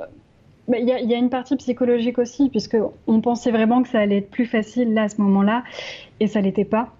bah, 0.68 0.78
il 0.80 0.86
y 0.88 1.08
y 1.08 1.14
a 1.14 1.18
une 1.18 1.30
partie 1.30 1.56
psychologique 1.58 2.20
aussi, 2.20 2.50
puisque 2.50 2.78
on 3.08 3.22
pensait 3.22 3.52
vraiment 3.52 3.82
que 3.84 3.90
ça 3.90 4.00
allait 4.00 4.18
être 4.18 4.30
plus 4.30 4.46
facile 4.46 4.94
là 4.94 5.04
à 5.04 5.10
ce 5.10 5.22
moment-là, 5.22 5.64
et 6.20 6.28
ça 6.28 6.42
l'était 6.42 6.66
pas. 6.66 6.94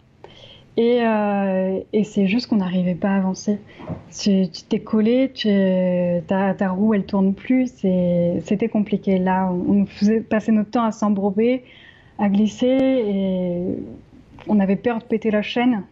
Et, 0.78 1.02
euh, 1.04 1.80
et 1.94 2.04
c'est 2.04 2.28
juste 2.28 2.48
qu'on 2.48 2.58
n'arrivait 2.58 2.96
pas 2.96 3.12
à 3.12 3.16
avancer. 3.16 3.60
Tu 4.12 4.50
tu 4.50 4.64
t'es 4.64 4.80
collé, 4.80 5.32
tu, 5.34 5.48
ta, 6.28 6.54
ta 6.54 6.70
roue 6.70 6.94
elle 6.94 7.06
tourne 7.06 7.34
plus, 7.34 7.68
c'était 8.44 8.68
compliqué. 8.68 9.18
Là, 9.18 9.50
on, 9.52 9.84
on 9.84 9.86
faisait 9.86 10.20
passer 10.20 10.52
notre 10.52 10.72
temps 10.72 10.84
à 10.84 10.92
s'embourber, 10.92 11.64
à 12.20 12.28
glisser, 12.28 12.68
et 12.68 13.62
on 14.48 14.60
avait 14.60 14.76
peur 14.76 15.00
de 15.00 15.06
péter 15.06 15.32
la 15.32 15.42
chaîne. 15.42 15.84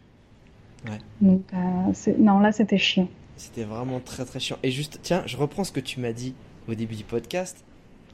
Ouais. 0.85 0.97
Donc, 1.21 1.43
euh, 1.53 2.13
non, 2.17 2.39
là 2.39 2.51
c'était 2.51 2.77
chiant. 2.77 3.07
C'était 3.37 3.63
vraiment 3.63 4.01
très 4.01 4.25
très 4.25 4.41
chiant. 4.41 4.57
Et 4.63 4.71
juste, 4.71 4.99
tiens, 5.01 5.23
je 5.25 5.37
reprends 5.37 5.63
ce 5.63 5.71
que 5.71 5.79
tu 5.79 6.01
m'as 6.01 6.11
dit 6.11 6.35
au 6.67 6.75
début 6.75 6.95
du 6.95 7.05
podcast. 7.05 7.63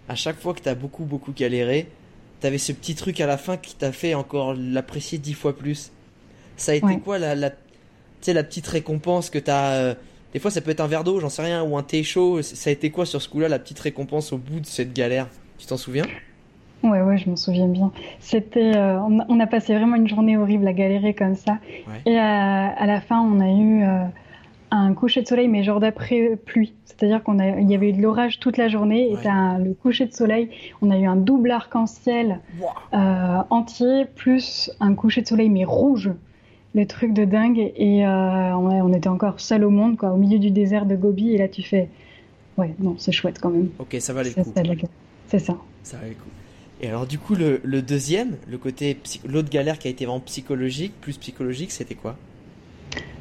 À 0.07 0.13
chaque 0.13 0.39
fois 0.39 0.53
que 0.53 0.61
t'as 0.61 0.75
beaucoup 0.75 1.05
beaucoup 1.05 1.31
galéré, 1.31 1.87
t'avais 2.41 2.59
ce 2.59 2.71
petit 2.73 2.93
truc 2.93 3.19
à 3.21 3.25
la 3.25 3.37
fin 3.37 3.57
qui 3.57 3.75
t'a 3.75 3.91
fait 3.91 4.13
encore 4.13 4.53
l'apprécier 4.53 5.17
dix 5.17 5.33
fois 5.33 5.57
plus. 5.57 5.91
Ça 6.59 6.73
a 6.73 6.75
été 6.75 6.85
Ouais. 6.85 6.99
quoi 6.99 7.17
la, 7.19 7.35
la, 7.35 7.49
la 8.27 8.43
petite 8.43 8.67
récompense 8.67 9.29
que 9.29 9.39
t'as 9.39 9.71
euh, 9.71 9.93
Des 10.33 10.39
fois, 10.39 10.51
ça 10.51 10.61
peut 10.61 10.71
être 10.71 10.81
un 10.81 10.87
verre 10.87 11.03
d'eau, 11.03 11.19
j'en 11.19 11.29
sais 11.29 11.41
rien, 11.41 11.63
ou 11.63 11.77
un 11.77 11.83
thé 11.83 12.03
chaud. 12.03 12.41
Ça 12.41 12.69
a 12.69 12.73
été 12.73 12.89
quoi 12.91 13.05
sur 13.05 13.21
ce 13.21 13.29
coup-là, 13.29 13.47
la 13.47 13.59
petite 13.59 13.79
récompense 13.79 14.31
au 14.33 14.37
bout 14.37 14.59
de 14.59 14.65
cette 14.65 14.93
galère? 14.93 15.27
Tu 15.57 15.65
t'en 15.65 15.77
souviens? 15.77 16.05
Ouais, 16.83 17.01
ouais, 17.01 17.17
je 17.17 17.29
m'en 17.29 17.35
souviens 17.35 17.67
bien. 17.67 17.91
C'était, 18.19 18.75
euh, 18.77 18.99
on, 19.01 19.19
a- 19.19 19.25
on 19.27 19.39
a 19.41 19.47
passé 19.47 19.73
vraiment 19.75 19.95
une 19.97 20.07
journée 20.07 20.37
horrible 20.37 20.65
à 20.67 20.71
galérer 20.73 21.13
comme 21.13 21.35
ça. 21.35 21.57
Ouais. 21.87 22.01
Et 22.05 22.17
à, 22.17 22.67
à 22.67 22.85
la 22.85 23.01
fin, 23.01 23.19
on 23.19 23.41
a 23.41 23.49
eu 23.49 23.83
euh, 23.83 24.05
un 24.71 24.93
coucher 24.93 25.21
de 25.21 25.27
soleil, 25.27 25.49
mais 25.49 25.63
genre 25.63 25.81
d'après 25.81 26.37
pluie. 26.37 26.73
C'est-à-dire 26.85 27.21
qu'on 27.23 27.39
a, 27.39 27.59
il 27.59 27.69
y 27.69 27.75
avait 27.75 27.89
eu 27.89 27.93
de 27.93 28.01
l'orage 28.01 28.39
toute 28.39 28.55
la 28.57 28.69
journée. 28.69 29.09
Et 29.11 29.15
Ouais. 29.15 29.23
le 29.61 29.73
coucher 29.73 30.05
de 30.05 30.13
soleil, 30.13 30.49
on 30.81 30.89
a 30.91 30.97
eu 30.97 31.05
un 31.05 31.15
double 31.17 31.51
arc-en-ciel 31.51 32.39
euh, 32.93 33.37
entier, 33.49 34.05
plus 34.15 34.71
un 34.79 34.93
coucher 34.95 35.21
de 35.21 35.27
soleil, 35.27 35.49
mais 35.49 35.65
rouge. 35.65 36.11
Le 36.75 36.85
truc 36.85 37.13
de 37.13 37.25
dingue. 37.25 37.71
Et 37.75 38.05
euh, 38.05 38.55
on, 38.55 38.93
était 38.93 39.09
encore 39.09 39.39
seul 39.39 39.63
au 39.63 39.69
monde, 39.69 39.97
quoi, 39.97 40.11
au 40.11 40.17
milieu 40.17 40.39
du 40.39 40.51
désert 40.51 40.85
de 40.85 40.95
Gobi. 40.95 41.31
Et 41.31 41.37
là, 41.37 41.47
tu 41.47 41.63
fais, 41.63 41.89
ouais, 42.57 42.73
non, 42.79 42.95
c'est 42.97 43.11
chouette 43.11 43.39
quand 43.39 43.49
même. 43.49 43.69
Ok, 43.79 43.95
ça 43.99 44.13
valait 44.13 44.31
le 44.35 44.43
coup. 44.75 44.87
C'est 45.27 45.39
ça. 45.39 45.57
Ça 45.83 45.97
valait 45.97 46.09
le 46.09 46.15
coup. 46.15 46.29
Et 46.81 46.87
alors, 46.87 47.05
du 47.05 47.19
coup, 47.19 47.35
le, 47.35 47.59
le 47.63 47.81
deuxième, 47.81 48.37
le 48.47 48.57
côté, 48.57 48.97
l'autre 49.27 49.49
galère 49.49 49.79
qui 49.79 49.87
a 49.87 49.91
été 49.91 50.05
vraiment 50.05 50.21
psychologique, 50.21 50.93
plus 51.01 51.17
psychologique, 51.17 51.71
c'était 51.71 51.95
quoi? 51.95 52.15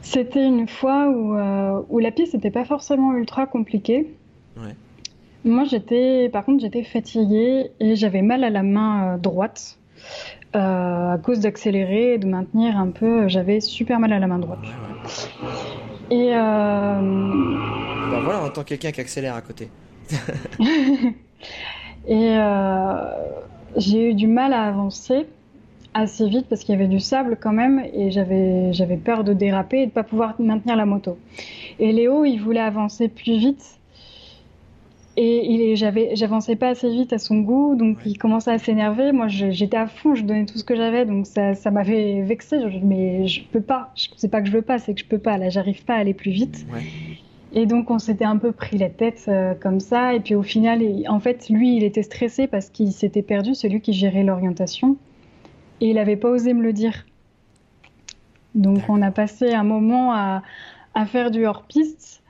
C'était 0.03 0.47
une 0.47 0.69
fois 0.69 1.09
où, 1.09 1.35
euh, 1.35 1.83
où 1.89 1.99
la 1.99 2.11
piste 2.11 2.35
n'était 2.35 2.51
pas 2.51 2.65
forcément 2.65 3.13
ultra 3.15 3.47
compliquée. 3.47 4.15
Ouais. 4.57 4.75
Moi, 5.45 5.65
j'étais, 5.65 6.29
par 6.29 6.45
contre, 6.45 6.61
j'étais 6.61 6.85
fatiguée 6.85 7.71
et 7.81 7.97
j'avais 7.97 8.23
mal 8.23 8.45
à 8.45 8.51
la 8.51 8.63
main 8.63 9.15
euh, 9.15 9.19
droite 9.19 9.78
à 10.55 11.19
cause 11.23 11.41
d'accélérer 11.41 12.15
et 12.15 12.19
de 12.19 12.27
maintenir 12.27 12.79
un 12.79 12.89
peu. 12.89 13.29
J'avais 13.29 13.61
super 13.61 14.01
mal 14.01 14.13
à 14.13 14.19
la 14.19 14.27
main 14.27 14.39
droite. 14.39 14.61
Ouais, 14.63 14.69
ouais. 14.69 15.49
Et 16.11 16.35
euh, 16.35 16.41
Bah 18.11 18.21
voilà, 18.23 18.41
on 18.43 18.47
entend 18.47 18.65
quelqu'un 18.65 18.91
qui 18.93 19.01
accélère 19.01 19.35
à 19.35 19.43
côté. 19.43 19.69
Et 22.09 22.31
euh, 22.39 22.95
j'ai 23.77 24.11
eu 24.11 24.15
du 24.15 24.27
mal 24.27 24.55
à 24.55 24.63
avancer 24.63 25.27
assez 25.95 26.29
vite 26.29 26.47
parce 26.49 26.63
qu'il 26.63 26.75
y 26.75 26.79
avait 26.79 26.89
du 26.89 27.01
sable 27.01 27.37
quand 27.41 27.53
même 27.53 27.85
et 27.93 28.11
j'avais 28.11 28.73
j'avais 28.73 28.97
peur 28.97 29.25
de 29.25 29.33
déraper 29.33 29.83
et 29.83 29.87
de 29.87 29.91
pas 29.91 30.05
pouvoir 30.05 30.35
maintenir 30.39 30.77
la 30.77 30.87
moto. 30.87 31.19
Et 31.79 31.93
Léo, 31.93 32.25
il 32.25 32.39
voulait 32.39 32.61
avancer 32.61 33.09
plus 33.09 33.37
vite 33.37 33.78
et 35.21 35.51
il 35.51 35.75
j'avais 35.75 36.15
j'avançais 36.15 36.55
pas 36.55 36.69
assez 36.69 36.89
vite 36.89 37.13
à 37.13 37.19
son 37.19 37.39
goût 37.39 37.75
donc 37.75 37.99
il 38.07 38.17
commençait 38.19 38.53
à 38.53 38.59
s'énerver. 38.59 39.11
Moi 39.11 39.27
j'étais 39.27 39.77
à 39.77 39.89
fond, 39.89 40.15
je 40.15 40.23
donnais 40.23 40.47
tout 40.47 40.59
ce 40.59 40.63
que 40.65 40.77
j'avais 40.77 41.05
donc 41.07 41.27
ça, 41.27 41.55
ça 41.55 41.73
m'avait 41.73 42.23
vexé. 42.23 42.59
Mais 42.85 43.27
je 43.27 43.43
peux 43.43 43.61
pas. 43.61 43.93
C'est 44.17 44.31
pas 44.31 44.41
que 44.41 44.47
je 44.47 44.53
veux 44.53 44.63
pas, 44.63 44.79
c'est 44.79 44.95
que 44.95 45.01
je 45.01 45.07
peux 45.07 45.19
pas. 45.19 45.37
Là 45.37 45.51
j'arrive 45.51 45.85
pas 45.85 45.95
à 45.95 45.99
aller 45.99 46.15
plus 46.15 46.31
vite. 46.31 46.65
Ouais. 46.73 46.83
Et 47.53 47.67
donc 47.67 47.91
on 47.91 47.99
s'était 47.99 48.25
un 48.25 48.37
peu 48.37 48.53
pris 48.53 48.79
la 48.79 48.91
tête 48.91 49.25
euh, 49.27 49.55
comme 49.55 49.81
ça. 49.81 50.15
Et 50.15 50.21
puis 50.21 50.37
au 50.37 50.45
final, 50.45 50.81
en 51.09 51.19
fait, 51.19 51.49
lui, 51.49 51.77
il 51.77 51.83
était 51.83 52.05
stressé 52.05 52.47
parce 52.47 52.71
qu'il 52.71 52.93
s'était 52.93 53.23
perdu, 53.23 53.57
celui 53.57 53.81
qui 53.81 53.93
gérait 53.93 54.23
l'orientation. 54.23 54.97
Et 55.81 55.89
il 55.89 55.95
n'avait 55.95 56.17
pas 56.17 56.31
osé 56.31 56.53
me 56.55 56.63
le 56.63 56.73
dire. 56.73 57.07
Donc 58.55 58.83
on 58.89 59.03
a 59.03 59.11
passé 59.11 59.53
un 59.53 59.65
moment 59.65 60.13
à, 60.13 60.43
à 60.95 61.07
faire 61.07 61.33
du 61.33 61.45
hors-piste. 61.45 62.23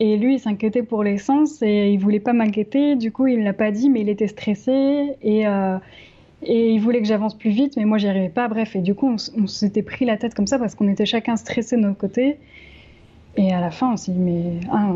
Et 0.00 0.16
lui, 0.16 0.34
il 0.34 0.38
s'inquiétait 0.40 0.82
pour 0.82 1.04
l'essence 1.04 1.62
et 1.62 1.90
il 1.92 1.98
voulait 1.98 2.20
pas 2.20 2.32
m'inquiéter. 2.32 2.96
Du 2.96 3.12
coup, 3.12 3.26
il 3.28 3.44
l'a 3.44 3.52
pas 3.52 3.70
dit, 3.70 3.90
mais 3.90 4.00
il 4.00 4.08
était 4.08 4.26
stressé 4.26 5.16
et, 5.22 5.46
euh, 5.46 5.78
et 6.42 6.70
il 6.72 6.80
voulait 6.80 7.00
que 7.00 7.06
j'avance 7.06 7.34
plus 7.38 7.50
vite, 7.50 7.76
mais 7.76 7.84
moi, 7.84 7.98
j'y 7.98 8.08
arrivais 8.08 8.28
pas. 8.28 8.48
Bref, 8.48 8.74
et 8.74 8.80
du 8.80 8.94
coup, 8.94 9.08
on, 9.08 9.16
on 9.42 9.46
s'était 9.46 9.82
pris 9.82 10.04
la 10.04 10.16
tête 10.16 10.34
comme 10.34 10.46
ça 10.48 10.58
parce 10.58 10.74
qu'on 10.74 10.88
était 10.88 11.06
chacun 11.06 11.36
stressé 11.36 11.76
de 11.76 11.82
notre 11.82 11.98
côté. 11.98 12.38
Et 13.36 13.52
à 13.52 13.60
la 13.60 13.70
fin, 13.70 13.92
on 13.92 13.96
s'est 13.96 14.12
dit, 14.12 14.18
mais 14.18 14.60
ah, 14.72 14.92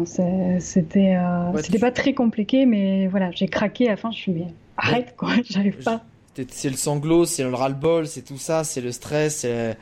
c'était 0.61 1.17
euh, 1.17 1.51
Ouais, 1.53 1.63
tu- 1.63 1.79
pas 1.79 1.91
très 1.91 2.13
compliqué, 2.13 2.67
mais 2.67 3.07
voilà, 3.09 3.31
j'ai 3.33 3.47
craqué 3.49 3.87
à 3.89 3.91
la 3.93 3.97
fin. 3.97 4.11
Je 4.11 4.17
suis, 4.19 4.33
mais 4.33 4.47
arrête, 4.77 5.15
quoi, 5.17 5.31
j'arrive 5.49 5.83
pas. 5.83 6.03
C'est 6.51 6.71
le 6.71 6.77
sanglot, 6.77 7.25
c'est 7.25 7.43
le 7.43 7.53
ras-le-bol, 7.55 8.07
c'est 8.07 8.23
tout 8.23 8.37
ça, 8.39 8.63
c'est 8.65 8.81
le 8.81 8.93
stress. 8.93 9.39
c'est- 9.39 9.77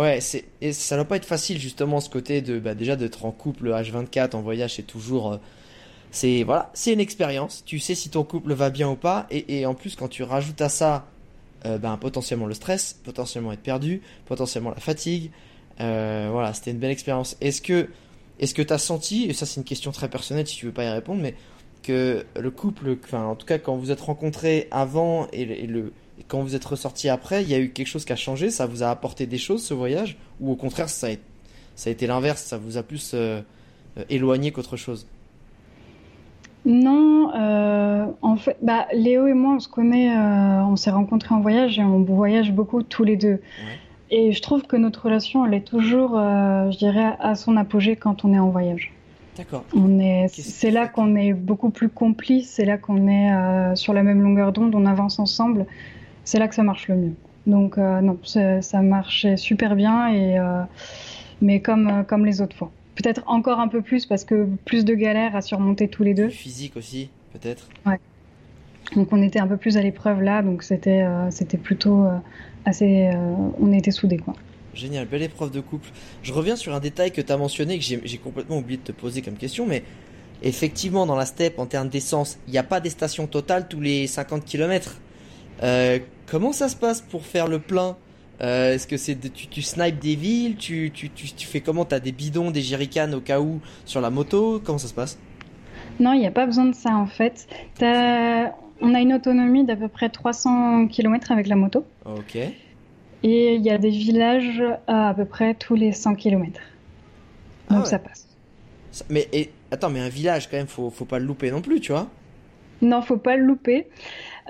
Ouais, 0.00 0.20
c'est 0.22 0.44
et 0.62 0.72
ça 0.72 0.96
doit 0.96 1.04
pas 1.04 1.16
être 1.16 1.26
facile 1.26 1.58
justement 1.60 2.00
ce 2.00 2.08
côté 2.08 2.40
de 2.42 2.58
bah, 2.58 2.74
déjà 2.74 2.96
d'être 2.96 3.24
en 3.26 3.32
couple 3.32 3.70
H24 3.70 4.34
en 4.34 4.40
voyage, 4.40 4.76
c'est 4.76 4.82
toujours 4.86 5.32
euh, 5.34 5.38
c'est 6.12 6.44
voilà, 6.44 6.70
c'est 6.74 6.92
une 6.94 7.00
expérience. 7.00 7.64
Tu 7.66 7.78
sais 7.80 7.94
si 7.94 8.10
ton 8.10 8.24
couple 8.24 8.54
va 8.54 8.70
bien 8.70 8.90
ou 8.90 8.96
pas 8.96 9.26
et, 9.30 9.66
en 9.66 9.74
plus 9.74 9.96
quand 9.96 10.08
tu 10.08 10.22
rajoutes 10.24 10.60
à 10.62 10.68
ça 10.70 11.06
euh, 11.66 11.78
ben, 11.78 11.96
potentiellement 11.98 12.46
le 12.46 12.54
stress, 12.54 13.00
potentiellement 13.04 13.52
être 13.52 13.62
perdu, 13.62 14.02
potentiellement 14.26 14.70
la 14.70 14.80
fatigue. 14.80 15.32
euh, 15.80 16.28
voilà, 16.32 16.54
c'était 16.54 16.72
une 16.72 16.78
belle 16.80 16.92
expérience. 16.92 17.36
Est-ce 17.42 17.62
que 17.62 17.88
est-ce 18.40 18.54
que 18.54 18.62
t'as 18.62 18.78
senti 18.78 19.26
et 19.30 19.34
ça 19.34 19.46
c'est 19.46 19.60
une 19.60 19.64
question 19.66 19.92
très 19.92 20.08
personnelle 20.10 20.46
si 20.48 20.56
tu 20.56 20.66
veux 20.66 20.72
pas 20.72 20.84
y 20.84 20.90
répondre 20.90 21.22
mais 21.22 21.36
que 21.82 22.26
le 22.38 22.50
couple, 22.52 22.96
enfin 23.04 23.24
en 23.26 23.36
tout 23.36 23.46
cas 23.46 23.58
quand 23.58 23.76
vous 23.76 23.90
êtes 23.92 24.00
rencontrés 24.02 24.68
avant 24.70 25.28
et 25.32 25.44
le- 25.66 25.92
et 26.20 26.24
quand 26.28 26.40
vous 26.42 26.54
êtes 26.54 26.64
ressortis 26.64 27.08
après, 27.08 27.42
il 27.42 27.48
y 27.48 27.54
a 27.54 27.58
eu 27.58 27.70
quelque 27.70 27.86
chose 27.86 28.04
qui 28.04 28.12
a 28.12 28.16
changé, 28.16 28.50
ça 28.50 28.66
vous 28.66 28.82
a 28.82 28.90
apporté 28.90 29.26
des 29.26 29.38
choses 29.38 29.64
ce 29.64 29.74
voyage 29.74 30.18
ou 30.40 30.52
au 30.52 30.54
contraire 30.54 30.88
ça 30.90 31.08
a, 31.08 31.10
ça 31.74 31.88
a 31.88 31.92
été 31.92 32.06
l'inverse, 32.06 32.42
ça 32.42 32.58
vous 32.58 32.76
a 32.76 32.82
plus 32.82 33.12
euh, 33.14 33.40
euh, 33.96 34.04
éloigné 34.10 34.52
qu'autre 34.52 34.76
chose? 34.76 35.06
Non, 36.66 37.32
euh, 37.34 38.04
en 38.20 38.36
fait, 38.36 38.58
bah, 38.60 38.86
Léo 38.92 39.26
et 39.26 39.32
moi, 39.32 39.54
on 39.54 39.60
se 39.60 39.68
connaît, 39.68 40.14
euh, 40.14 40.62
on 40.64 40.76
s'est 40.76 40.90
rencontrés 40.90 41.34
en 41.34 41.40
voyage 41.40 41.78
et 41.78 41.82
on 41.82 42.02
voyage 42.02 42.52
beaucoup 42.52 42.82
tous 42.82 43.02
les 43.02 43.16
deux. 43.16 43.40
Et 44.10 44.32
je 44.32 44.42
trouve 44.42 44.64
que 44.64 44.76
notre 44.76 45.04
relation, 45.04 45.46
elle 45.46 45.54
est 45.54 45.66
toujours, 45.66 46.18
euh, 46.18 46.70
je 46.70 46.76
dirais, 46.76 47.16
à 47.18 47.34
son 47.34 47.56
apogée 47.56 47.96
quand 47.96 48.26
on 48.26 48.34
est 48.34 48.38
en 48.38 48.50
voyage. 48.50 48.92
D'accord. 49.38 49.64
On 49.74 49.98
est, 50.00 50.28
c'est 50.28 50.70
là 50.70 50.86
qu'on 50.86 51.16
est 51.16 51.32
beaucoup 51.32 51.70
plus 51.70 51.88
complices, 51.88 52.50
c'est 52.50 52.66
là 52.66 52.76
qu'on 52.76 53.08
est 53.08 53.74
sur 53.74 53.94
la 53.94 54.02
même 54.02 54.20
longueur 54.20 54.52
d'onde, 54.52 54.74
on 54.74 54.84
avance 54.84 55.18
ensemble. 55.18 55.64
C'est 56.24 56.38
là 56.38 56.48
que 56.48 56.54
ça 56.54 56.62
marche 56.62 56.88
le 56.88 56.96
mieux. 56.96 57.14
Donc 57.46 57.78
euh, 57.78 58.00
non, 58.00 58.18
ça 58.24 58.82
marchait 58.82 59.36
super 59.36 59.76
bien 59.76 60.08
et 60.08 60.38
euh, 60.38 60.62
mais 61.40 61.60
comme 61.60 61.88
euh, 61.88 62.02
comme 62.02 62.26
les 62.26 62.40
autres 62.40 62.56
fois. 62.56 62.70
Peut-être 62.94 63.22
encore 63.26 63.60
un 63.60 63.68
peu 63.68 63.80
plus 63.80 64.04
parce 64.04 64.24
que 64.24 64.46
plus 64.64 64.84
de 64.84 64.94
galères 64.94 65.34
à 65.34 65.40
surmonter 65.40 65.88
tous 65.88 66.02
les 66.02 66.12
deux. 66.12 66.28
Physique 66.28 66.76
aussi, 66.76 67.08
peut-être. 67.32 67.68
Donc 68.94 69.08
on 69.12 69.22
était 69.22 69.38
un 69.38 69.46
peu 69.46 69.56
plus 69.56 69.76
à 69.76 69.82
l'épreuve 69.82 70.20
là, 70.20 70.42
donc 70.42 70.62
c'était 70.62 71.02
euh, 71.02 71.30
c'était 71.30 71.58
plutôt 71.58 72.06
assez, 72.64 73.10
on 73.60 73.72
était 73.72 73.90
soudés 73.90 74.18
quoi. 74.18 74.34
Génial, 74.74 75.06
belle 75.06 75.22
épreuve 75.22 75.50
de 75.50 75.60
couple. 75.60 75.88
Je 76.22 76.32
reviens 76.32 76.56
sur 76.56 76.74
un 76.74 76.80
détail 76.80 77.10
que 77.10 77.20
tu 77.20 77.32
as 77.32 77.36
mentionné 77.36 77.78
que 77.78 77.84
j'ai 77.84 78.00
j'ai 78.04 78.18
complètement 78.18 78.58
oublié 78.58 78.78
de 78.78 78.82
te 78.82 78.92
poser 78.92 79.22
comme 79.22 79.34
question, 79.34 79.66
mais 79.66 79.82
effectivement, 80.42 81.06
dans 81.06 81.16
la 81.16 81.26
steppe, 81.26 81.58
en 81.58 81.66
termes 81.66 81.88
d'essence, 81.88 82.38
il 82.46 82.52
n'y 82.52 82.58
a 82.58 82.62
pas 82.62 82.80
des 82.80 82.90
stations 82.90 83.26
totales 83.26 83.68
tous 83.68 83.80
les 83.80 84.06
50 84.06 84.44
km. 84.44 84.96
Comment 86.26 86.52
ça 86.52 86.68
se 86.68 86.76
passe 86.76 87.00
pour 87.00 87.24
faire 87.26 87.46
le 87.48 87.58
plein 87.58 87.96
Euh, 88.42 88.74
Est-ce 88.74 88.86
que 88.86 88.96
c'est 88.96 89.16
tu, 89.34 89.48
tu 89.48 89.60
snipes 89.62 89.98
des 89.98 90.14
villes 90.14 90.56
tu, 90.56 90.90
tu, 90.94 91.10
tu, 91.10 91.26
tu 91.32 91.46
fais 91.46 91.60
comment? 91.60 91.84
T'as 91.84 92.00
des 92.00 92.12
bidons, 92.12 92.50
des 92.50 92.62
jerrycans 92.62 93.12
au 93.12 93.20
cas 93.20 93.38
où 93.40 93.60
sur 93.84 94.00
la 94.00 94.08
moto? 94.10 94.60
Comment 94.64 94.78
ça 94.78 94.88
se 94.88 94.94
passe? 94.94 95.18
Non, 95.98 96.14
il 96.14 96.20
n'y 96.20 96.26
a 96.26 96.30
pas 96.30 96.46
besoin 96.46 96.64
de 96.64 96.74
ça 96.74 96.94
en 96.94 97.06
fait. 97.06 97.46
T'as- 97.78 98.54
On 98.80 98.94
a 98.94 99.00
une 99.00 99.12
autonomie 99.12 99.64
d'à 99.66 99.76
peu 99.76 99.88
près 99.88 100.08
300 100.08 100.86
km 100.88 101.32
avec 101.32 101.46
la 101.48 101.56
moto 101.56 101.84
Ok. 102.06 102.36
et 102.36 103.54
il 103.54 103.60
y 103.62 103.68
a 103.68 103.76
des 103.76 103.90
villages 103.90 104.62
à 104.86 105.10
à 105.10 105.14
peu 105.14 105.26
près 105.26 105.52
tous 105.54 105.74
les 105.74 105.92
100 105.92 106.14
km. 106.14 106.58
Ah 107.68 107.74
Donc 107.74 107.84
ouais. 107.84 107.90
ça 107.90 107.98
passe. 107.98 108.26
Ça- 108.90 109.04
Mais 109.10 109.28
et, 109.34 109.50
attends, 109.70 109.90
mais 109.90 110.00
un 110.00 110.08
village 110.08 110.48
quand 110.48 110.56
même, 110.56 110.66
faut, 110.66 110.88
faut 110.88 111.04
pas 111.04 111.18
le 111.18 111.26
louper 111.26 111.50
non 111.50 111.60
plus, 111.60 111.80
tu 111.80 111.92
vois? 111.92 112.08
Non, 112.80 113.02
faut 113.02 113.18
pas 113.18 113.36
le 113.36 113.44
louper. 113.44 113.86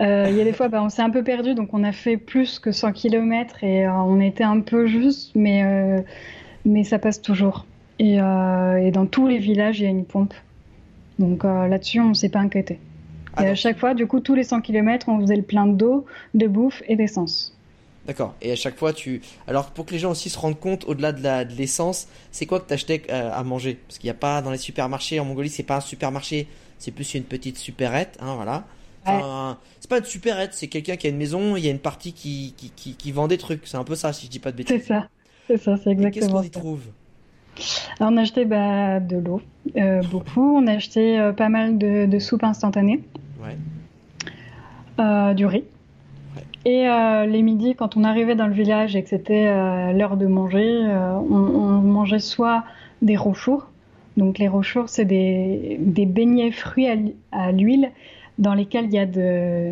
Euh, 0.00 0.26
Il 0.30 0.36
y 0.36 0.40
a 0.40 0.44
des 0.44 0.52
fois, 0.52 0.68
bah, 0.68 0.82
on 0.82 0.88
s'est 0.88 1.02
un 1.02 1.10
peu 1.10 1.22
perdu, 1.22 1.54
donc 1.54 1.74
on 1.74 1.84
a 1.84 1.92
fait 1.92 2.16
plus 2.16 2.58
que 2.58 2.72
100 2.72 2.92
km 2.92 3.62
et 3.62 3.86
euh, 3.86 3.92
on 3.92 4.20
était 4.20 4.44
un 4.44 4.60
peu 4.60 4.86
juste, 4.86 5.32
mais, 5.34 5.62
euh, 5.64 6.00
mais 6.64 6.84
ça 6.84 6.98
passe 6.98 7.20
toujours. 7.20 7.66
Et, 7.98 8.14
et 8.14 8.90
dans 8.92 9.06
tous 9.06 9.26
les 9.26 9.36
villages, 9.36 9.80
il 9.80 9.82
y 9.82 9.86
a 9.86 9.90
une 9.90 10.06
pompe. 10.06 10.32
Donc 11.18 11.44
là-dessus, 11.44 12.00
on 12.00 12.14
s'est 12.14 12.30
pas 12.30 12.38
inquiété. 12.38 12.78
Ah, 13.36 13.44
et 13.44 13.48
à 13.50 13.54
chaque 13.54 13.78
fois, 13.78 13.92
du 13.92 14.06
coup, 14.06 14.20
tous 14.20 14.34
les 14.34 14.42
100 14.42 14.62
km, 14.62 15.10
on 15.10 15.20
faisait 15.20 15.36
le 15.36 15.42
plein 15.42 15.66
d'eau, 15.66 16.06
de 16.32 16.46
bouffe 16.46 16.82
et 16.88 16.96
d'essence. 16.96 17.54
D'accord. 18.06 18.34
Et 18.40 18.50
à 18.52 18.56
chaque 18.56 18.76
fois, 18.76 18.92
tu. 18.92 19.20
Alors, 19.46 19.70
pour 19.70 19.86
que 19.86 19.92
les 19.92 19.98
gens 19.98 20.10
aussi 20.10 20.30
se 20.30 20.38
rendent 20.38 20.58
compte, 20.58 20.84
au-delà 20.86 21.12
de 21.12 21.54
l'essence, 21.54 22.08
c'est 22.32 22.46
quoi 22.46 22.60
que 22.60 22.66
t'achetais 22.66 23.02
euh, 23.10 23.30
à 23.32 23.44
manger? 23.44 23.78
Parce 23.86 23.98
qu'il 23.98 24.08
n'y 24.08 24.12
a 24.12 24.14
pas 24.14 24.42
dans 24.42 24.50
les 24.50 24.58
supermarchés 24.58 25.20
en 25.20 25.24
Mongolie, 25.24 25.50
c'est 25.50 25.62
pas 25.62 25.76
un 25.76 25.80
supermarché, 25.80 26.48
c'est 26.78 26.90
plus 26.90 27.14
une 27.14 27.24
petite 27.24 27.58
supérette, 27.58 28.16
hein, 28.20 28.34
voilà. 28.34 28.64
Enfin, 29.04 29.58
c'est 29.80 29.88
pas 29.90 29.98
une 29.98 30.04
supérette, 30.04 30.52
c'est 30.54 30.68
quelqu'un 30.68 30.96
qui 30.96 31.06
a 31.06 31.10
une 31.10 31.16
maison, 31.16 31.56
il 31.56 31.64
y 31.64 31.68
a 31.68 31.70
une 31.70 31.78
partie 31.78 32.12
qui, 32.12 32.54
qui, 32.56 32.70
qui, 32.70 32.94
qui 32.94 33.12
vend 33.12 33.28
des 33.28 33.38
trucs. 33.38 33.66
C'est 33.66 33.76
un 33.78 33.84
peu 33.84 33.94
ça, 33.94 34.12
si 34.12 34.26
je 34.26 34.30
dis 34.30 34.38
pas 34.38 34.52
de 34.52 34.62
C'est 34.66 34.74
bêtises. 34.74 34.86
ça. 34.86 35.08
C'est 35.46 35.56
ça, 35.56 35.76
c'est 35.76 35.92
Et 35.92 35.96
qu'est-ce 36.10 36.28
exactement 36.28 36.40
qu'on 36.40 36.42
y 36.42 36.50
trouve 36.50 36.82
Alors, 37.98 38.12
on 38.12 38.16
a 38.16 38.20
acheté 38.22 38.44
bah, 38.44 39.00
de 39.00 39.16
l'eau, 39.16 39.40
euh, 39.76 40.02
beaucoup. 40.02 40.56
On 40.58 40.66
a 40.66 40.72
acheté 40.74 41.18
euh, 41.18 41.32
pas 41.32 41.48
mal 41.48 41.76
de, 41.78 42.06
de 42.06 42.18
soupes 42.18 42.44
instantanées. 42.44 43.02
Ouais. 43.42 43.56
euh, 45.00 45.34
du 45.34 45.46
riz. 45.46 45.64
Ouais. 46.36 46.42
Et 46.70 46.88
euh, 46.88 47.26
les 47.26 47.42
midis, 47.42 47.74
quand 47.74 47.96
on 47.96 48.04
arrivait 48.04 48.34
dans 48.34 48.46
le 48.46 48.52
village 48.54 48.94
et 48.96 49.02
que 49.02 49.08
c'était 49.08 49.46
l'heure 49.94 50.16
de 50.16 50.26
manger, 50.26 50.68
on, 51.30 51.34
on 51.34 51.80
mangeait 51.80 52.18
soit 52.18 52.64
des 53.02 53.16
rochours. 53.16 53.66
Donc 54.16 54.38
les 54.38 54.48
rochours, 54.48 54.88
c'est 54.88 55.04
des, 55.06 55.76
des 55.80 56.04
beignets 56.06 56.52
fruits 56.52 56.86
à 57.32 57.52
l'huile 57.52 57.90
dans 58.40 58.54
lesquels 58.54 58.86
il 58.86 58.92
y 58.92 58.98
a 58.98 59.06
de, 59.06 59.70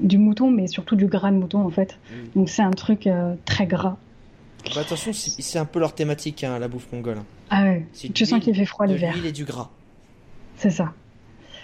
du 0.00 0.18
mouton, 0.18 0.50
mais 0.50 0.66
surtout 0.66 0.96
du 0.96 1.06
gras 1.06 1.30
de 1.30 1.36
mouton 1.36 1.60
en 1.64 1.70
fait. 1.70 1.98
Mm. 2.10 2.38
Donc 2.40 2.48
c'est 2.50 2.62
un 2.62 2.72
truc 2.72 3.06
euh, 3.06 3.34
très 3.46 3.66
gras. 3.66 3.96
Bah, 4.74 4.82
attention, 4.82 5.12
c'est 5.14 5.40
c'est 5.40 5.58
un 5.58 5.64
peu 5.64 5.78
leur 5.78 5.94
thématique, 5.94 6.44
hein, 6.44 6.58
la 6.58 6.68
bouffe 6.68 6.88
mongole. 6.92 7.18
Ah 7.48 7.62
ouais, 7.62 7.86
tu 8.12 8.26
sens 8.26 8.40
qu'il 8.40 8.54
fait 8.54 8.66
froid 8.66 8.86
de 8.86 8.92
l'hiver. 8.92 9.14
l'huile 9.14 9.26
et 9.26 9.32
du 9.32 9.44
gras. 9.44 9.70
C'est 10.56 10.70
ça. 10.70 10.92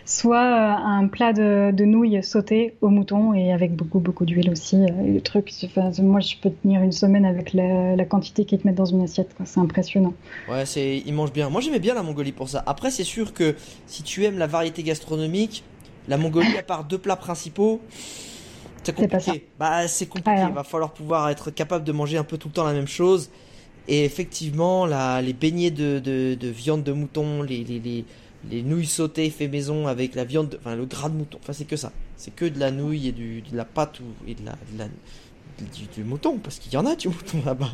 Soit 0.06 0.36
euh, 0.36 1.00
un 1.00 1.08
plat 1.08 1.32
de, 1.32 1.70
de 1.72 1.84
nouilles 1.86 2.22
sautées 2.22 2.74
au 2.82 2.90
mouton 2.90 3.32
et 3.32 3.52
avec 3.52 3.74
beaucoup 3.74 4.00
beaucoup 4.00 4.26
d'huile 4.26 4.50
aussi. 4.50 4.76
euh, 4.76 5.06
et 5.06 5.12
le 5.12 5.20
truc, 5.22 5.50
enfin, 5.64 5.90
moi 6.02 6.20
je 6.20 6.36
peux 6.40 6.50
tenir 6.50 6.82
une 6.82 6.92
semaine 6.92 7.24
avec 7.24 7.54
la, 7.54 7.96
la 7.96 8.04
quantité 8.04 8.44
qu'ils 8.44 8.58
te 8.60 8.66
mettent 8.66 8.76
dans 8.76 8.84
une 8.84 9.00
assiette. 9.02 9.34
C'est 9.44 9.60
impressionnant. 9.60 10.12
Ouais, 10.48 10.66
c'est, 10.66 11.02
ils 11.04 11.12
mangent 11.14 11.32
bien. 11.32 11.48
Moi, 11.48 11.62
j'aimais 11.62 11.78
bien 11.80 11.94
la 11.94 12.02
Mongolie 12.02 12.32
pour 12.32 12.50
ça. 12.50 12.62
Après, 12.66 12.90
c'est 12.90 13.02
sûr 13.02 13.32
que 13.32 13.56
si 13.86 14.02
tu 14.02 14.24
aimes 14.24 14.38
la 14.38 14.46
variété 14.46 14.82
gastronomique, 14.82 15.64
la 16.08 16.16
Mongolie, 16.16 16.56
à 16.58 16.62
part 16.62 16.84
deux 16.84 16.98
plats 16.98 17.16
principaux, 17.16 17.80
c'est 18.82 18.94
compliqué. 18.94 19.48
Bah, 19.58 19.88
c'est 19.88 20.06
compliqué. 20.06 20.30
Ouais, 20.30 20.48
Il 20.48 20.54
va 20.54 20.64
falloir 20.64 20.92
pouvoir 20.92 21.30
être 21.30 21.50
capable 21.50 21.84
de 21.84 21.92
manger 21.92 22.18
un 22.18 22.24
peu 22.24 22.38
tout 22.38 22.48
le 22.48 22.54
temps 22.54 22.64
la 22.64 22.72
même 22.72 22.88
chose. 22.88 23.30
Et 23.88 24.04
effectivement, 24.04 24.86
la, 24.86 25.20
les 25.22 25.32
beignets 25.32 25.70
de, 25.70 25.98
de, 25.98 26.34
de 26.38 26.48
viande 26.48 26.82
de 26.84 26.92
mouton, 26.92 27.42
les, 27.42 27.64
les, 27.64 27.80
les, 27.80 28.04
les 28.50 28.62
nouilles 28.62 28.86
sautées 28.86 29.30
fait 29.30 29.48
maison 29.48 29.86
avec 29.86 30.14
la 30.14 30.24
viande, 30.24 30.50
de- 30.50 30.56
enfin 30.58 30.74
le 30.76 30.86
gras 30.86 31.08
de 31.08 31.14
mouton. 31.16 31.38
Enfin, 31.42 31.52
c'est 31.52 31.66
que 31.66 31.76
ça. 31.76 31.92
C'est 32.16 32.34
que 32.34 32.44
de 32.46 32.58
la 32.58 32.70
nouille 32.70 33.08
et 33.08 33.12
du, 33.12 33.42
de 33.42 33.56
la 33.56 33.64
pâte 33.64 34.00
ou, 34.00 34.04
et 34.28 34.34
de 34.34 34.44
la, 34.44 34.52
de 34.52 34.78
la- 34.78 34.88
du, 35.74 35.86
du 35.94 36.04
mouton, 36.04 36.38
parce 36.38 36.58
qu'il 36.58 36.72
y 36.72 36.76
en 36.76 36.86
a 36.86 36.96
du 36.96 37.08
mouton 37.08 37.38
là-bas. 37.44 37.72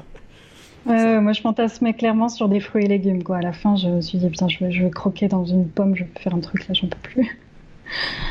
Moi 0.84 1.32
je 1.32 1.40
fantasmais 1.40 1.94
clairement 1.94 2.28
sur 2.28 2.48
des 2.48 2.60
fruits 2.60 2.84
et 2.84 2.88
légumes. 2.88 3.22
Quoi. 3.22 3.38
À 3.38 3.42
la 3.42 3.52
fin, 3.52 3.76
je 3.76 3.88
me 3.88 4.00
suis 4.00 4.18
dit, 4.18 4.28
putain, 4.28 4.48
je 4.48 4.58
vais, 4.64 4.72
je 4.72 4.82
vais 4.84 4.90
croquer 4.90 5.28
dans 5.28 5.44
une 5.44 5.68
pomme, 5.68 5.94
je 5.94 6.04
vais 6.04 6.10
faire 6.18 6.34
un 6.34 6.40
truc 6.40 6.66
là, 6.68 6.74
j'en 6.74 6.88
peux 6.88 6.98
plus. 7.02 7.38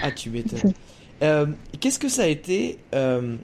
Ah, 0.01 0.11
tu 0.11 0.29
m'étonnes. 0.29 0.73
Euh, 1.21 1.47
qu'est-ce 1.79 1.99
que 1.99 2.09
ça 2.09 2.23
a 2.23 2.27
été 2.27 2.77
euh, 2.95 3.35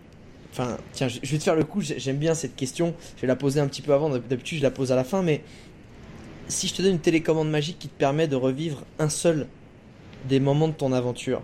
Enfin, 0.52 0.78
tiens, 0.94 1.10
je 1.10 1.20
vais 1.20 1.38
te 1.38 1.44
faire 1.44 1.56
le 1.56 1.66
coup. 1.66 1.82
J'aime 1.82 2.18
bien 2.18 2.34
cette 2.34 2.56
question. 2.56 2.94
Je 3.18 3.22
vais 3.22 3.28
la 3.28 3.36
poser 3.36 3.60
un 3.60 3.68
petit 3.68 3.82
peu 3.82 3.94
avant. 3.94 4.10
D'habitude, 4.10 4.60
je 4.60 4.64
la 4.64 4.72
pose 4.72 4.94
à 4.94 4.96
la 4.96 5.04
fin. 5.04 5.22
Mais 5.22 5.42
si 6.48 6.68
je 6.68 6.76
te 6.76 6.82
donne 6.82 6.94
une 6.94 7.00
télécommande 7.00 7.50
magique 7.50 7.78
qui 7.78 7.90
te 7.90 7.98
permet 7.98 8.30
de 8.30 8.38
revivre 8.38 8.84
un 8.98 9.10
seul 9.10 9.48
des 10.30 10.40
moments 10.40 10.70
de 10.70 10.74
ton 10.74 10.94
aventure, 10.94 11.42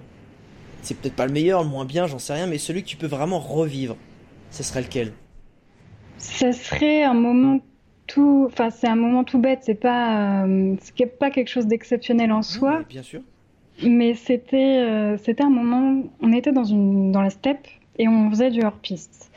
c'est 0.82 0.98
peut-être 0.98 1.16
pas 1.16 1.26
le 1.26 1.34
meilleur, 1.34 1.64
le 1.64 1.70
moins 1.70 1.86
bien, 1.86 2.08
j'en 2.08 2.20
sais 2.20 2.34
rien, 2.34 2.48
mais 2.48 2.58
celui 2.58 2.84
que 2.84 2.88
tu 2.88 2.98
peux 2.98 3.08
vraiment 3.08 3.40
revivre, 3.40 3.96
ce 4.50 4.64
serait 4.64 4.82
lequel? 4.82 5.12
Ce 6.18 6.52
serait 6.52 7.04
un 7.04 7.14
moment 7.14 7.60
tout, 8.08 8.48
enfin 8.48 8.70
c'est 8.70 8.88
un 8.88 8.96
moment 8.96 9.24
tout 9.24 9.40
bête, 9.40 9.60
c'est 9.64 9.76
pas, 9.76 10.46
euh, 10.46 10.76
c'est 10.82 11.06
pas 11.06 11.32
quelque 11.32 11.50
chose 11.50 11.68
d'exceptionnel 11.68 12.32
en 12.32 12.42
soi. 12.42 12.82
bien 12.90 13.04
sûr. 13.04 13.22
Mais 13.84 14.14
c'était, 14.14 14.84
euh, 14.84 15.18
c'était 15.18 15.44
un 15.44 15.50
moment, 15.50 16.04
on 16.22 16.34
était 16.34 16.52
dans 16.52 16.64
une, 16.64 17.12
dans 17.12 17.22
la 17.22 17.30
steppe 17.30 17.68
et 17.98 18.08
on 18.08 18.30
faisait 18.30 18.52
du 18.52 18.62
hors-piste. 18.62 19.32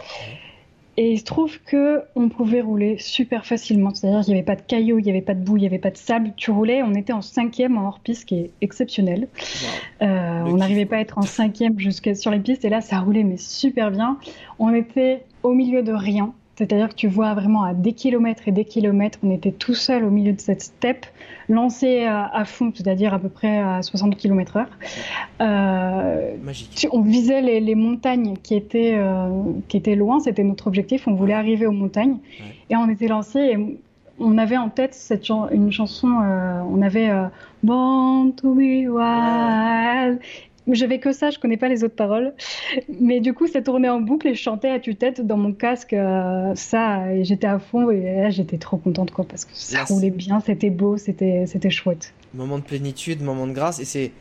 Et 0.96 1.12
il 1.12 1.18
se 1.18 1.24
trouve 1.24 1.58
que 1.62 2.02
on 2.14 2.28
pouvait 2.28 2.60
rouler 2.60 2.98
super 2.98 3.46
facilement. 3.46 3.92
C'est-à-dire 3.92 4.20
qu'il 4.20 4.34
n'y 4.34 4.38
avait 4.38 4.46
pas 4.46 4.54
de 4.54 4.62
cailloux, 4.62 5.00
il 5.00 5.04
n'y 5.04 5.10
avait 5.10 5.22
pas 5.22 5.34
de 5.34 5.42
boue, 5.42 5.56
il 5.56 5.60
n'y 5.60 5.66
avait 5.66 5.78
pas 5.78 5.90
de 5.90 5.96
sable. 5.96 6.32
Tu 6.36 6.52
roulais, 6.52 6.82
on 6.84 6.94
était 6.94 7.12
en 7.12 7.20
cinquième 7.20 7.76
en 7.76 7.88
hors-piste, 7.88 8.26
qui 8.26 8.36
est 8.36 8.50
exceptionnel. 8.60 9.26
Euh, 10.02 10.42
on 10.46 10.56
n'arrivait 10.56 10.86
pas 10.86 10.96
à 10.96 11.00
être 11.00 11.18
en 11.18 11.22
cinquième 11.22 11.78
jusqu'à 11.80 12.14
sur 12.14 12.30
les 12.30 12.38
pistes, 12.38 12.64
et 12.64 12.68
là, 12.68 12.80
ça 12.80 13.00
roulait 13.00 13.24
mais 13.24 13.38
super 13.38 13.90
bien. 13.90 14.18
On 14.60 14.72
était 14.72 15.24
au 15.42 15.52
milieu 15.52 15.82
de 15.82 15.92
rien. 15.92 16.32
C'est-à-dire 16.56 16.88
que 16.88 16.94
tu 16.94 17.08
vois 17.08 17.34
vraiment 17.34 17.64
à 17.64 17.74
des 17.74 17.92
kilomètres 17.92 18.46
et 18.46 18.52
des 18.52 18.64
kilomètres, 18.64 19.18
on 19.24 19.30
était 19.30 19.50
tout 19.50 19.74
seul 19.74 20.04
au 20.04 20.10
milieu 20.10 20.32
de 20.32 20.40
cette 20.40 20.62
steppe, 20.62 21.06
lancé 21.48 22.04
à, 22.04 22.44
fond, 22.44 22.72
c'est-à-dire 22.74 23.12
à 23.12 23.18
peu 23.18 23.28
près 23.28 23.58
à 23.58 23.82
60 23.82 24.16
km 24.16 24.56
heure. 24.58 24.70
Euh, 25.40 26.36
Magique. 26.42 26.86
On 26.92 27.00
visait 27.00 27.42
les, 27.42 27.74
montagnes 27.74 28.36
qui 28.42 28.54
étaient, 28.54 28.94
euh, 28.94 29.28
qui 29.68 29.76
étaient 29.76 29.96
loin, 29.96 30.20
c'était 30.20 30.44
notre 30.44 30.68
objectif, 30.68 31.08
on 31.08 31.14
voulait 31.14 31.34
arriver 31.34 31.66
aux 31.66 31.72
montagnes. 31.72 32.18
Et 32.70 32.76
on 32.76 32.88
était 32.88 33.08
lancé 33.08 33.38
et 33.40 33.78
on 34.20 34.38
avait 34.38 34.56
en 34.56 34.68
tête 34.68 34.94
cette 34.94 35.28
une 35.28 35.72
chanson, 35.72 36.08
euh, 36.22 36.60
on 36.70 36.82
avait 36.82 37.10
Born 37.64 38.32
to 38.34 38.54
be 38.54 38.86
wild. 38.88 40.20
J'avais 40.70 40.98
que 40.98 41.12
ça, 41.12 41.30
je 41.30 41.38
connais 41.38 41.56
pas 41.56 41.68
les 41.68 41.84
autres 41.84 41.94
paroles. 41.94 42.32
Mais 43.00 43.20
du 43.20 43.34
coup, 43.34 43.46
ça 43.46 43.60
tournait 43.60 43.88
en 43.88 44.00
boucle 44.00 44.28
et 44.28 44.34
je 44.34 44.40
chantais 44.40 44.70
à 44.70 44.80
tue-tête 44.80 45.20
dans 45.20 45.36
mon 45.36 45.52
casque 45.52 45.92
euh, 45.92 46.54
ça 46.54 47.12
et 47.12 47.24
j'étais 47.24 47.46
à 47.46 47.58
fond 47.58 47.90
et 47.90 48.02
là 48.02 48.30
j'étais 48.30 48.58
trop 48.58 48.76
contente 48.76 49.10
quoi 49.10 49.24
parce 49.24 49.44
que 49.44 49.52
ça 49.54 49.84
roulait 49.84 50.10
bien, 50.10 50.40
c'était 50.40 50.70
beau, 50.70 50.96
c'était 50.96 51.46
c'était 51.46 51.70
chouette. 51.70 52.14
Moment 52.32 52.58
de 52.58 52.64
plénitude, 52.64 53.22
moment 53.22 53.46
de 53.46 53.52
grâce 53.52 53.78
et 53.80 53.84
c'est 53.84 54.12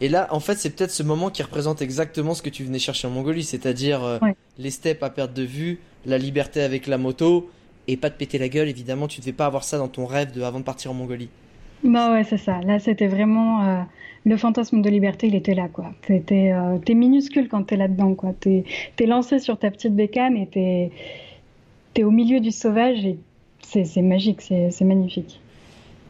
et 0.00 0.08
là 0.08 0.28
en 0.30 0.40
fait 0.40 0.58
c'est 0.58 0.70
peut-être 0.70 0.90
ce 0.90 1.02
moment 1.02 1.30
qui 1.30 1.42
représente 1.42 1.82
exactement 1.82 2.34
ce 2.34 2.42
que 2.42 2.50
tu 2.50 2.64
venais 2.64 2.78
chercher 2.78 3.08
en 3.08 3.10
Mongolie, 3.10 3.44
c'est-à-dire 3.44 4.04
euh, 4.04 4.18
les 4.58 4.70
steppes 4.70 5.02
à 5.02 5.10
perte 5.10 5.34
de 5.34 5.42
vue, 5.42 5.80
la 6.06 6.18
liberté 6.18 6.62
avec 6.62 6.86
la 6.86 6.98
moto 6.98 7.50
et 7.88 7.96
pas 7.96 8.10
de 8.10 8.14
péter 8.14 8.38
la 8.38 8.48
gueule 8.48 8.68
évidemment, 8.68 9.08
tu 9.08 9.20
ne 9.20 9.22
devais 9.22 9.36
pas 9.36 9.46
avoir 9.46 9.64
ça 9.64 9.78
dans 9.78 9.88
ton 9.88 10.06
rêve 10.06 10.32
de 10.32 10.42
avant 10.42 10.60
de 10.60 10.64
partir 10.64 10.90
en 10.90 10.94
Mongolie. 10.94 11.30
Bah 11.82 12.12
ouais, 12.12 12.24
c'est 12.24 12.36
ça. 12.36 12.60
Là, 12.60 12.78
c'était 12.78 13.06
vraiment 13.06 13.64
euh, 13.64 13.82
le 14.24 14.36
fantasme 14.36 14.82
de 14.82 14.90
liberté, 14.90 15.28
il 15.28 15.34
était 15.34 15.54
là, 15.54 15.68
quoi. 15.68 15.94
T'es 16.06 16.52
euh, 16.52 16.94
minuscule 16.94 17.48
quand 17.48 17.64
t'es 17.64 17.76
là-dedans, 17.76 18.14
quoi. 18.14 18.34
T'es 18.38 18.64
es 18.98 19.06
lancé 19.06 19.38
sur 19.38 19.58
ta 19.58 19.70
petite 19.70 19.94
bécane 19.94 20.36
et 20.36 20.46
t'es 20.46 20.90
es 21.96 22.04
au 22.04 22.10
milieu 22.10 22.40
du 22.40 22.50
sauvage 22.50 23.04
et 23.04 23.18
c'est 23.62 24.02
magique, 24.02 24.40
c'est 24.42 24.84
magnifique. 24.84 25.40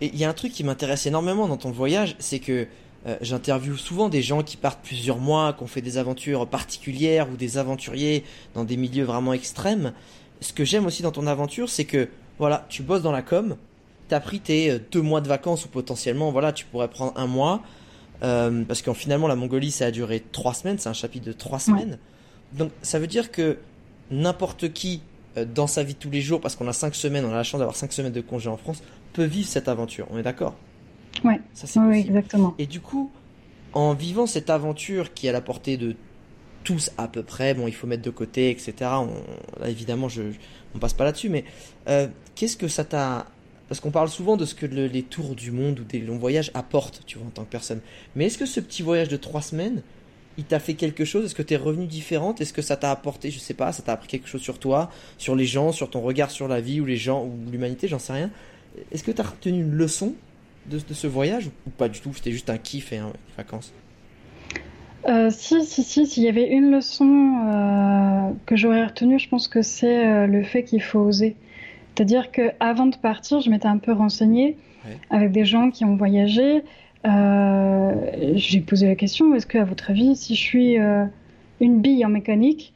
Et 0.01 0.07
il 0.07 0.19
y 0.19 0.25
a 0.25 0.29
un 0.29 0.35
truc 0.35 0.53
qui 0.53 0.65
m'intéresse 0.65 1.07
énormément 1.07 1.47
dans 1.47 1.57
ton 1.57 1.71
voyage, 1.71 2.17
c'est 2.19 2.39
que 2.39 2.67
euh, 3.07 3.17
j'interviewe 3.23 3.77
souvent 3.77 4.09
des 4.09 4.23
gens 4.23 4.43
qui 4.43 4.57
partent 4.57 4.83
plusieurs 4.83 5.19
mois, 5.19 5.53
qui 5.53 5.63
ont 5.63 5.67
fait 5.67 5.81
des 5.81 5.99
aventures 5.99 6.47
particulières 6.47 7.29
ou 7.31 7.37
des 7.37 7.59
aventuriers 7.59 8.25
dans 8.55 8.65
des 8.65 8.77
milieux 8.77 9.05
vraiment 9.05 9.33
extrêmes. 9.33 9.93
Ce 10.41 10.53
que 10.53 10.65
j'aime 10.65 10.87
aussi 10.87 11.03
dans 11.03 11.13
ton 11.13 11.27
aventure, 11.27 11.69
c'est 11.69 11.85
que 11.85 12.09
voilà, 12.39 12.67
tu 12.69 12.83
bosses 12.83 13.03
dans 13.03 13.13
la 13.13 13.23
com, 13.23 13.57
t'as 14.09 14.21
pris 14.21 14.41
tes 14.41 14.71
euh, 14.71 14.79
deux 14.91 15.03
mois 15.03 15.21
de 15.21 15.29
vacances 15.29 15.65
ou 15.65 15.69
potentiellement, 15.69 16.31
voilà, 16.31 16.53
tu 16.53 16.65
pourrais 16.67 16.89
prendre 16.89 17.13
un 17.17 17.27
mois. 17.27 17.63
Euh, 18.23 18.65
parce 18.65 18.83
qu'en 18.83 18.95
finalement, 18.95 19.29
la 19.29 19.37
Mongolie, 19.37 19.71
ça 19.71 19.87
a 19.87 19.91
duré 19.91 20.23
trois 20.33 20.55
semaines, 20.55 20.79
c'est 20.79 20.89
un 20.89 20.95
chapitre 20.95 21.27
de 21.27 21.33
trois 21.33 21.59
semaines. 21.59 21.99
Donc, 22.53 22.71
ça 22.83 22.99
veut 22.99 23.07
dire 23.07 23.31
que 23.31 23.59
n'importe 24.11 24.73
qui, 24.73 25.03
euh, 25.37 25.45
dans 25.45 25.67
sa 25.67 25.83
vie 25.83 25.95
de 25.95 25.99
tous 25.99 26.11
les 26.11 26.21
jours, 26.21 26.41
parce 26.41 26.57
qu'on 26.57 26.69
a 26.69 26.73
cinq 26.73 26.95
semaines, 26.95 27.25
on 27.25 27.33
a 27.33 27.37
la 27.37 27.45
chance 27.45 27.61
d'avoir 27.61 27.77
cinq 27.77 27.93
semaines 27.93 28.13
de 28.13 28.21
congé 28.21 28.49
en 28.49 28.57
France, 28.57 28.83
peut 29.13 29.25
vivre 29.25 29.49
cette 29.49 29.69
aventure. 29.69 30.07
On 30.11 30.19
est 30.19 30.23
d'accord? 30.23 30.55
Ouais. 31.25 31.41
Ça, 31.55 31.67
c'est 31.67 31.81
oui, 31.81 32.01
exactement. 32.01 32.55
Et 32.59 32.67
du 32.67 32.81
coup, 32.81 33.11
en 33.73 33.95
vivant 33.95 34.27
cette 34.27 34.51
aventure 34.51 35.15
qui 35.15 35.27
est 35.27 35.31
à 35.31 35.33
la 35.33 35.41
portée 35.41 35.77
de 35.77 35.97
tous 36.65 36.91
à 36.99 37.09
peu 37.09 37.23
près, 37.23 37.55
bon, 37.55 37.69
il 37.69 37.75
faut 37.75 37.87
mettre 37.87 38.03
de 38.03 38.11
côté, 38.11 38.51
etc. 38.51 38.75
On, 38.83 39.65
évidemment, 39.65 40.09
je, 40.09 40.23
on 40.75 40.79
passe 40.79 40.93
pas 40.93 41.05
là-dessus, 41.05 41.31
mais 41.31 41.45
qu'est-ce 42.35 42.57
que 42.57 42.69
ça 42.69 42.85
t'a 42.85 43.27
parce 43.71 43.79
qu'on 43.79 43.93
parle 43.93 44.09
souvent 44.09 44.37
de 44.37 44.45
ce 44.45 44.57
que 44.57 44.67
les 44.67 45.03
tours 45.05 45.37
du 45.37 45.53
monde 45.53 45.79
ou 45.79 45.85
des 45.85 46.01
longs 46.01 46.19
voyages 46.19 46.51
apportent, 46.55 47.03
tu 47.07 47.19
vois, 47.19 47.29
en 47.29 47.31
tant 47.31 47.45
que 47.45 47.51
personne. 47.51 47.79
Mais 48.17 48.27
est-ce 48.27 48.37
que 48.37 48.45
ce 48.45 48.59
petit 48.59 48.83
voyage 48.83 49.07
de 49.07 49.17
trois 49.17 49.43
semaines, 49.43 49.83
il 50.39 50.43
t'a 50.43 50.59
fait 50.59 50.75
quelque 50.75 51.05
chose? 51.05 51.27
Est-ce 51.27 51.37
que 51.37 51.43
tu 51.45 51.55
es 51.55 51.57
revenu 51.57 51.87
différente? 51.87 52.41
Est-ce 52.41 52.53
que 52.53 52.63
ça 52.63 52.77
t'a 52.77 52.91
apporté, 52.91 53.31
je 53.31 53.39
sais 53.39 53.55
pas, 53.55 53.71
ça 53.71 53.85
t'a 53.85 53.93
appris 53.93 54.09
quelque 54.09 54.27
chose 54.27 54.41
sur 54.41 54.59
toi, 54.59 54.91
sur 55.19 55.37
les 55.37 55.45
gens, 55.45 55.71
sur 55.71 55.89
ton 55.89 56.01
regard 56.01 56.33
sur 56.33 56.49
la 56.49 56.61
vie 56.61 56.81
ou 56.81 56.85
les 56.85 56.97
gens 56.97 57.25
ou 57.25 57.33
l'humanité, 57.49 57.87
j'en 57.87 58.01
sais 58.01 58.13
rien. 58.13 58.33
Est-ce 58.91 59.05
que 59.05 59.13
tu 59.13 59.21
as 59.21 59.25
retenu 59.25 59.61
une 59.61 59.75
leçon 59.75 60.15
de, 60.67 60.81
ce 60.93 61.07
voyage 61.07 61.47
ou 61.65 61.71
pas 61.71 61.89
du 61.89 62.01
tout? 62.01 62.13
C'était 62.13 62.33
juste 62.33 62.51
un 62.51 62.59
kiff 62.59 62.93
et 62.93 62.97
des 62.97 63.05
vacances 63.37 63.73
euh, 65.09 65.31
si, 65.31 65.65
si, 65.65 65.85
si, 65.85 66.09
s'il 66.09 66.25
y 66.25 66.29
avait 66.29 66.49
une 66.49 66.73
leçon 66.73 67.07
euh, 67.47 68.33
que 68.47 68.57
j'aurais 68.57 68.85
retenue, 68.85 69.21
je 69.21 69.29
pense 69.29 69.47
que 69.47 69.63
c'est 69.63 70.07
euh, 70.07 70.27
le 70.27 70.43
fait 70.43 70.65
qu'il 70.65 70.83
faut 70.83 70.99
oser. 70.99 71.37
C'est-à-dire 71.95 72.31
qu'avant 72.31 72.87
de 72.87 72.97
partir, 72.97 73.41
je 73.41 73.51
m'étais 73.51 73.67
un 73.67 73.79
peu 73.79 73.93
renseignée 73.93 74.57
avec 75.11 75.33
des 75.33 75.45
gens 75.45 75.71
qui 75.71 75.85
ont 75.85 75.97
voyagé. 75.97 76.63
Euh, 77.07 77.93
j'ai 78.35 78.61
posé 78.61 78.87
la 78.87 78.95
question 78.95 79.35
est-ce 79.35 79.47
que, 79.47 79.59
à 79.59 79.65
votre 79.65 79.91
avis, 79.91 80.17
si 80.17 80.35
je 80.35 80.41
suis 80.41 80.79
euh, 80.79 81.05
une 81.61 81.81
bille 81.81 82.05
en 82.05 82.09
mécanique, 82.09 82.73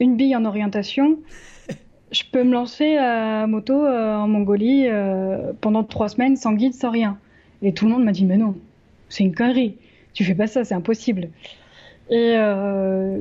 une 0.00 0.16
bille 0.16 0.34
en 0.34 0.44
orientation, 0.44 1.18
je 2.10 2.22
peux 2.30 2.42
me 2.44 2.52
lancer 2.52 2.96
à 2.96 3.46
moto 3.46 3.84
euh, 3.84 4.16
en 4.16 4.28
Mongolie 4.28 4.86
pendant 5.60 5.84
trois 5.84 6.08
semaines 6.08 6.36
sans 6.36 6.52
guide, 6.52 6.74
sans 6.74 6.90
rien? 6.90 7.18
Et 7.62 7.72
tout 7.72 7.86
le 7.86 7.92
monde 7.92 8.04
m'a 8.04 8.12
dit 8.12 8.24
mais 8.24 8.36
non, 8.36 8.54
c'est 9.08 9.24
une 9.24 9.34
connerie. 9.34 9.76
Tu 10.14 10.24
fais 10.24 10.34
pas 10.34 10.46
ça, 10.46 10.64
c'est 10.64 10.74
impossible. 10.74 11.28
Et 12.10 12.36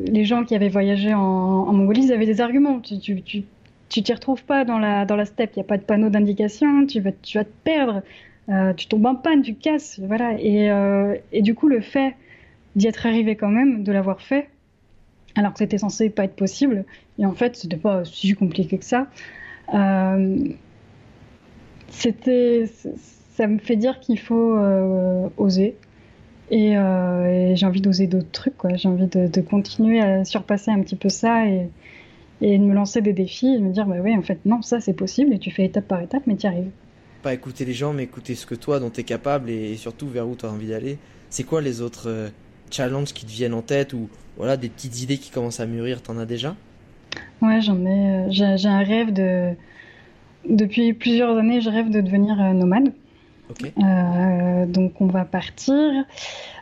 les 0.07 0.23
gens 0.23 0.45
qui 0.45 0.55
avaient 0.55 0.69
voyagé 0.69 1.13
en, 1.13 1.73
Mongolie, 1.73 2.05
ils 2.05 2.13
avaient 2.13 2.25
des 2.25 2.41
arguments. 2.41 2.79
Tu, 2.79 2.99
tu, 2.99 3.21
tu 3.21 3.43
t'y 3.87 4.13
retrouves 4.13 4.43
pas 4.43 4.65
dans 4.65 4.79
la, 4.79 5.05
dans 5.05 5.15
la 5.15 5.25
steppe, 5.25 5.51
il 5.55 5.59
n'y 5.59 5.65
a 5.65 5.67
pas 5.67 5.77
de 5.77 5.83
panneau 5.83 6.09
d'indication, 6.09 6.85
tu 6.85 6.99
vas, 6.99 7.11
tu 7.11 7.37
vas 7.37 7.43
te 7.43 7.53
perdre, 7.63 8.01
euh, 8.49 8.73
tu 8.73 8.87
tombes 8.87 9.05
en 9.05 9.15
panne, 9.15 9.41
tu 9.41 9.55
casses, 9.55 9.99
voilà. 9.99 10.33
Et, 10.39 10.69
euh, 10.69 11.15
et 11.31 11.41
du 11.41 11.55
coup, 11.55 11.67
le 11.67 11.81
fait 11.81 12.15
d'y 12.75 12.87
être 12.87 13.05
arrivé 13.05 13.35
quand 13.35 13.49
même, 13.49 13.83
de 13.83 13.91
l'avoir 13.91 14.21
fait, 14.21 14.49
alors 15.35 15.53
que 15.53 15.59
c'était 15.59 15.77
censé 15.77 16.09
pas 16.09 16.25
être 16.25 16.35
possible, 16.35 16.85
et 17.19 17.25
en 17.25 17.33
fait, 17.33 17.55
c'était 17.55 17.77
pas 17.77 18.05
si 18.05 18.33
compliqué 18.33 18.77
que 18.77 18.85
ça, 18.85 19.07
euh, 19.73 20.49
c'était, 21.89 22.65
ça 23.35 23.47
me 23.47 23.57
fait 23.57 23.75
dire 23.75 23.99
qu'il 23.99 24.19
faut 24.19 24.57
oser. 25.37 25.75
Et, 26.49 26.75
j'ai 27.55 27.65
envie 27.65 27.81
d'oser 27.81 28.07
d'autres 28.07 28.31
trucs, 28.31 28.57
quoi. 28.57 28.75
J'ai 28.75 28.87
envie 28.87 29.07
de, 29.07 29.41
continuer 29.41 29.99
à 29.99 30.23
surpasser 30.23 30.71
un 30.71 30.81
petit 30.81 30.95
peu 30.95 31.09
ça 31.09 31.45
et 32.41 32.57
de 32.57 32.63
me 32.63 32.73
lancer 32.73 33.01
des 33.01 33.13
défis 33.13 33.47
et 33.47 33.57
de 33.57 33.63
me 33.63 33.71
dire 33.71 33.85
bah 33.85 33.95
oui 34.01 34.15
en 34.15 34.21
fait 34.21 34.39
non 34.45 34.61
ça 34.61 34.79
c'est 34.79 34.93
possible 34.93 35.33
et 35.33 35.39
tu 35.39 35.51
fais 35.51 35.65
étape 35.65 35.87
par 35.87 36.01
étape 36.01 36.23
mais 36.27 36.35
tu 36.35 36.47
arrives. 36.47 36.69
Pas 37.23 37.33
écouter 37.33 37.65
les 37.65 37.73
gens 37.73 37.93
mais 37.93 38.03
écouter 38.03 38.35
ce 38.35 38.45
que 38.45 38.55
toi 38.55 38.79
dont 38.79 38.89
tu 38.89 39.01
es 39.01 39.03
capable 39.03 39.49
et, 39.49 39.75
surtout 39.75 40.07
vers 40.07 40.27
où 40.27 40.35
tu 40.35 40.45
as 40.45 40.49
envie 40.49 40.67
d'aller. 40.67 40.97
C'est 41.29 41.43
quoi 41.43 41.61
les 41.61 41.81
autres 41.81 42.09
euh, 42.09 42.29
challenges 42.71 43.13
qui 43.13 43.25
te 43.25 43.31
viennent 43.31 43.53
en 43.53 43.61
tête 43.61 43.93
ou 43.93 44.09
voilà 44.37 44.55
des 44.55 44.69
petites 44.69 45.01
idées 45.01 45.17
qui 45.17 45.31
commencent 45.31 45.59
à 45.59 45.65
mûrir, 45.65 46.01
t'en 46.01 46.17
as 46.17 46.25
déjà? 46.25 46.55
Ouais, 47.41 47.59
j'en 47.61 47.85
ai 47.85 48.27
euh, 48.29 48.55
j'ai 48.57 48.69
un 48.69 48.83
rêve 48.83 49.11
de 49.11 49.53
depuis 50.47 50.93
plusieurs 50.93 51.35
années, 51.37 51.59
je 51.59 51.69
rêve 51.69 51.89
de 51.89 51.99
devenir 52.01 52.39
euh, 52.39 52.53
nomade. 52.53 52.93
donc 54.71 55.01
on 55.01 55.07
va 55.07 55.25
partir 55.25 56.05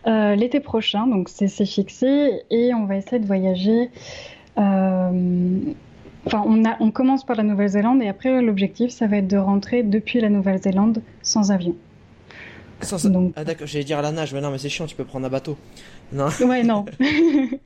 l'été 0.06 0.60
prochain, 0.60 1.06
donc 1.08 1.30
c'est 1.30 1.66
fixé, 1.66 2.42
et 2.50 2.74
on 2.74 2.86
va 2.86 2.96
essayer 2.96 3.20
de 3.20 3.26
voyager 3.26 3.90
enfin, 4.58 6.44
on, 6.46 6.66
a, 6.66 6.78
on 6.80 6.92
commence 6.92 7.26
par 7.26 7.36
la 7.36 7.44
Nouvelle-Zélande 7.44 8.02
et 8.02 8.08
après 8.08 8.42
l'objectif, 8.42 8.92
ça 8.92 9.08
va 9.08 9.18
être 9.18 9.28
de 9.28 9.38
rentrer 9.38 9.84
depuis 9.84 10.20
la 10.20 10.30
Nouvelle-Zélande 10.30 11.02
sans 11.22 11.52
avion. 11.52 11.76
Sans... 12.82 13.06
Donc... 13.10 13.34
Ah 13.36 13.44
d'accord, 13.44 13.68
j'allais 13.68 13.86
dire 13.86 14.00
à 14.00 14.02
la 14.02 14.12
nage, 14.12 14.34
mais 14.34 14.42
non, 14.42 14.52
mais 14.52 14.58
c'est 14.58 14.70
chiant, 14.70 14.86
tu 14.86 14.96
peux 14.96 15.06
prendre 15.06 15.26
un 15.26 15.30
bateau. 15.30 15.58
Non. 16.12 16.28
Ouais, 16.46 16.64
non. 16.64 16.86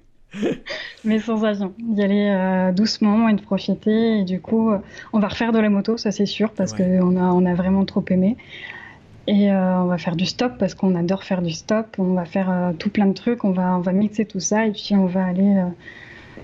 mais 1.04 1.20
sans 1.20 1.44
avion. 1.44 1.74
Y 1.80 2.02
aller 2.04 2.30
euh, 2.30 2.72
doucement 2.72 3.28
et 3.30 3.34
de 3.34 3.42
profiter. 3.42 4.20
Et 4.20 4.24
du 4.24 4.40
coup, 4.40 4.72
euh, 4.72 4.78
on 5.14 5.20
va 5.20 5.28
refaire 5.28 5.52
de 5.52 5.60
la 5.60 5.70
moto, 5.70 5.98
ça 5.98 6.12
c'est 6.12 6.26
sûr, 6.28 6.52
parce 6.52 6.74
qu'on 6.74 7.18
a, 7.18 7.24
on 7.32 7.46
a 7.46 7.54
vraiment 7.56 7.86
trop 7.86 8.06
aimé. 8.10 8.38
Et 9.30 9.52
euh, 9.52 9.84
on 9.84 9.86
va 9.86 10.00
faire 10.00 10.16
du 10.16 10.26
stop 10.26 10.54
parce 10.58 10.74
qu'on 10.74 10.96
adore 10.96 11.24
faire 11.24 11.44
du 11.44 11.52
stop. 11.52 11.98
On 12.00 12.14
va 12.16 12.26
faire 12.26 12.50
euh, 12.50 12.74
tout 12.74 12.90
plein 12.90 13.06
de 13.06 13.14
trucs. 13.14 13.44
On 13.44 13.52
va, 13.52 13.78
on 13.78 13.80
va 13.80 13.92
mixer 13.92 14.26
tout 14.26 14.40
ça 14.40 14.66
et 14.66 14.72
puis 14.72 14.96
on 14.96 15.06
va 15.06 15.24
aller 15.24 15.56
euh, 15.56 15.70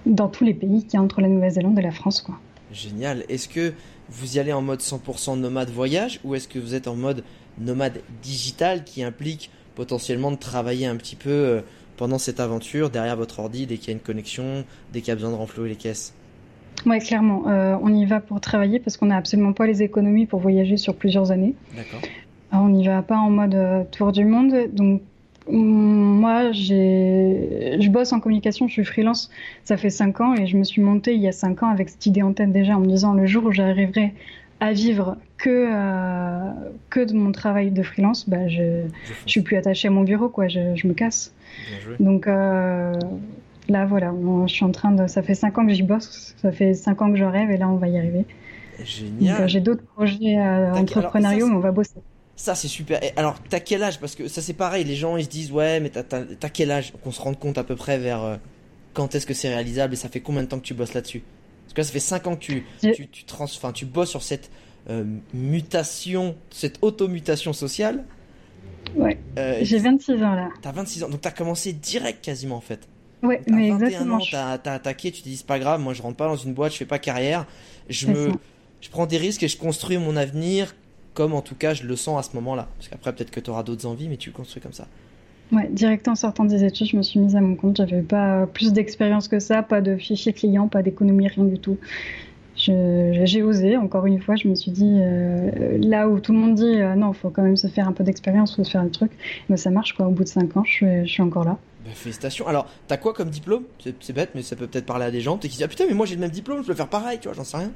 dans 0.06 0.28
tous 0.28 0.44
les 0.44 0.54
pays 0.54 0.86
qui 0.86 0.96
y 0.96 1.00
a 1.00 1.02
entre 1.02 1.22
la 1.22 1.28
Nouvelle-Zélande 1.28 1.78
et 1.80 1.82
la 1.82 1.92
France. 1.92 2.22
Quoi. 2.22 2.36
Génial. 2.72 3.24
Est-ce 3.30 3.48
que 3.48 3.74
vous 4.10 4.38
y 4.38 4.40
allez 4.40 4.54
en 4.54 4.62
mode 4.62 4.82
100% 4.82 5.40
nomade 5.40 5.70
voyage 5.70 6.20
ou 6.24 6.36
est-ce 6.36 6.48
que 6.48 6.60
vous 6.60 6.76
êtes 6.76 6.88
en 6.88 6.96
mode 6.96 7.24
nomade 7.60 8.02
digital 8.22 8.84
qui 8.84 9.04
implique 9.04 9.50
potentiellement 9.76 10.32
de 10.32 10.38
travailler 10.38 10.86
un 10.86 10.96
petit 10.96 11.16
peu 11.16 11.30
euh, 11.30 11.62
pendant 11.98 12.18
cette 12.18 12.40
aventure 12.40 12.90
derrière 12.90 13.16
votre 13.16 13.40
ordi 13.40 13.66
dès 13.66 13.78
qu'il 13.78 13.88
y 13.88 13.92
a 13.92 13.94
une 13.94 14.00
connexion, 14.00 14.66
dès 14.94 15.00
qu'il 15.00 15.10
y 15.10 15.12
a 15.12 15.16
besoin 15.16 15.32
de 15.32 15.36
renflouer 15.36 15.70
les 15.70 15.76
caisses? 15.76 16.14
Ouais, 16.86 17.00
clairement. 17.00 17.48
Euh, 17.48 17.78
on 17.82 17.94
y 17.94 18.06
va 18.06 18.20
pour 18.20 18.42
travailler 18.42 18.80
parce 18.80 18.98
qu'on 18.98 19.08
n'a 19.08 19.18
absolument 19.18 19.54
pas 19.54 19.66
les 19.66 19.82
économies 19.82 20.26
pour 20.26 20.40
voyager 20.40 20.78
sur 20.78 20.96
plusieurs 20.96 21.32
années. 21.32 21.56
D'accord. 21.76 22.02
Alors, 22.52 22.66
on 22.66 22.70
n'y 22.70 22.86
va 22.86 23.02
pas 23.02 23.18
en 23.18 23.30
mode 23.30 23.56
euh, 23.56 23.84
tour 23.92 24.12
du 24.12 24.26
monde. 24.26 24.54
Donc, 24.74 25.02
moi, 25.50 26.52
j'ai, 26.52 27.78
je 27.80 27.90
bosse 27.90 28.14
en 28.14 28.20
communication, 28.20 28.68
je 28.68 28.74
suis 28.74 28.86
freelance. 28.86 29.30
Ça 29.64 29.78
fait 29.78 29.90
cinq 29.90 30.22
ans 30.22 30.34
et 30.34 30.48
je 30.48 30.58
me 30.58 30.64
suis 30.64 30.82
montée 30.82 31.14
il 31.14 31.22
y 31.22 31.28
a 31.28 31.32
cinq 31.32 31.64
ans 31.64 31.70
avec 31.70 31.90
cette 31.90 32.06
idée 32.06 32.22
en 32.24 32.34
tête 32.34 32.52
déjà 32.52 32.76
en 32.76 32.80
me 32.80 32.88
disant 32.88 33.14
le 33.14 33.26
jour 33.26 33.46
où 33.46 33.52
j'arriverai 33.52 34.14
à 34.60 34.72
vivre 34.72 35.18
que, 35.38 35.68
euh, 35.70 36.52
que 36.90 37.02
de 37.02 37.14
mon 37.14 37.32
travail 37.32 37.72
de 37.72 37.84
freelance, 37.84 38.28
bah, 38.30 38.48
je, 38.48 38.84
je 39.26 39.30
suis 39.30 39.42
plus 39.42 39.58
attachée 39.58 39.90
à 39.90 39.92
mon 39.92 40.04
bureau, 40.04 40.30
quoi. 40.30 40.48
Je, 40.48 40.76
je 40.76 40.88
me 40.88 40.94
casse. 40.94 41.34
Donc 42.00 42.28
euh, 42.28 42.94
là, 43.70 43.86
voilà, 43.86 44.12
moi, 44.12 44.48
je 44.48 44.54
suis 44.54 44.66
en 44.66 44.72
train 44.72 44.92
de. 44.92 45.08
Ça 45.08 45.22
fait 45.22 45.36
cinq 45.36 45.58
ans 45.58 45.66
que 45.66 45.74
j'y 45.74 45.84
bosse, 45.84 46.36
ça 46.42 46.52
fait 46.52 46.74
cinq 46.74 47.02
ans 47.02 47.12
que 47.12 47.18
je 47.18 47.24
rêve 47.26 47.52
et 47.52 47.58
là, 47.58 47.70
on 47.70 47.76
va 47.76 47.88
y 47.88 47.98
arriver. 47.98 48.20
Donc, 48.20 48.82
euh, 48.82 48.84
Génial. 48.86 49.50
j'ai 49.50 49.62
d'autres 49.62 49.84
projets 49.84 50.38
euh, 50.38 50.74
entrepreneuriaux, 50.74 51.48
mais 51.48 51.56
on 51.56 51.60
va 51.60 51.72
bosser. 51.72 52.00
Ça, 52.36 52.54
c'est 52.54 52.68
super. 52.68 53.02
Et 53.04 53.14
alors, 53.16 53.38
t'as 53.50 53.60
quel 53.62 53.82
âge? 53.82 54.00
Parce 54.00 54.16
que 54.16 54.28
ça, 54.28 54.42
c'est 54.42 54.54
pareil. 54.54 54.84
Les 54.84 54.96
gens, 54.96 55.16
ils 55.18 55.24
se 55.26 55.30
disent, 55.30 55.52
ouais, 55.52 55.80
mais 55.80 55.90
t'as, 55.90 56.50
quel 56.50 56.72
âge? 56.72 56.94
Qu'on 57.04 57.12
se 57.12 57.22
rende 57.22 57.40
compte 57.40 57.58
à 57.58 57.64
peu 57.64 57.76
près 57.76 57.98
vers 57.98 58.24
euh, 58.24 58.36
quand 58.94 59.16
est-ce 59.16 59.26
que 59.26 59.34
c'est 59.34 59.50
réalisable 59.50 59.94
et 59.94 59.98
ça 59.98 60.10
fait 60.10 60.20
combien 60.20 60.44
de 60.44 60.48
temps 60.48 60.60
que 60.60 60.66
tu 60.66 60.74
bosses 60.74 60.94
là-dessus? 60.94 61.24
Parce 61.64 61.74
que 61.74 61.82
là, 61.82 61.86
ça 61.86 61.94
fait 61.94 62.00
5 62.00 62.28
ans 62.28 62.36
que 62.36 62.42
tu, 62.42 62.66
tu, 62.82 63.08
tu, 63.08 63.24
trans, 63.24 63.46
tu 63.74 63.86
bosses 63.86 64.10
sur 64.10 64.22
cette 64.22 64.52
euh, 64.90 65.04
mutation, 65.34 66.36
cette 66.50 66.78
automutation 66.82 67.54
sociale. 67.54 68.04
Ouais. 68.96 69.18
Euh, 69.40 69.60
J'ai 69.62 69.80
26 69.80 70.12
ans 70.24 70.36
là. 70.36 70.50
T'as 70.62 70.72
26 70.72 71.04
ans, 71.04 71.10
donc 71.10 71.22
t'as 71.22 71.32
commencé 71.32 71.74
direct 71.74 72.24
quasiment 72.24 72.58
en 72.58 72.62
fait. 72.62 72.88
Ouais, 73.24 73.42
À 73.50 73.52
mais 73.52 73.72
21 73.72 73.88
exactement. 73.88 74.16
ans, 74.18 74.58
t'as, 74.62 74.74
attaqué, 74.74 75.12
tu 75.12 75.22
te 75.24 75.28
dis 75.28 75.38
c'est 75.38 75.48
pas 75.48 75.58
grave, 75.58 75.80
moi 75.82 75.94
je 75.94 76.02
rentre 76.02 76.18
pas 76.18 76.28
dans 76.28 76.36
une 76.36 76.54
boîte, 76.54 76.74
je 76.74 76.78
fais 76.78 76.86
pas 76.86 77.00
carrière, 77.00 77.46
je 77.90 78.08
me, 78.08 78.30
ça. 78.30 78.36
je 78.82 78.90
prends 78.90 79.08
des 79.08 79.18
risques 79.18 79.42
et 79.42 79.48
je 79.48 79.58
construis 79.58 79.98
mon 79.98 80.16
avenir 80.16 80.76
comme 81.16 81.34
en 81.34 81.42
tout 81.42 81.56
cas 81.56 81.74
je 81.74 81.84
le 81.84 81.96
sens 81.96 82.20
à 82.20 82.30
ce 82.30 82.36
moment-là. 82.36 82.68
Parce 82.78 82.90
qu'après 82.90 83.14
peut-être 83.14 83.32
que 83.32 83.40
t'auras 83.40 83.64
d'autres 83.64 83.88
envies, 83.88 84.08
mais 84.08 84.18
tu 84.18 84.30
le 84.30 84.36
construis 84.36 84.62
comme 84.62 84.74
ça. 84.74 84.88
Ouais, 85.52 85.68
direct 85.72 86.08
en 86.08 86.16
sortant 86.16 86.46
des 86.46 86.64
études, 86.64 86.88
je 86.88 86.98
me 86.98 87.02
suis 87.02 87.20
mise 87.20 87.36
à 87.36 87.42
mon 87.42 87.56
compte. 87.56 87.78
J'avais 87.78 88.02
pas 88.02 88.48
plus 88.48 88.74
d'expérience 88.74 89.28
que 89.28 89.40
ça, 89.40 89.64
pas 89.64 89.82
de 89.82 89.96
fichier 89.96 90.34
client, 90.34 90.68
pas 90.68 90.82
d'économie, 90.82 91.28
rien 91.28 91.46
du 91.46 91.60
tout. 91.60 91.78
J'ai 92.56 93.44
osé, 93.44 93.76
encore 93.76 94.06
une 94.06 94.22
fois, 94.22 94.36
je 94.36 94.48
me 94.48 94.56
suis 94.56 94.72
dit, 94.72 94.98
euh, 94.98 95.78
là 95.82 96.08
où 96.08 96.20
tout 96.20 96.32
le 96.32 96.40
monde 96.40 96.56
dit, 96.56 96.64
euh, 96.64 96.96
non, 96.96 97.12
faut 97.12 97.30
quand 97.30 97.44
même 97.44 97.58
se 97.58 97.68
faire 97.68 97.88
un 97.88 97.92
peu 97.92 98.04
d'expérience, 98.04 98.56
faut 98.56 98.64
se 98.64 98.72
faire 98.72 98.82
un 98.82 98.88
truc, 98.88 99.12
mais 99.50 99.58
ça 99.58 99.72
marche 99.72 99.94
quoi, 99.94 100.08
au 100.08 100.12
bout 100.12 100.24
de 100.24 100.30
5 100.30 100.56
ans, 100.56 100.64
je 100.64 100.72
suis, 100.72 101.06
je 101.06 101.12
suis 101.12 101.22
encore 101.22 101.44
là. 101.44 101.58
Bah, 101.84 101.92
félicitations. 101.94 102.48
Alors, 102.48 102.68
t'as 102.88 102.98
quoi 102.98 103.14
comme 103.14 103.30
diplôme? 103.30 103.64
C'est, 103.84 103.94
c'est 104.02 104.14
bête, 104.14 104.32
mais 104.36 104.42
ça 104.42 104.56
peut 104.56 104.68
peut-être 104.68 104.86
parler 104.86 105.06
à 105.06 105.12
des 105.12 105.22
gens. 105.22 105.38
T'es 105.38 105.50
qui 105.50 105.58
disent 105.58 105.66
ah 105.66 105.68
putain, 105.68 105.86
mais 105.88 105.94
moi 105.94 106.06
j'ai 106.06 106.16
le 106.16 106.22
même 106.22 106.32
diplôme, 106.32 106.62
je 106.64 106.68
peux 106.68 106.74
faire 106.74 106.88
pareil, 106.88 107.20
tu 107.20 107.28
vois, 107.28 107.36
j'en 107.36 107.44
sais 107.44 107.58
rien. 107.58 107.72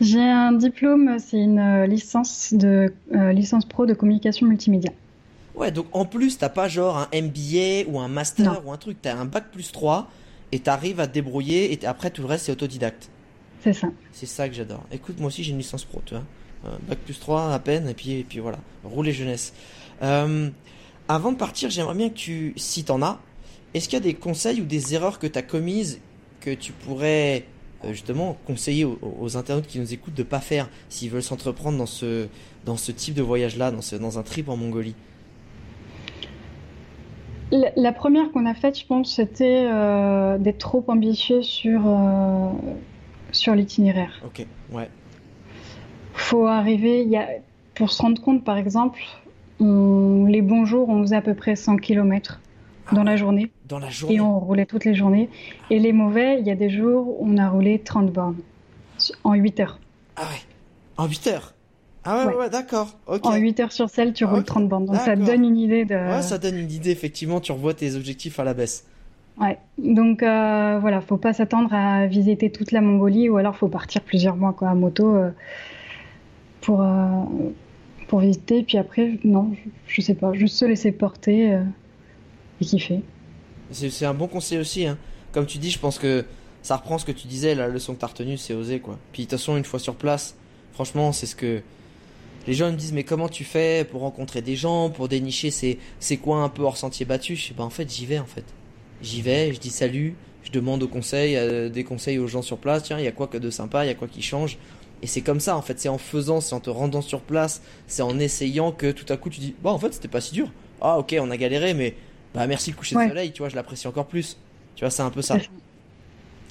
J'ai 0.00 0.20
un 0.20 0.52
diplôme, 0.52 1.18
c'est 1.18 1.38
une 1.38 1.58
euh, 1.58 1.86
licence 1.86 2.52
de 2.52 2.92
euh, 3.14 3.32
licence 3.32 3.64
pro 3.64 3.86
de 3.86 3.94
communication 3.94 4.46
multimédia. 4.46 4.90
Ouais, 5.54 5.70
donc 5.70 5.86
en 5.92 6.04
plus, 6.04 6.36
t'as 6.36 6.50
pas 6.50 6.68
genre 6.68 6.98
un 6.98 7.08
MBA 7.14 7.88
ou 7.88 7.98
un 7.98 8.08
master 8.08 8.52
Non. 8.52 8.62
ou 8.66 8.72
un 8.72 8.76
truc, 8.76 8.98
t'as 9.00 9.16
un 9.16 9.24
bac 9.24 9.46
plus 9.50 9.72
3 9.72 10.10
et 10.52 10.58
t'arrives 10.58 11.00
à 11.00 11.06
te 11.06 11.14
débrouiller 11.14 11.72
et 11.72 11.86
après 11.86 12.10
tout 12.10 12.20
le 12.22 12.28
reste 12.28 12.46
c'est 12.46 12.52
autodidacte. 12.52 13.08
C'est 13.64 13.72
ça. 13.72 13.88
C'est 14.12 14.26
ça 14.26 14.48
que 14.48 14.54
j'adore. 14.54 14.84
Écoute, 14.92 15.18
moi 15.18 15.28
aussi 15.28 15.42
j'ai 15.42 15.52
une 15.52 15.58
licence 15.58 15.84
pro, 15.84 16.02
tu 16.04 16.14
vois. 16.14 16.24
Euh, 16.66 16.76
bac 16.88 16.98
plus 16.98 17.18
3 17.18 17.52
à 17.52 17.58
peine, 17.58 17.88
et 17.88 17.94
puis, 17.94 18.12
et 18.12 18.24
puis 18.24 18.38
voilà. 18.38 18.58
Rouler 18.84 19.12
jeunesse. 19.12 19.54
Euh, 20.02 20.50
avant 21.08 21.32
de 21.32 21.36
partir, 21.38 21.70
j'aimerais 21.70 21.94
bien 21.94 22.10
que 22.10 22.14
tu, 22.14 22.52
si 22.56 22.84
t'en 22.84 23.00
as, 23.02 23.18
est-ce 23.72 23.88
qu'il 23.88 23.96
y 23.98 24.02
a 24.02 24.04
des 24.04 24.14
conseils 24.14 24.60
ou 24.60 24.64
des 24.64 24.94
erreurs 24.94 25.18
que 25.18 25.26
t'as 25.26 25.42
commises 25.42 26.00
que 26.40 26.50
tu 26.52 26.72
pourrais 26.72 27.44
justement 27.90 28.36
conseiller 28.46 28.84
aux, 28.84 28.98
aux 29.20 29.36
internautes 29.36 29.66
qui 29.66 29.78
nous 29.78 29.92
écoutent 29.92 30.14
de 30.14 30.22
pas 30.22 30.40
faire 30.40 30.68
s'ils 30.88 31.10
veulent 31.10 31.22
s'entreprendre 31.22 31.78
dans 31.78 31.86
ce, 31.86 32.26
dans 32.64 32.76
ce 32.76 32.92
type 32.92 33.14
de 33.14 33.22
voyage-là, 33.22 33.70
dans, 33.70 33.82
ce, 33.82 33.96
dans 33.96 34.18
un 34.18 34.22
trip 34.22 34.48
en 34.48 34.56
Mongolie 34.56 34.94
La, 37.52 37.70
la 37.76 37.92
première 37.92 38.32
qu'on 38.32 38.44
a 38.46 38.54
faite, 38.54 38.78
je 38.78 38.84
pense, 38.86 39.14
c'était 39.14 39.66
euh, 39.70 40.36
d'être 40.38 40.58
trop 40.58 40.84
ambitieux 40.88 41.42
sur, 41.42 41.82
euh, 41.86 42.50
sur 43.30 43.54
l'itinéraire. 43.54 44.20
Ok, 44.24 44.44
ouais. 44.72 44.88
faut 46.14 46.46
arriver, 46.46 47.04
y 47.04 47.16
a, 47.16 47.28
pour 47.74 47.90
se 47.92 48.02
rendre 48.02 48.20
compte, 48.20 48.42
par 48.42 48.56
exemple, 48.56 49.00
on- 49.60 50.24
les 50.28 50.42
bons 50.42 50.64
jours, 50.64 50.88
on 50.88 51.02
faisait 51.02 51.16
à 51.16 51.22
peu 51.22 51.34
près 51.34 51.54
100 51.54 51.76
km 51.76 52.40
dans 52.92 53.02
la 53.04 53.16
journée 53.16 53.50
Dans 53.68 53.78
la 53.78 53.88
journée. 53.90 54.16
et 54.16 54.20
on 54.20 54.38
roulait 54.38 54.66
toutes 54.66 54.84
les 54.84 54.94
journées. 54.94 55.28
Et 55.70 55.78
les 55.78 55.92
mauvais, 55.92 56.38
il 56.40 56.46
y 56.46 56.50
a 56.50 56.54
des 56.54 56.70
jours 56.70 57.20
où 57.20 57.26
on 57.28 57.36
a 57.38 57.48
roulé 57.48 57.78
30 57.80 58.12
bornes 58.12 58.36
en 59.24 59.34
8 59.34 59.60
heures. 59.60 59.78
Ah 60.16 60.22
ouais. 60.22 60.40
En 60.96 61.06
8 61.06 61.26
heures. 61.26 61.52
Ah 62.04 62.18
ouais, 62.18 62.24
ouais, 62.24 62.32
Ouais. 62.34 62.38
ouais, 62.44 62.50
d'accord. 62.50 62.96
Ok. 63.08 63.26
En 63.26 63.34
8 63.36 63.60
heures 63.60 63.72
sur 63.72 63.90
celle, 63.90 64.12
tu 64.12 64.24
roules 64.24 64.38
Ok, 64.40 64.46
30 64.46 64.68
bornes. 64.68 64.86
Donc 64.86 64.96
ça 64.96 65.16
donne 65.16 65.44
une 65.44 65.56
idée 65.56 65.84
de... 65.84 65.94
Ouais, 65.94 66.22
ça 66.22 66.38
donne 66.38 66.56
une 66.56 66.70
idée, 66.70 66.90
effectivement, 66.90 67.40
tu 67.40 67.52
revois 67.52 67.74
tes 67.74 67.96
objectifs 67.96 68.38
à 68.38 68.44
la 68.44 68.54
baisse. 68.54 68.86
Ouais. 69.38 69.58
Donc 69.76 70.22
euh, 70.22 70.78
voilà, 70.80 71.00
faut 71.02 71.18
pas 71.18 71.32
s'attendre 71.34 71.74
à 71.74 72.06
visiter 72.06 72.50
toute 72.50 72.72
la 72.72 72.80
Mongolie 72.80 73.28
ou 73.28 73.36
alors 73.36 73.54
faut 73.56 73.68
partir 73.68 74.00
plusieurs 74.00 74.34
mois 74.36 74.54
quoi, 74.54 74.70
à 74.70 74.74
moto 74.74 75.14
euh, 75.14 75.30
pour, 76.62 76.80
euh, 76.80 77.22
pour 78.08 78.20
visiter. 78.20 78.62
Puis 78.62 78.78
après, 78.78 79.18
non, 79.24 79.50
je, 79.54 79.94
je 79.96 80.00
sais 80.00 80.14
pas, 80.14 80.32
juste 80.32 80.56
se 80.56 80.64
laisser 80.64 80.90
porter 80.92 81.52
euh, 81.54 81.62
et 82.60 82.64
kiffer. 82.64 83.00
C'est 83.72 84.06
un 84.06 84.14
bon 84.14 84.28
conseil 84.28 84.58
aussi, 84.58 84.86
hein. 84.86 84.98
Comme 85.32 85.46
tu 85.46 85.58
dis, 85.58 85.70
je 85.70 85.78
pense 85.78 85.98
que 85.98 86.24
ça 86.62 86.76
reprend 86.76 86.98
ce 86.98 87.04
que 87.04 87.12
tu 87.12 87.26
disais, 87.26 87.54
la 87.54 87.68
leçon 87.68 87.94
que 87.94 88.00
t'as 88.00 88.06
retenue, 88.06 88.38
c'est 88.38 88.54
oser, 88.54 88.80
quoi. 88.80 88.98
Puis 89.12 89.24
de 89.24 89.30
toute 89.30 89.38
façon, 89.38 89.56
une 89.56 89.64
fois 89.64 89.78
sur 89.78 89.94
place, 89.94 90.36
franchement, 90.72 91.12
c'est 91.12 91.26
ce 91.26 91.36
que 91.36 91.62
les 92.46 92.54
gens 92.54 92.70
me 92.70 92.76
disent, 92.76 92.92
mais 92.92 93.04
comment 93.04 93.28
tu 93.28 93.44
fais 93.44 93.84
pour 93.84 94.02
rencontrer 94.02 94.40
des 94.40 94.56
gens, 94.56 94.88
pour 94.88 95.08
dénicher 95.08 95.50
ces, 95.50 95.78
ces 95.98 96.16
coins 96.16 96.44
un 96.44 96.48
peu 96.48 96.62
hors 96.62 96.76
sentier 96.76 97.04
battu? 97.04 97.36
Je 97.36 97.48
sais 97.48 97.54
pas, 97.54 97.64
en 97.64 97.70
fait, 97.70 97.92
j'y 97.92 98.06
vais, 98.06 98.18
en 98.18 98.26
fait. 98.26 98.44
J'y 99.02 99.20
vais, 99.20 99.52
je 99.52 99.58
dis 99.58 99.70
salut, 99.70 100.14
je 100.44 100.52
demande 100.52 100.88
euh, 101.12 101.68
des 101.68 101.84
conseils 101.84 102.18
aux 102.18 102.28
gens 102.28 102.42
sur 102.42 102.58
place, 102.58 102.84
tiens, 102.84 102.98
il 102.98 103.04
y 103.04 103.08
a 103.08 103.12
quoi 103.12 103.26
que 103.26 103.36
de 103.36 103.50
sympa, 103.50 103.84
il 103.84 103.88
y 103.88 103.90
a 103.90 103.94
quoi 103.94 104.08
qui 104.08 104.22
change? 104.22 104.58
Et 105.02 105.06
c'est 105.06 105.20
comme 105.20 105.40
ça, 105.40 105.56
en 105.56 105.62
fait, 105.62 105.78
c'est 105.78 105.88
en 105.88 105.98
faisant, 105.98 106.40
c'est 106.40 106.54
en 106.54 106.60
te 106.60 106.70
rendant 106.70 107.02
sur 107.02 107.20
place, 107.20 107.60
c'est 107.86 108.02
en 108.02 108.18
essayant 108.18 108.72
que 108.72 108.90
tout 108.92 109.12
à 109.12 109.16
coup 109.16 109.28
tu 109.28 109.40
dis, 109.40 109.54
bah 109.62 109.70
en 109.70 109.78
fait, 109.78 109.92
c'était 109.92 110.08
pas 110.08 110.20
si 110.20 110.32
dur. 110.32 110.50
Ah 110.80 110.98
ok, 110.98 111.16
on 111.20 111.30
a 111.30 111.36
galéré, 111.36 111.74
mais 111.74 111.94
bah 112.36 112.46
merci 112.46 112.70
le 112.70 112.76
coucher 112.76 112.94
de 112.94 113.00
Ouais. 113.00 113.08
soleil, 113.08 113.32
tu 113.32 113.40
vois, 113.42 113.48
je 113.48 113.56
l'apprécie 113.56 113.88
encore 113.88 114.06
plus. 114.06 114.36
Tu 114.76 114.84
vois, 114.84 114.90
c'est 114.90 115.02
un 115.02 115.10
peu 115.10 115.22
ça. 115.22 115.36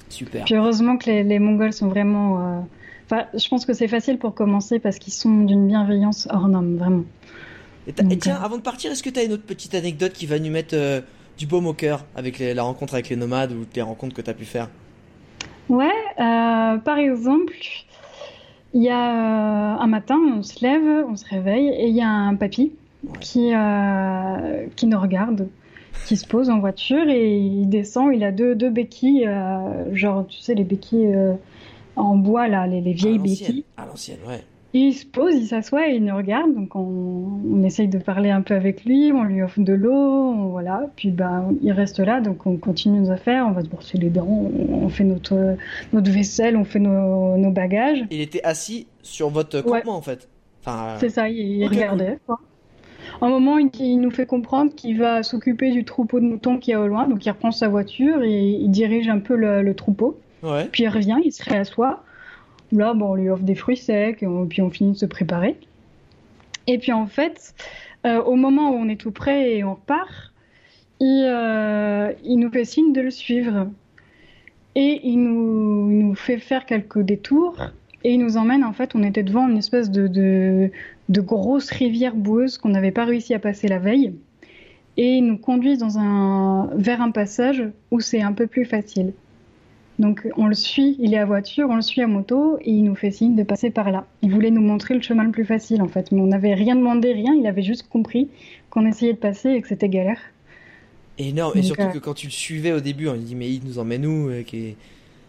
Super. 0.08 0.44
Puis 0.44 0.54
heureusement 0.54 0.96
que 0.98 1.06
les, 1.06 1.22
les 1.22 1.38
Mongols 1.38 1.72
sont 1.72 1.88
vraiment. 1.88 2.40
euh, 2.40 2.60
Enfin, 3.08 3.24
je 3.34 3.48
pense 3.48 3.64
que 3.64 3.72
c'est 3.72 3.86
facile 3.88 4.18
pour 4.18 4.34
commencer 4.34 4.80
parce 4.80 4.98
qu'ils 4.98 5.12
sont 5.12 5.42
d'une 5.44 5.68
bienveillance 5.68 6.26
hors 6.30 6.48
norme, 6.48 6.76
vraiment. 6.76 7.04
Et, 7.86 7.92
tiens, 8.18 8.36
euh, 8.40 8.44
avant 8.44 8.56
de 8.56 8.62
partir, 8.62 8.90
est-ce 8.90 9.02
que 9.04 9.10
tu 9.10 9.20
as 9.20 9.22
une 9.22 9.32
autre 9.32 9.44
petite 9.44 9.76
anecdote 9.76 10.12
qui 10.12 10.26
va 10.26 10.40
nous 10.40 10.50
mettre 10.50 10.74
euh, 10.74 11.00
du 11.38 11.46
baume 11.46 11.66
au 11.68 11.72
cœur 11.72 12.04
avec 12.16 12.40
les- 12.40 12.52
la 12.52 12.64
rencontre 12.64 12.94
avec 12.94 13.08
les 13.08 13.14
nomades 13.14 13.52
ou 13.52 13.64
les 13.76 13.82
rencontres 13.82 14.14
que 14.16 14.22
tu 14.22 14.30
as 14.30 14.34
pu 14.34 14.44
faire? 14.44 14.68
Ouais, 15.68 15.92
par 16.16 16.98
exemple, 16.98 17.54
il 18.74 18.82
y 18.82 18.88
a 18.88 19.76
un 19.78 19.86
matin, 19.86 20.18
on 20.36 20.42
se 20.42 20.64
lève, 20.64 21.04
on 21.08 21.14
se 21.16 21.28
réveille 21.28 21.68
et 21.68 21.86
il 21.88 21.94
y 21.94 22.02
a 22.02 22.08
un 22.08 22.34
papy 22.34 22.72
Ouais. 23.04 23.12
qui, 23.20 23.52
qui 24.74 24.86
nous 24.86 24.98
regarde, 25.00 25.48
qui 26.04 26.16
se 26.16 26.26
pose 26.26 26.50
en 26.50 26.58
voiture 26.60 27.08
et 27.08 27.36
il 27.36 27.68
descend. 27.68 28.12
Il 28.14 28.22
a 28.24 28.32
deux, 28.32 28.54
deux 28.54 28.70
béquilles, 28.70 29.26
euh, 29.26 29.94
genre, 29.94 30.26
tu 30.26 30.38
sais, 30.40 30.54
les 30.54 30.64
béquilles 30.64 31.14
euh, 31.14 31.32
en 31.96 32.16
bois, 32.16 32.48
là, 32.48 32.66
les, 32.66 32.80
les 32.80 32.92
vieilles 32.92 33.16
à 33.18 33.22
béquilles. 33.22 33.64
À 33.76 33.86
l'ancienne, 33.86 34.18
ouais. 34.28 34.42
Il 34.72 34.92
se 34.92 35.06
pose, 35.06 35.34
il 35.34 35.46
s'assoit 35.46 35.88
et 35.88 35.94
il 35.94 36.04
nous 36.04 36.14
regarde. 36.14 36.54
Donc 36.54 36.76
on, 36.76 37.40
on 37.50 37.62
essaye 37.62 37.88
de 37.88 37.96
parler 37.96 38.28
un 38.30 38.42
peu 38.42 38.54
avec 38.54 38.84
lui, 38.84 39.10
on 39.10 39.22
lui 39.22 39.40
offre 39.42 39.60
de 39.60 39.72
l'eau, 39.72 40.34
voilà. 40.50 40.90
Puis 40.96 41.10
ben 41.10 41.54
il 41.62 41.72
reste 41.72 41.98
là, 41.98 42.20
donc 42.20 42.44
on 42.46 42.56
continue 42.58 43.00
nos 43.00 43.10
affaires, 43.10 43.46
on 43.48 43.52
va 43.52 43.62
se 43.62 43.68
brosser 43.68 43.96
les 43.96 44.10
dents, 44.10 44.26
on, 44.28 44.84
on 44.84 44.88
fait 44.90 45.04
notre 45.04 45.56
notre 45.94 46.10
vaisselle, 46.10 46.58
on 46.58 46.64
fait 46.64 46.80
nos, 46.80 47.38
nos 47.38 47.50
bagages. 47.52 48.04
Il 48.10 48.20
était 48.20 48.42
assis 48.42 48.86
sur 49.02 49.30
votre 49.30 49.56
Ouais. 49.64 49.78
campement 49.78 49.96
en 49.96 50.02
fait. 50.02 50.28
Enfin, 50.60 50.88
euh, 50.88 50.96
C'est 51.00 51.08
ça, 51.10 51.28
il, 51.30 51.66
regardait. 51.66 52.18
quoi. 52.26 52.38
Un 53.22 53.28
moment, 53.28 53.58
il, 53.58 53.70
il 53.80 53.98
nous 53.98 54.10
fait 54.10 54.26
comprendre 54.26 54.74
qu'il 54.74 54.98
va 54.98 55.22
s'occuper 55.22 55.70
du 55.70 55.84
troupeau 55.84 56.20
de 56.20 56.24
moutons 56.24 56.58
qu'il 56.58 56.72
y 56.72 56.74
a 56.74 56.80
au 56.80 56.86
loin, 56.86 57.06
donc 57.08 57.24
il 57.24 57.30
reprend 57.30 57.50
sa 57.52 57.68
voiture 57.68 58.22
et 58.22 58.40
il 58.50 58.68
dirige 58.70 59.08
un 59.08 59.18
peu 59.18 59.36
le, 59.36 59.62
le 59.62 59.74
troupeau. 59.74 60.18
ouais. 60.42 60.66
Puis 60.70 60.84
il 60.84 60.88
revient, 60.88 61.16
il 61.24 61.32
se 61.32 61.42
réassoit. 61.44 62.04
Là, 62.72 62.94
bon, 62.94 63.12
on 63.12 63.14
lui 63.14 63.30
offre 63.30 63.42
des 63.44 63.54
fruits 63.54 63.76
secs, 63.76 64.22
et 64.22 64.26
on- 64.26 64.46
puis 64.46 64.60
on 64.62 64.70
finit 64.70 64.92
de 64.92 64.96
se 64.96 65.06
préparer. 65.06 65.56
Et 66.66 66.78
puis 66.78 66.92
en 66.92 67.06
fait, 67.06 67.54
euh, 68.06 68.20
au 68.22 68.34
moment 68.34 68.70
où 68.70 68.74
on 68.74 68.88
est 68.88 69.00
tout 69.00 69.12
prêt 69.12 69.52
et 69.56 69.64
on 69.64 69.74
repart, 69.74 70.32
il, 71.00 71.24
euh, 71.28 72.10
il 72.24 72.38
nous 72.38 72.50
fait 72.50 72.64
signe 72.64 72.92
de 72.92 73.00
le 73.00 73.10
suivre. 73.10 73.68
Et 74.74 75.00
il 75.04 75.18
nous, 75.22 75.90
il 75.90 75.98
nous 76.08 76.14
fait 76.14 76.38
faire 76.38 76.66
quelques 76.66 77.00
détours. 77.00 77.56
Et 78.04 78.12
il 78.12 78.18
nous 78.18 78.36
emmène, 78.36 78.62
en 78.62 78.72
fait, 78.72 78.94
on 78.94 79.02
était 79.02 79.22
devant 79.22 79.48
une 79.48 79.56
espèce 79.58 79.90
de, 79.90 80.06
de, 80.06 80.70
de 81.08 81.20
grosse 81.20 81.70
rivière 81.70 82.14
boueuse 82.14 82.58
qu'on 82.58 82.70
n'avait 82.70 82.90
pas 82.90 83.04
réussi 83.04 83.34
à 83.34 83.38
passer 83.38 83.68
la 83.68 83.78
veille. 83.78 84.14
Et 84.96 85.16
il 85.16 85.26
nous 85.26 85.38
dans 85.76 85.98
un, 85.98 86.70
vers 86.74 87.02
un 87.02 87.10
passage 87.10 87.62
où 87.90 88.00
c'est 88.00 88.22
un 88.22 88.32
peu 88.32 88.46
plus 88.46 88.64
facile. 88.64 89.12
Donc 89.98 90.28
on 90.36 90.46
le 90.46 90.54
suit, 90.54 90.96
il 90.98 91.14
est 91.14 91.18
à 91.18 91.24
voiture, 91.24 91.68
on 91.70 91.76
le 91.76 91.82
suit 91.82 92.02
à 92.02 92.06
moto 92.06 92.58
et 92.60 92.70
il 92.70 92.82
nous 92.84 92.94
fait 92.94 93.10
signe 93.10 93.34
de 93.34 93.42
passer 93.42 93.70
par 93.70 93.90
là. 93.90 94.06
Il 94.22 94.30
voulait 94.30 94.50
nous 94.50 94.60
montrer 94.60 94.94
le 94.94 95.00
chemin 95.00 95.24
le 95.24 95.30
plus 95.30 95.44
facile 95.44 95.80
en 95.80 95.88
fait, 95.88 96.12
mais 96.12 96.20
on 96.20 96.26
n'avait 96.26 96.54
rien 96.54 96.76
demandé, 96.76 97.12
rien, 97.12 97.34
il 97.34 97.46
avait 97.46 97.62
juste 97.62 97.88
compris 97.88 98.28
qu'on 98.68 98.86
essayait 98.86 99.14
de 99.14 99.18
passer 99.18 99.50
et 99.50 99.62
que 99.62 99.68
c'était 99.68 99.88
galère. 99.88 100.20
Énorme, 101.18 101.56
et 101.58 101.62
surtout 101.62 101.82
euh, 101.82 101.92
que 101.92 101.98
quand 101.98 102.12
tu 102.12 102.26
le 102.26 102.32
suivais 102.32 102.72
au 102.72 102.80
début, 102.80 103.08
on 103.08 103.14
lui 103.14 103.20
dit 103.20 103.34
mais 103.34 103.50
il 103.50 103.64
nous 103.64 103.78
emmène 103.78 104.04
où 104.04 104.28
euh, 104.28 104.42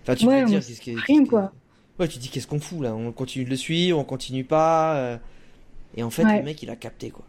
Enfin, 0.04 0.16
tu 0.16 0.26
Ouais, 0.26 0.42
peux 0.44 0.50
dire 0.50 0.60
qu'est-ce 0.60 0.82
qui- 0.82 0.96
rien, 0.96 1.20
qu'est-ce 1.20 1.30
quoi. 1.30 1.54
Ouais, 2.00 2.08
tu 2.10 2.18
te 2.18 2.24
dis 2.24 2.30
qu'est-ce 2.30 2.48
qu'on 2.48 2.60
fout 2.60 2.82
là? 2.82 2.94
On 2.94 3.12
continue 3.14 3.46
de 3.46 3.50
le 3.50 3.56
suivre, 3.56 3.98
on 3.98 4.04
continue 4.04 4.44
pas. 4.44 4.96
euh, 4.96 5.18
Et 5.98 6.04
en 6.04 6.10
fait, 6.10 6.24
Ouais. 6.24 6.38
le 6.40 6.44
mec 6.46 6.62
il 6.64 6.70
a 6.70 6.76
capté 6.78 7.10
quoi. 7.10 7.26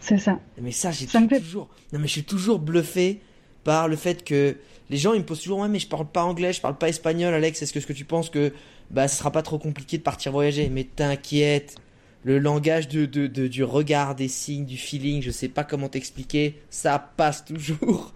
C'est 0.00 0.18
ça. 0.18 0.38
Mais 0.60 0.72
ça, 0.72 0.90
j'ai 0.90 1.06
fait- 1.06 1.26
toujours. 1.40 1.68
Non, 1.92 1.98
mais 1.98 2.06
je 2.06 2.12
suis 2.12 2.24
toujours 2.24 2.58
bluffé 2.58 3.20
par 3.62 3.88
le 3.88 3.96
fait 3.96 4.22
que 4.24 4.56
les 4.90 4.96
gens 4.98 5.14
ils 5.14 5.20
me 5.20 5.24
posent 5.24 5.40
toujours 5.40 5.60
ouais 5.60 5.68
mais 5.68 5.78
je 5.78 5.88
parle 5.88 6.06
pas 6.06 6.24
anglais, 6.24 6.52
je 6.52 6.60
parle 6.60 6.76
pas 6.76 6.88
espagnol, 6.90 7.32
Alex. 7.32 7.62
Est-ce 7.62 7.72
que 7.72 7.80
ce 7.80 7.86
que 7.86 7.92
tu 7.94 8.04
penses 8.04 8.28
que 8.28 8.52
bah 8.90 9.08
ce 9.08 9.16
sera 9.16 9.30
pas 9.30 9.40
trop 9.42 9.58
compliqué 9.58 9.96
de 9.96 10.02
partir 10.02 10.32
voyager? 10.32 10.68
Mais 10.68 10.84
t'inquiète, 10.84 11.76
le 12.22 12.38
langage 12.38 12.88
de, 12.88 13.06
de, 13.06 13.26
de- 13.26 13.46
du 13.48 13.64
regard, 13.64 14.14
des 14.14 14.28
signes, 14.28 14.66
du 14.66 14.76
feeling, 14.76 15.22
je 15.22 15.30
sais 15.30 15.48
pas 15.48 15.64
comment 15.64 15.88
t'expliquer, 15.88 16.60
ça 16.68 16.98
passe 16.98 17.44
toujours. 17.46 18.12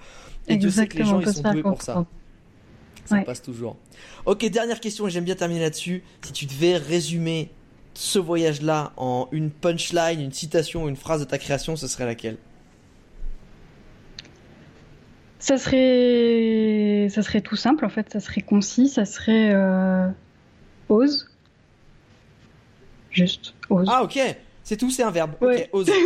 Et 0.48 0.56
Dieu 0.56 0.70
sait 0.70 0.88
que 0.88 0.98
les 0.98 1.04
gens 1.04 1.20
ils 1.20 1.32
sont 1.32 1.42
doués 1.42 1.62
pour 1.62 1.80
ça. 1.80 2.04
Ça 3.06 3.14
Ouais. 3.16 3.24
passe 3.24 3.40
toujours. 3.40 3.76
Ok, 4.26 4.44
dernière 4.50 4.80
question 4.80 5.06
et 5.06 5.10
j'aime 5.10 5.24
bien 5.24 5.34
terminer 5.34 5.60
là-dessus. 5.60 6.02
Si 6.22 6.32
tu 6.34 6.44
devais 6.44 6.76
résumer 6.76 7.50
ce 7.98 8.20
voyage-là 8.20 8.92
en 8.96 9.26
une 9.32 9.50
punchline, 9.50 10.20
une 10.20 10.30
citation, 10.32 10.88
une 10.88 10.94
phrase 10.94 11.18
de 11.18 11.24
ta 11.24 11.36
création, 11.36 11.74
ce 11.74 11.88
serait 11.88 12.06
laquelle? 12.06 12.36
Ça 15.40 15.58
serait, 15.58 17.08
ça 17.10 17.24
serait 17.24 17.40
tout 17.40 17.56
simple 17.56 17.84
en 17.84 17.88
fait, 17.88 18.08
ça 18.12 18.20
serait 18.20 18.42
concis, 18.42 18.88
ça 18.88 19.04
serait 19.04 19.52
euh, 19.52 20.06
ose. 20.88 21.28
Juste 23.10 23.54
ose. 23.68 23.88
Ah 23.90 24.04
ok, 24.04 24.20
c'est 24.62 24.76
tout, 24.76 24.92
c'est 24.92 25.02
un 25.02 25.10
verbe. 25.10 25.32
Ouais. 25.40 25.68
Ose. 25.72 25.90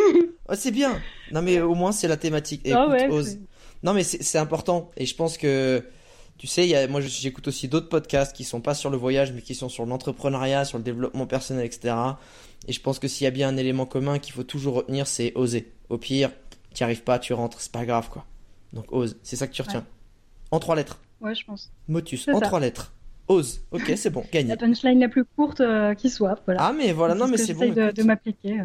Ah, 0.48 0.56
c'est 0.56 0.70
bien. 0.70 0.98
Non 1.30 1.40
mais 1.40 1.60
au 1.60 1.74
moins 1.74 1.92
c'est 1.92 2.08
la 2.08 2.16
thématique. 2.16 2.62
Et 2.64 2.72
Ah 2.72 2.84
écoute, 2.86 2.92
ouais, 2.92 3.08
ose. 3.08 3.38
Non 3.82 3.92
mais 3.92 4.02
c'est 4.02 4.38
important 4.38 4.90
et 4.96 5.04
je 5.04 5.14
pense 5.14 5.36
que 5.36 5.84
tu 6.42 6.48
sais, 6.48 6.64
il 6.64 6.70
y 6.70 6.74
a, 6.74 6.88
moi 6.88 7.00
j'écoute 7.00 7.46
aussi 7.46 7.68
d'autres 7.68 7.88
podcasts 7.88 8.34
qui 8.34 8.42
sont 8.42 8.60
pas 8.60 8.74
sur 8.74 8.90
le 8.90 8.96
voyage 8.96 9.32
mais 9.32 9.42
qui 9.42 9.54
sont 9.54 9.68
sur 9.68 9.86
l'entrepreneuriat, 9.86 10.64
sur 10.64 10.76
le 10.76 10.82
développement 10.82 11.24
personnel, 11.24 11.64
etc. 11.64 11.94
Et 12.66 12.72
je 12.72 12.80
pense 12.80 12.98
que 12.98 13.06
s'il 13.06 13.26
y 13.26 13.28
a 13.28 13.30
bien 13.30 13.48
un 13.48 13.56
élément 13.56 13.86
commun 13.86 14.18
qu'il 14.18 14.32
faut 14.32 14.42
toujours 14.42 14.74
retenir, 14.74 15.06
c'est 15.06 15.32
oser. 15.36 15.70
Au 15.88 15.98
pire, 15.98 16.32
tu 16.74 16.82
arrives 16.82 17.04
pas, 17.04 17.20
tu 17.20 17.32
rentres, 17.32 17.60
c'est 17.60 17.70
pas 17.70 17.84
grave 17.84 18.08
quoi. 18.10 18.26
Donc 18.72 18.86
ose, 18.90 19.16
c'est 19.22 19.36
ça 19.36 19.46
que 19.46 19.52
tu 19.52 19.62
retiens. 19.62 19.86
En 20.50 20.58
trois 20.58 20.74
lettres. 20.74 20.98
Ouais, 21.20 21.32
je 21.32 21.44
pense. 21.44 21.70
Motus, 21.86 22.26
en 22.26 22.40
ça. 22.40 22.46
trois 22.46 22.58
lettres. 22.58 22.92
Ose. 23.28 23.60
Ok, 23.70 23.92
c'est 23.96 24.10
bon, 24.10 24.24
gagné. 24.32 24.48
La 24.48 24.56
punchline 24.56 24.98
la 24.98 25.08
plus 25.08 25.24
courte 25.24 25.60
euh, 25.60 25.94
qui 25.94 26.10
soit, 26.10 26.40
voilà. 26.44 26.60
Ah 26.60 26.72
mais 26.72 26.92
voilà, 26.92 27.14
non 27.14 27.28
mais 27.28 27.36
c'est 27.36 27.54
bon. 27.54 27.72
de, 27.72 27.82
écoute. 27.82 27.96
de 27.96 28.02
m'appliquer. 28.02 28.62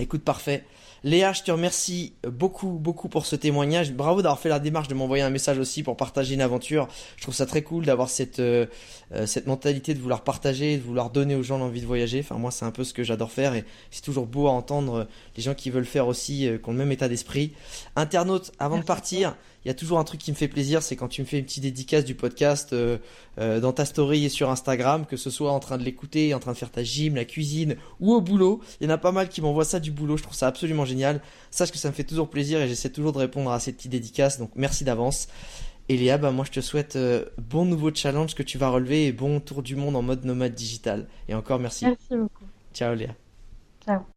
Écoute, 0.00 0.24
parfait. 0.24 0.64
Léa, 1.02 1.32
je 1.32 1.42
te 1.42 1.50
remercie 1.50 2.12
beaucoup, 2.24 2.72
beaucoup 2.72 3.08
pour 3.08 3.24
ce 3.24 3.34
témoignage. 3.34 3.92
Bravo 3.92 4.20
d'avoir 4.20 4.38
fait 4.38 4.50
la 4.50 4.58
démarche 4.58 4.88
de 4.88 4.94
m'envoyer 4.94 5.22
un 5.22 5.30
message 5.30 5.58
aussi 5.58 5.82
pour 5.82 5.96
partager 5.96 6.34
une 6.34 6.42
aventure. 6.42 6.88
Je 7.16 7.22
trouve 7.22 7.34
ça 7.34 7.46
très 7.46 7.62
cool 7.62 7.86
d'avoir 7.86 8.10
cette, 8.10 8.38
euh, 8.38 8.66
euh, 9.12 9.24
cette 9.24 9.46
mentalité 9.46 9.94
de 9.94 9.98
vouloir 9.98 10.22
partager, 10.22 10.76
de 10.76 10.82
vouloir 10.82 11.08
donner 11.08 11.34
aux 11.34 11.42
gens 11.42 11.56
l'envie 11.56 11.80
de 11.80 11.86
voyager. 11.86 12.20
Enfin, 12.20 12.34
moi, 12.34 12.50
c'est 12.50 12.66
un 12.66 12.70
peu 12.70 12.84
ce 12.84 12.92
que 12.92 13.02
j'adore 13.02 13.32
faire 13.32 13.54
et 13.54 13.64
c'est 13.90 14.02
toujours 14.02 14.26
beau 14.26 14.46
à 14.46 14.50
entendre 14.50 15.08
les 15.36 15.42
gens 15.42 15.54
qui 15.54 15.70
veulent 15.70 15.86
faire 15.86 16.06
aussi, 16.06 16.46
euh, 16.46 16.58
qui 16.58 16.68
ont 16.68 16.72
le 16.72 16.78
même 16.78 16.92
état 16.92 17.08
d'esprit. 17.08 17.52
Internaute, 17.96 18.52
avant 18.58 18.76
de 18.76 18.84
partir, 18.84 19.36
il 19.64 19.68
y 19.68 19.70
a 19.70 19.74
toujours 19.74 19.98
un 19.98 20.04
truc 20.04 20.20
qui 20.20 20.30
me 20.30 20.36
fait 20.36 20.48
plaisir, 20.48 20.82
c'est 20.82 20.96
quand 20.96 21.08
tu 21.08 21.20
me 21.20 21.26
fais 21.26 21.38
une 21.38 21.44
petite 21.44 21.62
dédicace 21.62 22.04
du 22.04 22.14
podcast 22.14 22.72
euh, 22.72 22.98
euh, 23.38 23.60
dans 23.60 23.72
ta 23.72 23.84
story 23.84 24.24
et 24.24 24.28
sur 24.28 24.50
Instagram, 24.50 25.04
que 25.04 25.16
ce 25.16 25.28
soit 25.28 25.52
en 25.52 25.60
train 25.60 25.76
de 25.76 25.84
l'écouter, 25.84 26.32
en 26.32 26.38
train 26.38 26.52
de 26.52 26.56
faire 26.56 26.70
ta 26.70 26.82
gym, 26.82 27.14
la 27.16 27.26
cuisine 27.26 27.76
ou 28.00 28.12
au 28.14 28.20
boulot. 28.20 28.60
Il 28.80 28.84
y 28.84 28.90
en 28.90 28.94
a 28.94 28.98
pas 28.98 29.12
mal 29.12 29.28
qui 29.28 29.42
m'envoient 29.42 29.64
ça 29.64 29.78
du 29.78 29.90
boulot, 29.90 30.16
je 30.16 30.22
trouve 30.22 30.36
ça 30.36 30.46
absolument 30.46 30.84
génial. 30.86 31.20
Sache 31.50 31.70
que 31.70 31.78
ça 31.78 31.88
me 31.88 31.94
fait 31.94 32.04
toujours 32.04 32.30
plaisir 32.30 32.60
et 32.60 32.68
j'essaie 32.68 32.90
toujours 32.90 33.12
de 33.12 33.18
répondre 33.18 33.50
à 33.50 33.60
ces 33.60 33.72
petites 33.72 33.92
dédicaces, 33.92 34.38
donc 34.38 34.50
merci 34.54 34.84
d'avance. 34.84 35.28
Et 35.90 35.96
Léa, 35.96 36.18
bah 36.18 36.30
moi 36.30 36.44
je 36.44 36.52
te 36.52 36.60
souhaite 36.60 36.96
euh, 36.96 37.24
bon 37.36 37.64
nouveau 37.64 37.92
challenge 37.92 38.34
que 38.34 38.44
tu 38.44 38.58
vas 38.58 38.70
relever 38.70 39.06
et 39.06 39.12
bon 39.12 39.40
tour 39.40 39.62
du 39.62 39.74
monde 39.76 39.96
en 39.96 40.02
mode 40.02 40.24
nomade 40.24 40.54
digital. 40.54 41.06
Et 41.28 41.34
encore 41.34 41.58
merci. 41.58 41.84
Merci 41.84 42.16
beaucoup. 42.16 42.44
Ciao 42.72 42.94
Léa. 42.94 43.14
Ciao. 43.84 44.00